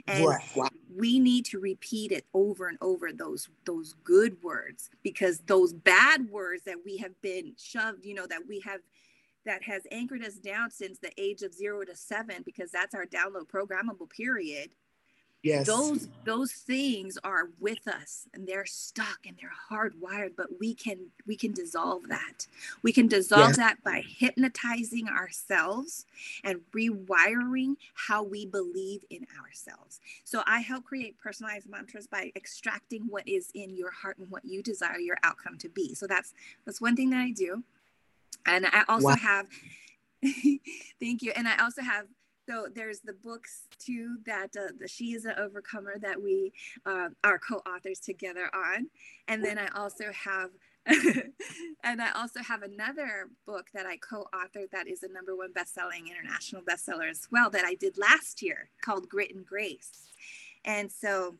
And 0.06 0.26
we 0.96 1.18
need 1.18 1.44
to 1.46 1.60
repeat 1.60 2.10
it 2.10 2.24
over 2.32 2.68
and 2.68 2.78
over 2.80 3.12
those 3.12 3.50
those 3.66 3.96
good 4.02 4.42
words 4.42 4.88
because 5.02 5.40
those 5.40 5.74
bad 5.74 6.30
words 6.30 6.62
that 6.64 6.78
we 6.86 6.96
have 6.96 7.20
been 7.20 7.52
shoved, 7.58 8.06
you 8.06 8.14
know, 8.14 8.26
that 8.28 8.48
we 8.48 8.60
have 8.60 8.80
that 9.44 9.62
has 9.64 9.82
anchored 9.90 10.24
us 10.24 10.36
down 10.36 10.70
since 10.70 10.98
the 10.98 11.12
age 11.18 11.42
of 11.42 11.52
0 11.52 11.84
to 11.84 11.94
7 11.94 12.42
because 12.46 12.70
that's 12.70 12.94
our 12.94 13.04
download 13.04 13.46
programmable 13.46 14.08
period 14.08 14.70
yes. 15.42 15.66
Those 15.66 16.08
those 16.24 16.52
things 16.52 17.18
are 17.24 17.48
with 17.58 17.88
us 17.88 18.26
and 18.34 18.46
they're 18.46 18.66
stuck 18.66 19.20
and 19.26 19.36
they're 19.40 19.50
hardwired 19.70 20.32
but 20.36 20.48
we 20.58 20.74
can 20.74 20.98
we 21.26 21.36
can 21.36 21.52
dissolve 21.52 22.08
that. 22.08 22.46
We 22.82 22.92
can 22.92 23.06
dissolve 23.06 23.48
yes. 23.48 23.56
that 23.56 23.82
by 23.84 24.04
hypnotizing 24.06 25.08
ourselves 25.08 26.06
and 26.44 26.60
rewiring 26.74 27.76
how 27.94 28.22
we 28.22 28.46
believe 28.46 29.04
in 29.10 29.26
ourselves. 29.42 30.00
So 30.24 30.42
i 30.46 30.60
help 30.60 30.84
create 30.84 31.18
personalized 31.18 31.68
mantras 31.68 32.06
by 32.06 32.32
extracting 32.36 33.02
what 33.08 33.26
is 33.26 33.50
in 33.54 33.76
your 33.76 33.90
heart 33.90 34.18
and 34.18 34.30
what 34.30 34.44
you 34.44 34.62
desire 34.62 34.98
your 34.98 35.18
outcome 35.22 35.58
to 35.58 35.68
be. 35.68 35.94
So 35.94 36.06
that's 36.06 36.34
that's 36.64 36.80
one 36.80 36.96
thing 36.96 37.10
that 37.10 37.20
i 37.20 37.30
do. 37.30 37.62
And 38.46 38.66
i 38.66 38.84
also 38.88 39.08
wow. 39.08 39.16
have 39.16 39.46
thank 41.00 41.22
you. 41.22 41.32
And 41.34 41.48
i 41.48 41.56
also 41.62 41.82
have 41.82 42.06
so 42.50 42.66
there's 42.74 43.00
the 43.00 43.12
books 43.12 43.68
too 43.78 44.16
that 44.26 44.50
uh, 44.56 44.72
the 44.78 44.88
she 44.88 45.12
is 45.12 45.24
an 45.24 45.34
overcomer 45.38 45.94
that 46.00 46.20
we 46.20 46.52
uh, 46.86 47.08
are 47.22 47.38
co-authors 47.38 48.00
together 48.00 48.50
on. 48.54 48.88
And 49.28 49.44
then 49.44 49.58
i 49.58 49.68
also 49.76 50.04
have 50.12 50.50
and 51.84 52.00
i 52.00 52.10
also 52.16 52.42
have 52.42 52.62
another 52.62 53.28
book 53.46 53.66
that 53.74 53.86
i 53.86 53.96
co-authored 53.98 54.70
that 54.72 54.88
is 54.88 55.02
a 55.02 55.12
number 55.12 55.36
one 55.36 55.52
best-selling 55.52 56.08
international 56.08 56.62
bestseller 56.62 57.08
as 57.10 57.28
well 57.30 57.50
that 57.50 57.64
i 57.64 57.74
did 57.74 57.98
last 57.98 58.42
year 58.42 58.70
called 58.82 59.08
grit 59.08 59.34
and 59.34 59.46
grace. 59.46 60.08
And 60.64 60.90
so 60.90 61.36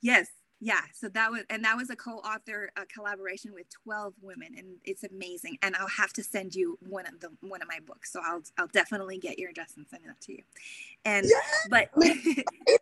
yes 0.00 0.28
yeah 0.60 0.80
so 0.92 1.08
that 1.08 1.30
was 1.30 1.42
and 1.50 1.64
that 1.64 1.76
was 1.76 1.90
a 1.90 1.96
co-author 1.96 2.70
a 2.76 2.86
collaboration 2.86 3.52
with 3.52 3.66
12 3.84 4.14
women 4.22 4.48
and 4.56 4.76
it's 4.84 5.04
amazing 5.04 5.58
and 5.62 5.76
i'll 5.76 5.88
have 5.88 6.12
to 6.12 6.22
send 6.22 6.54
you 6.54 6.78
one 6.80 7.06
of 7.06 7.20
the 7.20 7.28
one 7.40 7.60
of 7.60 7.68
my 7.68 7.78
books 7.86 8.12
so 8.12 8.20
i'll 8.24 8.42
i'll 8.58 8.68
definitely 8.68 9.18
get 9.18 9.38
your 9.38 9.50
address 9.50 9.74
and 9.76 9.86
send 9.88 10.02
that 10.06 10.20
to 10.20 10.32
you 10.32 10.42
and 11.04 11.26
yeah. 11.26 11.68
but 11.70 12.76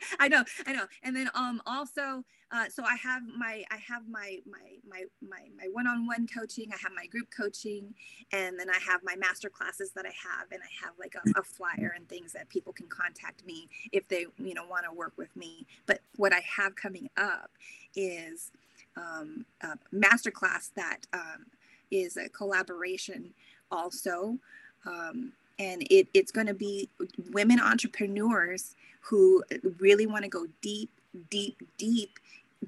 I 0.18 0.28
know, 0.28 0.44
I 0.66 0.72
know. 0.72 0.86
And 1.02 1.14
then 1.16 1.30
um 1.34 1.62
also 1.66 2.24
uh, 2.52 2.68
so 2.68 2.84
I 2.84 2.96
have 2.96 3.22
my 3.38 3.64
I 3.70 3.76
have 3.76 4.02
my 4.08 4.38
my 4.46 4.76
my 4.86 5.04
my 5.26 5.40
my 5.56 5.68
one-on-one 5.72 6.26
coaching, 6.26 6.68
I 6.70 6.76
have 6.82 6.92
my 6.94 7.06
group 7.06 7.28
coaching, 7.34 7.94
and 8.30 8.58
then 8.58 8.68
I 8.68 8.78
have 8.86 9.00
my 9.02 9.16
master 9.16 9.48
classes 9.48 9.92
that 9.92 10.04
I 10.04 10.10
have, 10.10 10.52
and 10.52 10.60
I 10.62 10.84
have 10.84 10.92
like 11.00 11.14
a, 11.14 11.40
a 11.40 11.42
flyer 11.42 11.94
and 11.96 12.06
things 12.08 12.32
that 12.34 12.50
people 12.50 12.74
can 12.74 12.88
contact 12.88 13.46
me 13.46 13.68
if 13.90 14.06
they 14.08 14.26
you 14.38 14.52
know 14.52 14.66
want 14.66 14.84
to 14.84 14.92
work 14.92 15.14
with 15.16 15.34
me. 15.34 15.66
But 15.86 16.00
what 16.16 16.34
I 16.34 16.42
have 16.56 16.76
coming 16.76 17.08
up 17.16 17.50
is 17.96 18.50
um, 18.96 19.46
a 19.62 19.78
master 19.90 20.30
class 20.30 20.70
that 20.76 21.06
um, 21.14 21.46
is 21.90 22.18
a 22.18 22.28
collaboration 22.28 23.32
also. 23.70 24.38
Um, 24.84 25.32
and 25.58 25.82
it, 25.90 26.08
it's 26.12 26.32
going 26.32 26.48
to 26.48 26.54
be 26.54 26.88
women 27.30 27.60
entrepreneurs 27.60 28.74
who 29.02 29.42
really 29.78 30.06
want 30.06 30.24
to 30.24 30.30
go 30.30 30.46
deep, 30.60 30.90
deep, 31.30 31.62
deep 31.76 32.18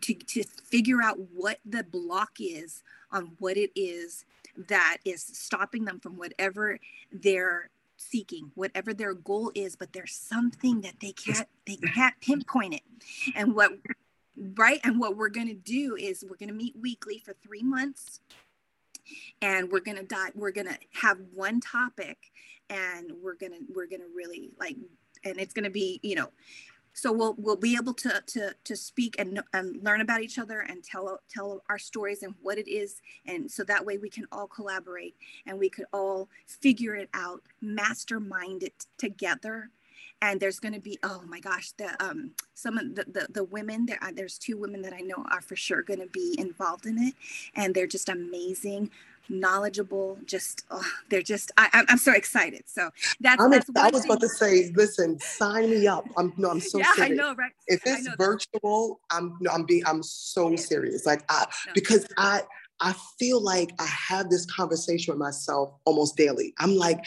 to, 0.03 0.14
to 0.14 0.43
figure 0.43 1.03
out 1.03 1.18
what 1.32 1.59
the 1.64 1.85
block 1.85 2.32
is 2.39 2.82
on 3.12 3.32
what 3.39 3.57
it 3.57 3.70
is 3.74 4.24
that 4.68 4.99
is 5.05 5.22
stopping 5.22 5.85
them 5.85 6.01
from 6.01 6.16
whatever 6.16 6.78
they're 7.12 7.70
seeking 7.97 8.51
whatever 8.55 8.93
their 8.93 9.14
goal 9.14 9.51
is 9.55 9.76
but 9.76 9.93
there's 9.93 10.14
something 10.14 10.80
that 10.80 10.95
they 11.01 11.12
can't 11.12 11.49
they 11.66 11.76
can't 11.76 12.14
pinpoint 12.20 12.74
it. 12.74 12.82
And 13.35 13.55
what 13.55 13.72
right 14.57 14.80
and 14.85 14.99
what 14.99 15.16
we're 15.16 15.28
going 15.28 15.49
to 15.49 15.55
do 15.55 15.97
is 15.97 16.24
we're 16.28 16.37
going 16.37 16.49
to 16.49 16.55
meet 16.55 16.74
weekly 16.80 17.22
for 17.24 17.35
three 17.43 17.62
months 17.62 18.20
and 19.41 19.70
we're 19.70 19.80
going 19.80 19.97
to 19.97 20.05
die 20.05 20.30
we're 20.35 20.51
going 20.51 20.66
to 20.66 20.78
have 20.93 21.18
one 21.32 21.61
topic 21.61 22.18
and 22.68 23.12
we're 23.22 23.37
going 23.37 23.53
to 23.53 23.59
we're 23.74 23.87
going 23.87 24.01
to 24.01 24.09
really 24.14 24.51
like 24.59 24.76
and 25.25 25.39
it's 25.39 25.55
going 25.55 25.64
to 25.64 25.70
be 25.70 26.01
you 26.03 26.14
know 26.14 26.31
so 26.95 27.12
we'll 27.12 27.35
we'll 27.37 27.57
be 27.57 27.77
able 27.77 27.93
to 27.95 28.22
to 28.25 28.55
to 28.62 28.77
speak 28.77 29.16
and, 29.18 29.43
and 29.53 29.83
learn 29.83 30.01
about 30.01 30.22
each 30.22 30.39
other 30.39 30.61
and 30.61 30.83
tell 30.83 31.18
tell 31.29 31.62
our 31.68 31.79
stories 31.79 32.22
and 32.22 32.35
what 32.41 32.57
it 32.57 32.68
is. 32.68 33.03
And 33.27 33.51
so 33.51 33.64
that 33.64 33.85
way 33.85 33.99
we 33.99 34.09
can 34.09 34.27
all 34.31 34.47
collaborate 34.47 35.16
and 35.45 35.59
we 35.59 35.68
could 35.68 35.87
all 35.93 36.29
figure 36.47 36.95
it 36.95 37.11
out 37.12 37.43
mastermind 37.61 38.62
it 38.62 38.87
together. 38.97 39.70
And 40.22 40.41
there's 40.41 40.61
going 40.61 40.72
to 40.75 40.81
be 40.81 40.97
oh 41.03 41.22
my 41.27 41.41
gosh 41.41 41.72
the 41.72 42.01
um 42.03 42.31
some 42.55 42.79
of 42.79 42.95
the 42.95 43.05
the, 43.05 43.27
the 43.29 43.45
women 43.45 43.87
there 43.87 43.99
there's 44.14 44.39
two 44.39 44.57
women 44.57 44.81
that 44.83 44.95
i 44.95 45.01
know 45.01 45.27
are 45.31 45.43
for 45.43 45.57
sure 45.57 45.83
going 45.83 46.01
to 46.01 46.07
be 46.07 46.37
involved 46.39 46.87
in 46.87 46.97
it. 46.99 47.14
And 47.57 47.75
they're 47.75 47.89
just 47.89 48.09
amazing 48.09 48.91
knowledgeable 49.29 50.18
just 50.27 50.64
oh, 50.70 50.85
they're 51.11 51.22
just 51.22 51.53
I, 51.57 51.85
am 51.89 51.99
so 51.99 52.12
excited 52.12 52.64
so 52.66 52.91
that's, 53.20 53.43
I'm 53.43 53.51
that's 53.51 53.70
i 53.77 53.91
was 53.91 54.03
thing. 54.03 54.11
about 54.11 54.20
to 54.20 54.29
say 54.29 54.70
listen 54.77 55.18
sign 55.20 55.70
me 55.70 55.87
up 55.87 56.05
i'm 56.16 56.33
no 56.37 56.51
i'm 56.51 56.61
so 56.61 56.79
yeah, 56.79 56.93
serious 56.95 57.12
i 57.12 57.14
know 57.14 57.35
right 57.35 57.53
if 57.66 57.83
it's 57.87 58.09
virtual 58.16 59.01
that. 59.11 59.16
i'm 59.16 59.37
no, 59.41 59.51
i'm 59.51 59.64
being 59.64 59.83
i'm 59.87 60.03
so 60.03 60.51
yeah. 60.51 60.57
serious 60.57 61.07
like 61.07 61.25
i 61.29 61.47
no. 61.66 61.72
because 61.75 62.07
i 62.18 62.43
I 62.81 62.93
feel 63.18 63.41
like 63.41 63.70
I 63.79 63.87
have 63.87 64.31
this 64.31 64.45
conversation 64.47 65.12
with 65.12 65.18
myself 65.18 65.75
almost 65.85 66.16
daily. 66.16 66.53
I'm 66.59 66.75
like, 66.75 66.99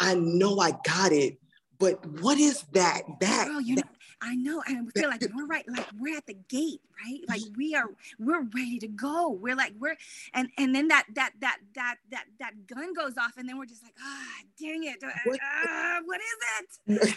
I 0.00 0.16
know 0.16 0.58
I 0.58 0.72
got 0.84 1.12
it, 1.12 1.38
but 1.78 2.04
what 2.20 2.38
is 2.38 2.64
that? 2.72 3.02
That, 3.20 3.48
Girl, 3.48 3.60
you 3.60 3.76
that, 3.76 3.88
I 4.22 4.36
know, 4.36 4.62
and 4.66 4.86
we 4.86 5.00
feel 5.00 5.10
like 5.10 5.22
we're 5.34 5.46
right, 5.46 5.64
like 5.68 5.86
we're 5.98 6.16
at 6.16 6.26
the 6.26 6.36
gate, 6.48 6.80
right? 7.04 7.20
Like 7.28 7.40
we 7.56 7.74
are, 7.74 7.86
we're 8.18 8.42
ready 8.54 8.78
to 8.78 8.88
go. 8.88 9.30
We're 9.30 9.56
like 9.56 9.72
we're, 9.78 9.96
and 10.32 10.48
and 10.58 10.74
then 10.74 10.88
that 10.88 11.06
that 11.14 11.32
that 11.40 11.58
that 11.74 11.96
that 12.10 12.24
that 12.38 12.66
gun 12.66 12.94
goes 12.94 13.18
off, 13.18 13.32
and 13.36 13.48
then 13.48 13.58
we're 13.58 13.66
just 13.66 13.82
like, 13.82 13.94
ah, 14.00 14.04
oh, 14.04 14.46
dang 14.60 14.84
it, 14.84 14.96
what, 15.24 15.40
uh, 15.40 16.00
what 16.04 16.20
is 16.20 17.00
it? 17.00 17.16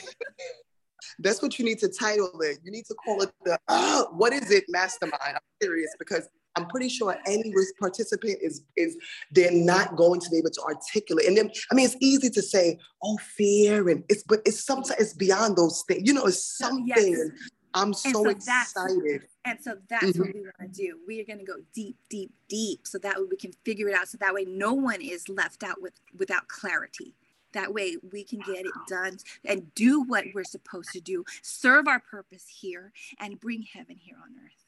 That's 1.19 1.41
what 1.41 1.59
you 1.59 1.65
need 1.65 1.79
to 1.79 1.89
title 1.89 2.41
it. 2.41 2.57
You 2.63 2.71
need 2.71 2.85
to 2.85 2.95
call 2.95 3.21
it 3.21 3.31
the 3.43 3.59
uh, 3.67 4.05
what 4.11 4.33
is 4.33 4.49
it 4.49 4.65
mastermind. 4.69 5.21
I'm 5.23 5.39
serious 5.61 5.91
because 5.99 6.27
I'm 6.55 6.67
pretty 6.67 6.89
sure 6.89 7.15
any 7.25 7.53
risk 7.53 7.77
participant 7.79 8.37
is 8.41 8.63
is 8.75 8.97
they're 9.31 9.51
not 9.51 9.95
going 9.95 10.19
to 10.21 10.29
be 10.29 10.37
able 10.37 10.51
to 10.51 10.61
articulate. 10.61 11.27
And 11.27 11.37
then 11.37 11.51
I 11.71 11.75
mean, 11.75 11.85
it's 11.85 11.97
easy 11.99 12.29
to 12.29 12.41
say, 12.41 12.79
"Oh, 13.03 13.17
fear," 13.17 13.89
and 13.89 14.03
it's 14.09 14.23
but 14.23 14.41
it's 14.45 14.63
sometimes 14.63 14.99
it's 14.99 15.13
beyond 15.13 15.57
those 15.57 15.83
things. 15.87 16.03
You 16.05 16.13
know, 16.13 16.25
it's 16.25 16.57
something. 16.57 16.87
Yes. 16.87 17.29
I'm 17.77 17.93
so, 17.93 18.09
so 18.09 18.29
excited. 18.29 19.27
And 19.43 19.59
so 19.61 19.75
that's 19.89 20.05
mm-hmm. 20.05 20.21
what 20.21 20.33
we 20.33 20.41
want 20.43 20.55
to 20.61 20.67
do. 20.69 20.97
We 21.05 21.19
are 21.19 21.25
going 21.25 21.39
to 21.39 21.45
go 21.45 21.57
deep, 21.73 21.97
deep, 22.09 22.31
deep, 22.47 22.87
so 22.87 22.97
that 22.99 23.17
way 23.17 23.25
we 23.29 23.35
can 23.35 23.51
figure 23.65 23.89
it 23.89 23.93
out. 23.93 24.07
So 24.07 24.17
that 24.21 24.33
way 24.33 24.45
no 24.45 24.73
one 24.73 25.01
is 25.01 25.27
left 25.27 25.61
out 25.61 25.81
with 25.81 25.93
without 26.17 26.47
clarity. 26.47 27.15
That 27.51 27.73
way 27.73 27.97
we 28.11 28.23
can 28.23 28.39
get 28.39 28.65
it 28.65 28.71
done 28.87 29.17
and 29.45 29.73
do 29.75 30.03
what 30.03 30.25
we're 30.33 30.43
supposed 30.43 30.91
to 30.91 30.99
do, 30.99 31.23
serve 31.41 31.87
our 31.87 32.01
purpose 32.01 32.45
here, 32.49 32.91
and 33.19 33.39
bring 33.39 33.65
heaven 33.73 33.97
here 33.97 34.17
on 34.21 34.31
earth 34.43 34.64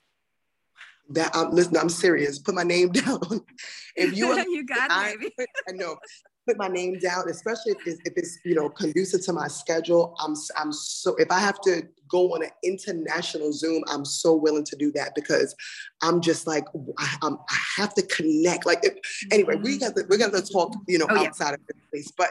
that 1.10 1.32
I'm 1.36 1.52
listen, 1.52 1.78
I'm 1.78 1.90
serious. 1.90 2.40
Put 2.40 2.56
my 2.56 2.64
name 2.64 2.92
down. 2.92 3.22
if 3.96 4.16
you 4.16 4.32
are, 4.32 4.40
you 4.48 4.66
got 4.66 4.92
I, 4.92 5.16
baby. 5.16 5.34
I 5.68 5.72
know. 5.74 5.98
Put 6.48 6.58
my 6.58 6.70
name 6.70 6.98
down, 7.00 7.30
especially 7.30 7.74
if 7.74 7.86
it's, 7.86 8.00
if 8.06 8.14
it's 8.16 8.40
you 8.46 8.56
know 8.56 8.70
conducive 8.70 9.24
to 9.26 9.34
my 9.34 9.48
schedule. 9.48 10.16
I'm 10.20 10.34
I'm 10.56 10.72
so 10.72 11.16
if 11.16 11.30
I 11.30 11.40
have 11.40 11.60
to 11.62 11.84
go 12.10 12.34
on 12.34 12.44
an 12.44 12.52
international 12.64 13.52
Zoom, 13.52 13.84
I'm 13.90 14.06
so 14.06 14.34
willing 14.34 14.64
to 14.64 14.76
do 14.78 14.92
that 14.94 15.14
because 15.14 15.54
I'm 16.02 16.22
just 16.22 16.48
like 16.48 16.66
I, 16.98 17.18
I'm, 17.22 17.34
I 17.50 17.58
have 17.76 17.94
to 17.96 18.02
connect. 18.04 18.66
Like 18.66 18.80
if, 18.84 18.94
anyway, 19.32 19.56
we 19.56 19.78
mm-hmm. 19.78 19.80
got 19.80 19.96
to, 19.98 20.06
we're 20.10 20.18
gonna 20.18 20.42
talk 20.42 20.74
you 20.88 21.00
know 21.00 21.08
oh, 21.10 21.26
outside 21.26 21.50
yeah. 21.50 21.54
of 21.56 21.68
this 21.68 21.78
place. 21.92 22.12
But 22.18 22.30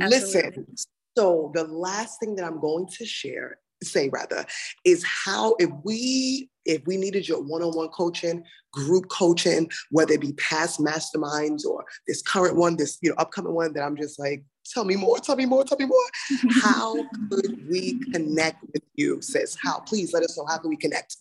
Absolutely. 0.00 0.40
listen, 0.42 0.76
so 1.16 1.52
the 1.54 1.64
last 1.64 2.18
thing 2.18 2.34
that 2.36 2.44
I'm 2.44 2.60
going 2.60 2.88
to 2.98 3.04
share 3.04 3.58
say 3.84 4.08
rather 4.10 4.44
is 4.84 5.04
how 5.04 5.54
if 5.58 5.70
we 5.84 6.48
if 6.64 6.80
we 6.86 6.96
needed 6.96 7.26
your 7.26 7.42
one-on-one 7.42 7.88
coaching 7.88 8.44
group 8.72 9.08
coaching 9.08 9.68
whether 9.90 10.12
it 10.12 10.20
be 10.20 10.32
past 10.34 10.80
masterminds 10.80 11.64
or 11.64 11.84
this 12.06 12.22
current 12.22 12.56
one 12.56 12.76
this 12.76 12.98
you 13.02 13.10
know 13.10 13.16
upcoming 13.18 13.52
one 13.52 13.72
that 13.72 13.82
i'm 13.82 13.96
just 13.96 14.18
like 14.18 14.44
tell 14.64 14.84
me 14.84 14.96
more 14.96 15.18
tell 15.18 15.36
me 15.36 15.46
more 15.46 15.64
tell 15.64 15.78
me 15.78 15.86
more 15.86 15.98
how 16.62 16.94
could 17.30 17.68
we 17.68 17.98
connect 18.12 18.62
with 18.72 18.82
you, 18.94 19.20
sis? 19.20 19.56
How? 19.60 19.80
Please 19.80 20.12
let 20.12 20.22
us 20.22 20.36
know. 20.36 20.46
How 20.46 20.58
can 20.58 20.70
we 20.70 20.76
connect? 20.76 21.16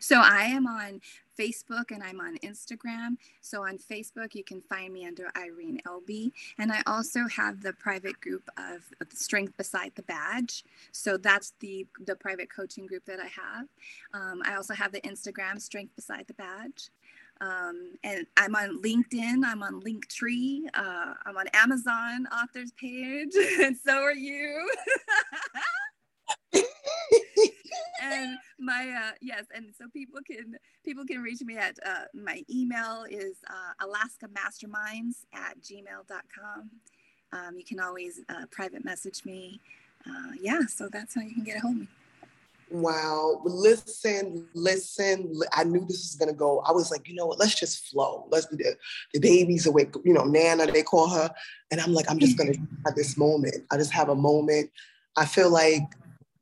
So 0.00 0.20
I 0.22 0.44
am 0.44 0.66
on 0.66 1.00
Facebook 1.38 1.90
and 1.90 2.02
I'm 2.02 2.20
on 2.20 2.36
Instagram. 2.38 3.16
So 3.40 3.62
on 3.62 3.78
Facebook, 3.78 4.34
you 4.34 4.42
can 4.42 4.60
find 4.60 4.92
me 4.92 5.06
under 5.06 5.30
Irene 5.36 5.80
LB. 5.86 6.32
And 6.58 6.72
I 6.72 6.82
also 6.86 7.26
have 7.28 7.62
the 7.62 7.72
private 7.74 8.20
group 8.20 8.42
of, 8.56 8.82
Strength 9.14 9.56
Beside 9.56 9.92
the 9.94 10.02
Badge. 10.02 10.64
So 10.92 11.16
that's 11.16 11.54
the, 11.60 11.86
the 12.06 12.14
private 12.14 12.50
coaching 12.54 12.86
group 12.86 13.04
that 13.06 13.18
I 13.20 13.26
have. 13.26 13.66
Um, 14.14 14.42
I 14.44 14.54
also 14.54 14.74
have 14.74 14.92
the 14.92 15.00
Instagram 15.00 15.60
Strength 15.60 15.96
Beside 15.96 16.26
the 16.26 16.34
Badge. 16.34 16.90
Um, 17.40 17.92
and 18.02 18.26
I'm 18.36 18.54
on 18.56 18.82
LinkedIn, 18.82 19.44
I'm 19.44 19.62
on 19.62 19.80
Linktree, 19.80 20.62
uh, 20.74 21.14
I'm 21.24 21.36
on 21.36 21.46
Amazon 21.54 22.26
authors 22.32 22.72
page, 22.72 23.32
and 23.60 23.76
so 23.76 23.92
are 24.02 24.12
you. 24.12 24.68
and 28.00 28.38
my 28.58 28.90
uh, 28.90 29.12
yes, 29.20 29.44
and 29.54 29.66
so 29.76 29.86
people 29.92 30.20
can 30.26 30.56
people 30.84 31.04
can 31.04 31.22
reach 31.22 31.40
me 31.42 31.56
at 31.56 31.78
uh, 31.84 32.04
my 32.14 32.42
email 32.50 33.04
is 33.08 33.36
uh, 33.48 33.84
Alaska 33.86 34.26
Masterminds 34.28 35.24
at 35.32 35.60
gmail.com. 35.60 36.70
Um, 37.32 37.58
you 37.58 37.64
can 37.64 37.80
always 37.80 38.20
uh, 38.28 38.46
private 38.50 38.84
message 38.84 39.24
me. 39.24 39.60
Uh, 40.06 40.32
yeah, 40.40 40.60
so 40.66 40.88
that's 40.90 41.14
how 41.14 41.20
you 41.20 41.34
can 41.34 41.44
get 41.44 41.58
a 41.58 41.60
hold 41.60 41.74
of 41.74 41.80
me. 41.80 41.88
Wow. 42.70 43.40
Listen, 43.44 44.46
listen. 44.54 45.40
I 45.52 45.64
knew 45.64 45.80
this 45.80 46.02
was 46.02 46.16
gonna 46.18 46.36
go. 46.36 46.60
I 46.60 46.72
was 46.72 46.90
like, 46.90 47.08
you 47.08 47.14
know 47.14 47.26
what? 47.26 47.38
Let's 47.38 47.58
just 47.58 47.86
flow. 47.86 48.26
Let's 48.30 48.46
do 48.46 48.56
the, 48.56 48.76
the 49.14 49.20
baby's 49.20 49.66
awake, 49.66 49.94
you 50.04 50.12
know, 50.12 50.24
Nana, 50.24 50.66
they 50.66 50.82
call 50.82 51.08
her. 51.08 51.30
And 51.70 51.80
I'm 51.80 51.94
like, 51.94 52.10
I'm 52.10 52.18
just 52.18 52.36
gonna 52.36 52.54
have 52.86 52.94
this 52.94 53.16
moment. 53.16 53.64
I 53.70 53.76
just 53.78 53.92
have 53.92 54.10
a 54.10 54.14
moment. 54.14 54.70
I 55.16 55.24
feel 55.24 55.50
like 55.50 55.82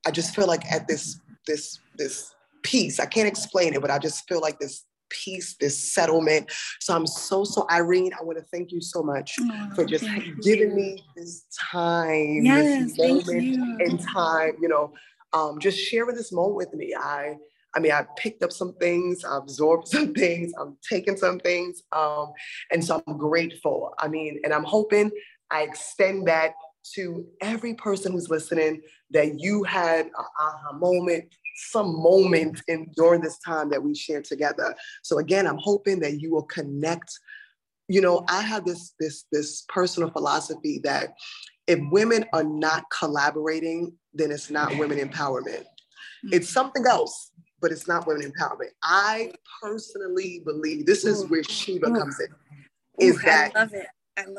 I 0.07 0.11
just 0.11 0.35
feel 0.35 0.47
like 0.47 0.71
at 0.71 0.89
this 0.89 1.21
this 1.47 1.81
this 1.97 2.35
peace. 2.63 2.99
I 3.01 3.07
can't 3.07 3.29
explain 3.29 3.75
it, 3.75 3.81
but 3.81 3.91
I 3.91 3.99
just 3.99 4.29
feel 4.29 4.41
like 4.41 4.59
this 4.59 4.85
peace, 5.09 5.57
this 5.61 5.93
settlement. 5.93 6.51
So 6.81 6.95
I'm 6.95 7.07
so, 7.07 7.45
so 7.45 7.67
Irene, 7.71 8.13
I 8.19 8.25
want 8.25 8.39
to 8.39 8.45
thank 8.53 8.73
you 8.73 8.81
so 8.81 9.03
much 9.03 9.37
oh, 9.41 9.71
for 9.75 9.85
just 9.85 10.05
giving 10.43 10.71
you. 10.71 10.77
me 10.77 11.05
this 11.17 11.45
time, 11.71 12.41
yes, 12.43 12.97
this 12.97 12.99
moment 12.99 13.81
in 13.81 13.99
time, 13.99 14.53
you 14.61 14.69
know, 14.69 14.93
um, 15.33 15.59
just 15.61 15.79
sharing 15.79 16.17
this 16.17 16.33
moment 16.33 16.57
with 16.57 16.75
me. 16.75 16.95
I 16.95 17.37
I 17.75 17.79
mean, 17.79 17.93
I 17.93 18.07
picked 18.17 18.43
up 18.43 18.53
some 18.53 18.73
things, 18.75 19.23
I 19.25 19.37
absorbed 19.37 19.87
some 19.89 20.15
things, 20.15 20.53
I'm 20.59 20.77
taking 20.89 21.17
some 21.17 21.39
things. 21.39 21.83
Um, 21.93 22.33
and 22.73 22.83
so 22.83 23.03
I'm 23.07 23.19
grateful. 23.19 23.93
I 23.99 24.09
mean, 24.09 24.41
and 24.45 24.53
I'm 24.53 24.65
hoping 24.65 25.11
I 25.51 25.63
extend 25.63 26.27
that 26.27 26.55
to 26.95 27.27
every 27.41 27.75
person 27.75 28.13
who's 28.13 28.31
listening 28.31 28.83
that 29.11 29.41
you 29.41 29.63
had 29.65 30.07
an 30.07 30.13
aha 30.41 30.73
moment, 30.73 31.25
some 31.71 32.01
moment 32.03 32.63
in 32.69 32.91
during 32.97 33.21
this 33.21 33.39
time 33.39 33.71
that 33.71 33.83
we 33.83 33.95
shared 33.95 34.25
together. 34.25 34.75
So 35.03 35.19
again, 35.19 35.47
I'm 35.47 35.59
hoping 35.59 36.01
that 36.01 36.21
you 36.21 36.33
will 36.33 36.45
connect. 36.45 37.11
You 37.89 38.01
know, 38.01 38.25
I 38.29 38.43
have 38.43 38.65
this 38.65 38.95
this 38.99 39.25
this 39.33 39.65
personal 39.69 40.11
philosophy 40.11 40.81
that 40.85 41.15
if 41.67 41.79
women 41.91 42.25
are 42.33 42.45
not 42.45 42.85
collaborating, 42.97 43.93
then 44.15 44.31
it's 44.31 44.51
not 44.51 44.77
women 44.77 44.99
empowerment. 44.99 45.65
It's 46.33 46.49
something 46.49 46.85
else, 46.87 47.31
but 47.61 47.71
it's 47.73 47.87
not 47.87 48.07
women 48.07 48.33
empowerment. 48.33 48.71
I 48.83 49.33
personally 49.63 50.43
believe 50.45 50.87
this 50.87 51.05
is 51.05 51.25
where 51.27 51.45
Sheba 51.45 51.91
comes 51.93 52.21
in. 52.21 52.29
Is 52.99 53.17
Ooh, 53.17 53.23
that 53.27 53.53
I 53.55 53.59
love 53.61 53.75
it 53.75 53.87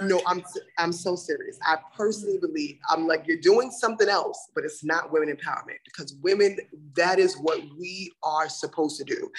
no, 0.01 0.21
I'm 0.25 0.43
I'm 0.78 0.91
so 0.91 1.15
serious. 1.15 1.59
I 1.63 1.78
personally 1.95 2.38
believe 2.39 2.80
I'm 2.89 3.07
like 3.07 3.28
you're 3.28 3.38
doing 3.38 3.71
something 3.71 4.09
else, 4.09 4.49
but 4.55 4.63
it's 4.63 4.84
not 4.84 5.11
women 5.11 5.36
empowerment 5.36 5.78
because 5.86 6.15
women 6.21 6.57
that 6.95 7.19
is 7.19 7.36
what 7.36 7.61
we 7.78 8.11
are 8.23 8.49
supposed 8.49 8.97
to 8.97 9.03
do. 9.03 9.30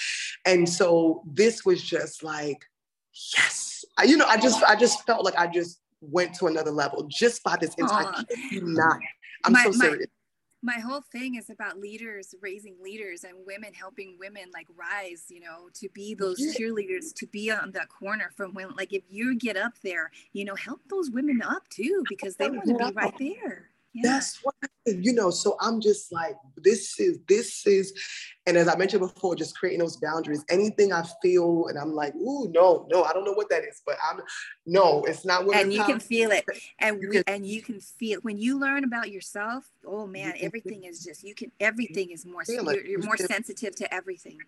And 0.46 0.68
so 0.68 1.22
this 1.26 1.64
was 1.64 1.82
just 1.82 2.22
like 2.22 2.64
yes. 3.34 3.84
I, 3.96 4.04
you 4.04 4.16
know, 4.16 4.26
I 4.26 4.36
just 4.38 4.62
I 4.62 4.76
just 4.76 5.04
felt 5.06 5.24
like 5.24 5.36
I 5.36 5.46
just 5.46 5.80
went 6.00 6.34
to 6.34 6.46
another 6.46 6.70
level 6.70 7.08
just 7.08 7.42
by 7.42 7.56
this 7.56 7.74
entire 7.74 8.12
not. 8.52 8.98
I'm 9.44 9.52
my, 9.52 9.64
so 9.64 9.72
serious 9.72 10.06
my 10.08 10.17
whole 10.80 11.02
thing 11.12 11.36
is 11.36 11.50
about 11.50 11.78
leaders 11.78 12.34
raising 12.40 12.76
leaders 12.82 13.24
and 13.24 13.34
women 13.46 13.72
helping 13.72 14.16
women 14.18 14.44
like 14.52 14.66
rise 14.76 15.24
you 15.28 15.40
know 15.40 15.68
to 15.74 15.88
be 15.90 16.14
those 16.14 16.38
cheerleaders 16.56 17.14
to 17.14 17.26
be 17.26 17.50
on 17.50 17.70
that 17.72 17.88
corner 17.88 18.30
from 18.36 18.52
when 18.54 18.68
like 18.76 18.92
if 18.92 19.02
you 19.08 19.36
get 19.36 19.56
up 19.56 19.74
there 19.82 20.10
you 20.32 20.44
know 20.44 20.54
help 20.54 20.80
those 20.88 21.10
women 21.10 21.40
up 21.42 21.68
too 21.68 22.02
because 22.08 22.36
they 22.36 22.50
want 22.50 22.66
to 22.66 22.74
be 22.74 22.92
right 22.94 23.14
there 23.18 23.70
yeah. 23.94 24.02
that's 24.04 24.38
what 24.42 24.54
you 24.86 25.12
know 25.12 25.30
so 25.30 25.56
i'm 25.60 25.80
just 25.80 26.12
like 26.12 26.36
this 26.56 26.98
is 26.98 27.18
this 27.28 27.66
is 27.66 27.92
and 28.46 28.56
as 28.56 28.68
i 28.68 28.76
mentioned 28.76 29.00
before 29.00 29.34
just 29.34 29.58
creating 29.58 29.80
those 29.80 29.96
boundaries 29.96 30.44
anything 30.50 30.92
i 30.92 31.04
feel 31.22 31.66
and 31.68 31.78
i'm 31.78 31.92
like 31.92 32.12
oh 32.20 32.46
no 32.50 32.86
no 32.90 33.02
i 33.04 33.12
don't 33.12 33.24
know 33.24 33.32
what 33.32 33.48
that 33.50 33.64
is 33.64 33.82
but 33.86 33.96
i'm 34.08 34.20
no 34.66 35.04
it's 35.04 35.24
not 35.24 35.44
what 35.44 35.56
and 35.56 35.72
you 35.72 35.84
can 35.84 36.00
feel 36.00 36.30
it 36.30 36.44
and 36.78 36.98
we, 36.98 37.22
and 37.26 37.46
you 37.46 37.62
can 37.62 37.80
feel 37.80 38.20
when 38.22 38.36
you 38.38 38.58
learn 38.58 38.84
about 38.84 39.10
yourself 39.10 39.64
oh 39.86 40.06
man 40.06 40.34
everything 40.40 40.84
is 40.84 41.04
just 41.04 41.22
you 41.22 41.34
can 41.34 41.50
everything 41.60 42.10
is 42.10 42.24
more 42.24 42.42
you're, 42.48 42.86
you're 42.86 43.02
more 43.02 43.16
sensitive 43.16 43.74
to 43.74 43.92
everything 43.92 44.38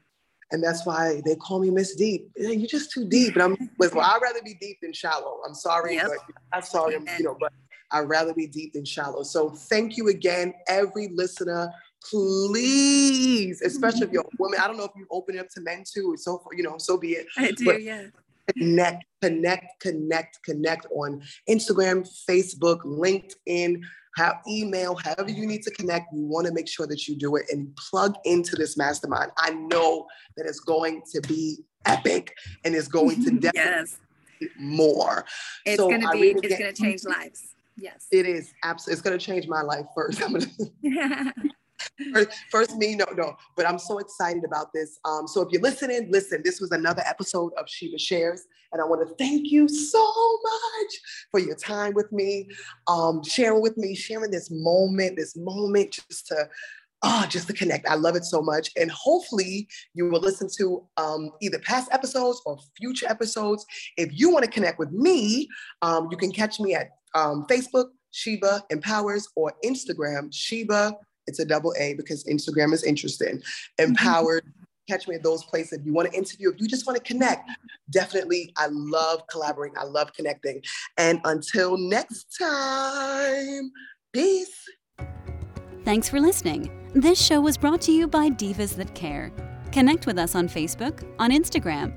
and 0.53 0.63
that's 0.63 0.85
why 0.85 1.23
they 1.25 1.37
call 1.37 1.61
me 1.61 1.71
Miss 1.71 1.95
Deep. 1.95 2.29
You're 2.37 2.67
just 2.67 2.91
too 2.91 3.05
deep. 3.09 3.35
And 3.35 3.43
I'm 3.43 3.71
well, 3.79 3.91
I'd 4.01 4.19
rather 4.21 4.43
be 4.45 4.55
deep 4.61 4.79
than 4.83 4.93
shallow. 4.93 5.39
I'm 5.47 5.55
sorry, 5.55 5.95
yep. 5.95 6.09
but 6.09 6.35
I'm 6.53 6.63
sorry, 6.63 6.97
I'm, 6.97 7.07
you 7.19 7.25
know, 7.25 7.37
but 7.39 7.53
I'd 7.93 8.09
rather 8.09 8.35
be 8.35 8.47
deep 8.47 8.73
than 8.75 8.85
shallow. 8.85 9.23
So 9.23 9.51
thank 9.51 9.97
you 9.97 10.09
again, 10.09 10.55
every 10.69 11.09
listener. 11.15 11.73
Please, 12.11 13.61
especially 13.63 14.07
if 14.07 14.13
you're 14.13 14.23
a 14.23 14.29
woman. 14.39 14.59
I 14.61 14.67
don't 14.67 14.79
know 14.79 14.85
if 14.85 14.93
you 14.97 15.07
open 15.11 15.37
it 15.37 15.41
up 15.41 15.49
to 15.51 15.61
men 15.61 15.85
too. 15.91 16.17
So 16.19 16.43
you 16.53 16.63
know, 16.63 16.79
so 16.79 16.97
be 16.97 17.13
it. 17.13 17.27
I 17.37 17.51
do, 17.51 17.65
but 17.65 17.83
yeah. 17.83 18.05
Connect, 18.59 19.05
connect, 19.23 19.81
connect, 19.81 20.43
connect 20.45 20.87
on 20.97 21.23
Instagram, 21.49 22.09
Facebook, 22.29 22.81
LinkedIn, 22.81 23.81
have 24.17 24.41
email, 24.49 24.97
however 24.97 25.31
you 25.31 25.47
need 25.47 25.63
to 25.63 25.71
connect. 25.71 26.13
You 26.13 26.27
want 26.27 26.47
to 26.47 26.53
make 26.53 26.69
sure 26.69 26.87
that 26.87 27.07
you 27.07 27.17
do 27.17 27.37
it 27.37 27.47
and 27.51 27.75
plug 27.77 28.17
into 28.25 28.57
this 28.57 28.77
mastermind. 28.77 29.31
I 29.39 29.51
know 29.51 30.07
that 30.37 30.47
it's 30.47 30.61
going 30.61 31.03
to 31.13 31.21
be 31.23 31.59
epic 31.87 32.35
and 32.65 32.75
it's 32.75 32.89
going 32.89 33.23
to 33.25 33.31
definitely 33.39 33.53
yes. 33.55 33.99
more. 34.59 35.25
It's 35.65 35.77
so 35.77 35.89
going 35.89 36.03
to 36.03 36.11
be. 36.11 36.21
Really 36.21 36.41
it's 36.43 36.59
going 36.59 36.75
to 36.75 36.83
change 36.83 37.05
lives. 37.05 37.55
Yes. 37.77 38.07
It 38.11 38.27
is 38.27 38.53
absolutely. 38.63 38.93
It's 38.93 39.03
going 39.03 39.19
to 39.19 39.25
change 39.25 39.49
my 39.49 39.63
life 39.63 39.87
first. 39.95 40.23
I'm 40.25 40.33
gonna, 40.33 40.47
first, 42.15 42.29
first, 42.51 42.77
me, 42.77 42.95
no, 42.95 43.07
no. 43.17 43.37
But 43.57 43.67
I'm 43.67 43.79
so 43.79 43.99
excited 43.99 44.45
about 44.45 44.73
this. 44.75 44.99
Um, 45.05 45.27
so 45.27 45.43
if 45.43 45.49
you're 45.53 45.63
listening, 45.63 46.09
listen. 46.11 46.43
This 46.45 46.61
was 46.61 46.71
another 46.73 47.03
episode 47.07 47.53
of 47.59 47.69
Sheba 47.69 47.99
Shares, 47.99 48.45
and 48.73 48.81
I 48.81 48.85
want 48.85 49.07
to 49.07 49.15
thank 49.17 49.51
you 49.51 49.69
so 49.69 50.39
much 50.43 50.93
for 51.31 51.41
your 51.41 51.57
time 51.57 51.95
with 51.95 52.11
me, 52.13 52.49
um, 52.87 53.23
sharing 53.25 53.63
with 53.63 53.77
me, 53.77 53.95
sharing 53.95 54.31
this 54.31 54.51
moment, 54.51 55.17
this 55.17 55.37
moment, 55.37 55.99
just 56.09 56.27
to 56.29 56.49
oh, 57.03 57.27
just 57.29 57.47
to 57.47 57.53
connect. 57.53 57.89
I 57.89 57.95
love 57.95 58.17
it 58.17 58.25
so 58.25 58.43
much. 58.43 58.71
And 58.77 58.91
hopefully 58.91 59.69
you 59.95 60.09
will 60.11 60.21
listen 60.21 60.49
to 60.59 60.87
um, 60.97 61.31
either 61.41 61.59
past 61.61 61.89
episodes 61.93 62.43
or 62.45 62.59
future 62.77 63.07
episodes. 63.09 63.65
If 63.97 64.11
you 64.13 64.31
want 64.31 64.45
to 64.45 64.51
connect 64.51 64.79
with 64.79 64.93
me, 64.93 65.49
um, 65.83 66.09
you 66.11 66.17
can 66.17 66.33
catch 66.33 66.61
me 66.61 66.75
at 66.75 66.91
um, 67.15 67.47
Facebook, 67.51 67.87
Sheba 68.13 68.65
Empowers, 68.71 69.29
or 69.37 69.53
Instagram, 69.65 70.29
Sheba, 70.33 70.97
it's 71.27 71.39
a 71.39 71.45
double 71.45 71.75
A 71.79 71.95
because 71.95 72.25
Instagram 72.25 72.73
is 72.73 72.83
interesting, 72.83 73.41
empowered. 73.79 74.45
Mm-hmm. 74.45 74.65
Catch 74.89 75.07
me 75.07 75.15
at 75.15 75.23
those 75.23 75.45
places. 75.45 75.79
If 75.79 75.87
you 75.87 75.93
want 75.93 76.11
to 76.11 76.19
interview, 76.19 76.51
if 76.51 76.61
you 76.61 76.67
just 76.67 76.85
want 76.85 76.97
to 76.97 77.05
connect, 77.05 77.49
definitely. 77.91 78.53
I 78.57 78.67
love 78.71 79.25
collaborating. 79.29 79.79
I 79.79 79.85
love 79.85 80.13
connecting. 80.15 80.63
And 80.99 81.21
until 81.25 81.79
next 81.79 82.37
time, 82.37 83.71
peace. 84.13 84.65
Thanks 85.85 86.09
for 86.09 86.19
listening. 86.19 86.73
This 86.93 87.25
show 87.25 87.41
was 87.41 87.57
brought 87.57 87.81
to 87.83 87.93
you 87.93 88.09
by 88.09 88.31
Divas 88.31 88.75
That 88.75 88.93
Care. 88.97 89.31
Connect 89.71 90.07
with 90.07 90.19
us 90.19 90.35
on 90.35 90.49
Facebook, 90.49 91.07
on 91.21 91.31
Instagram, 91.31 91.97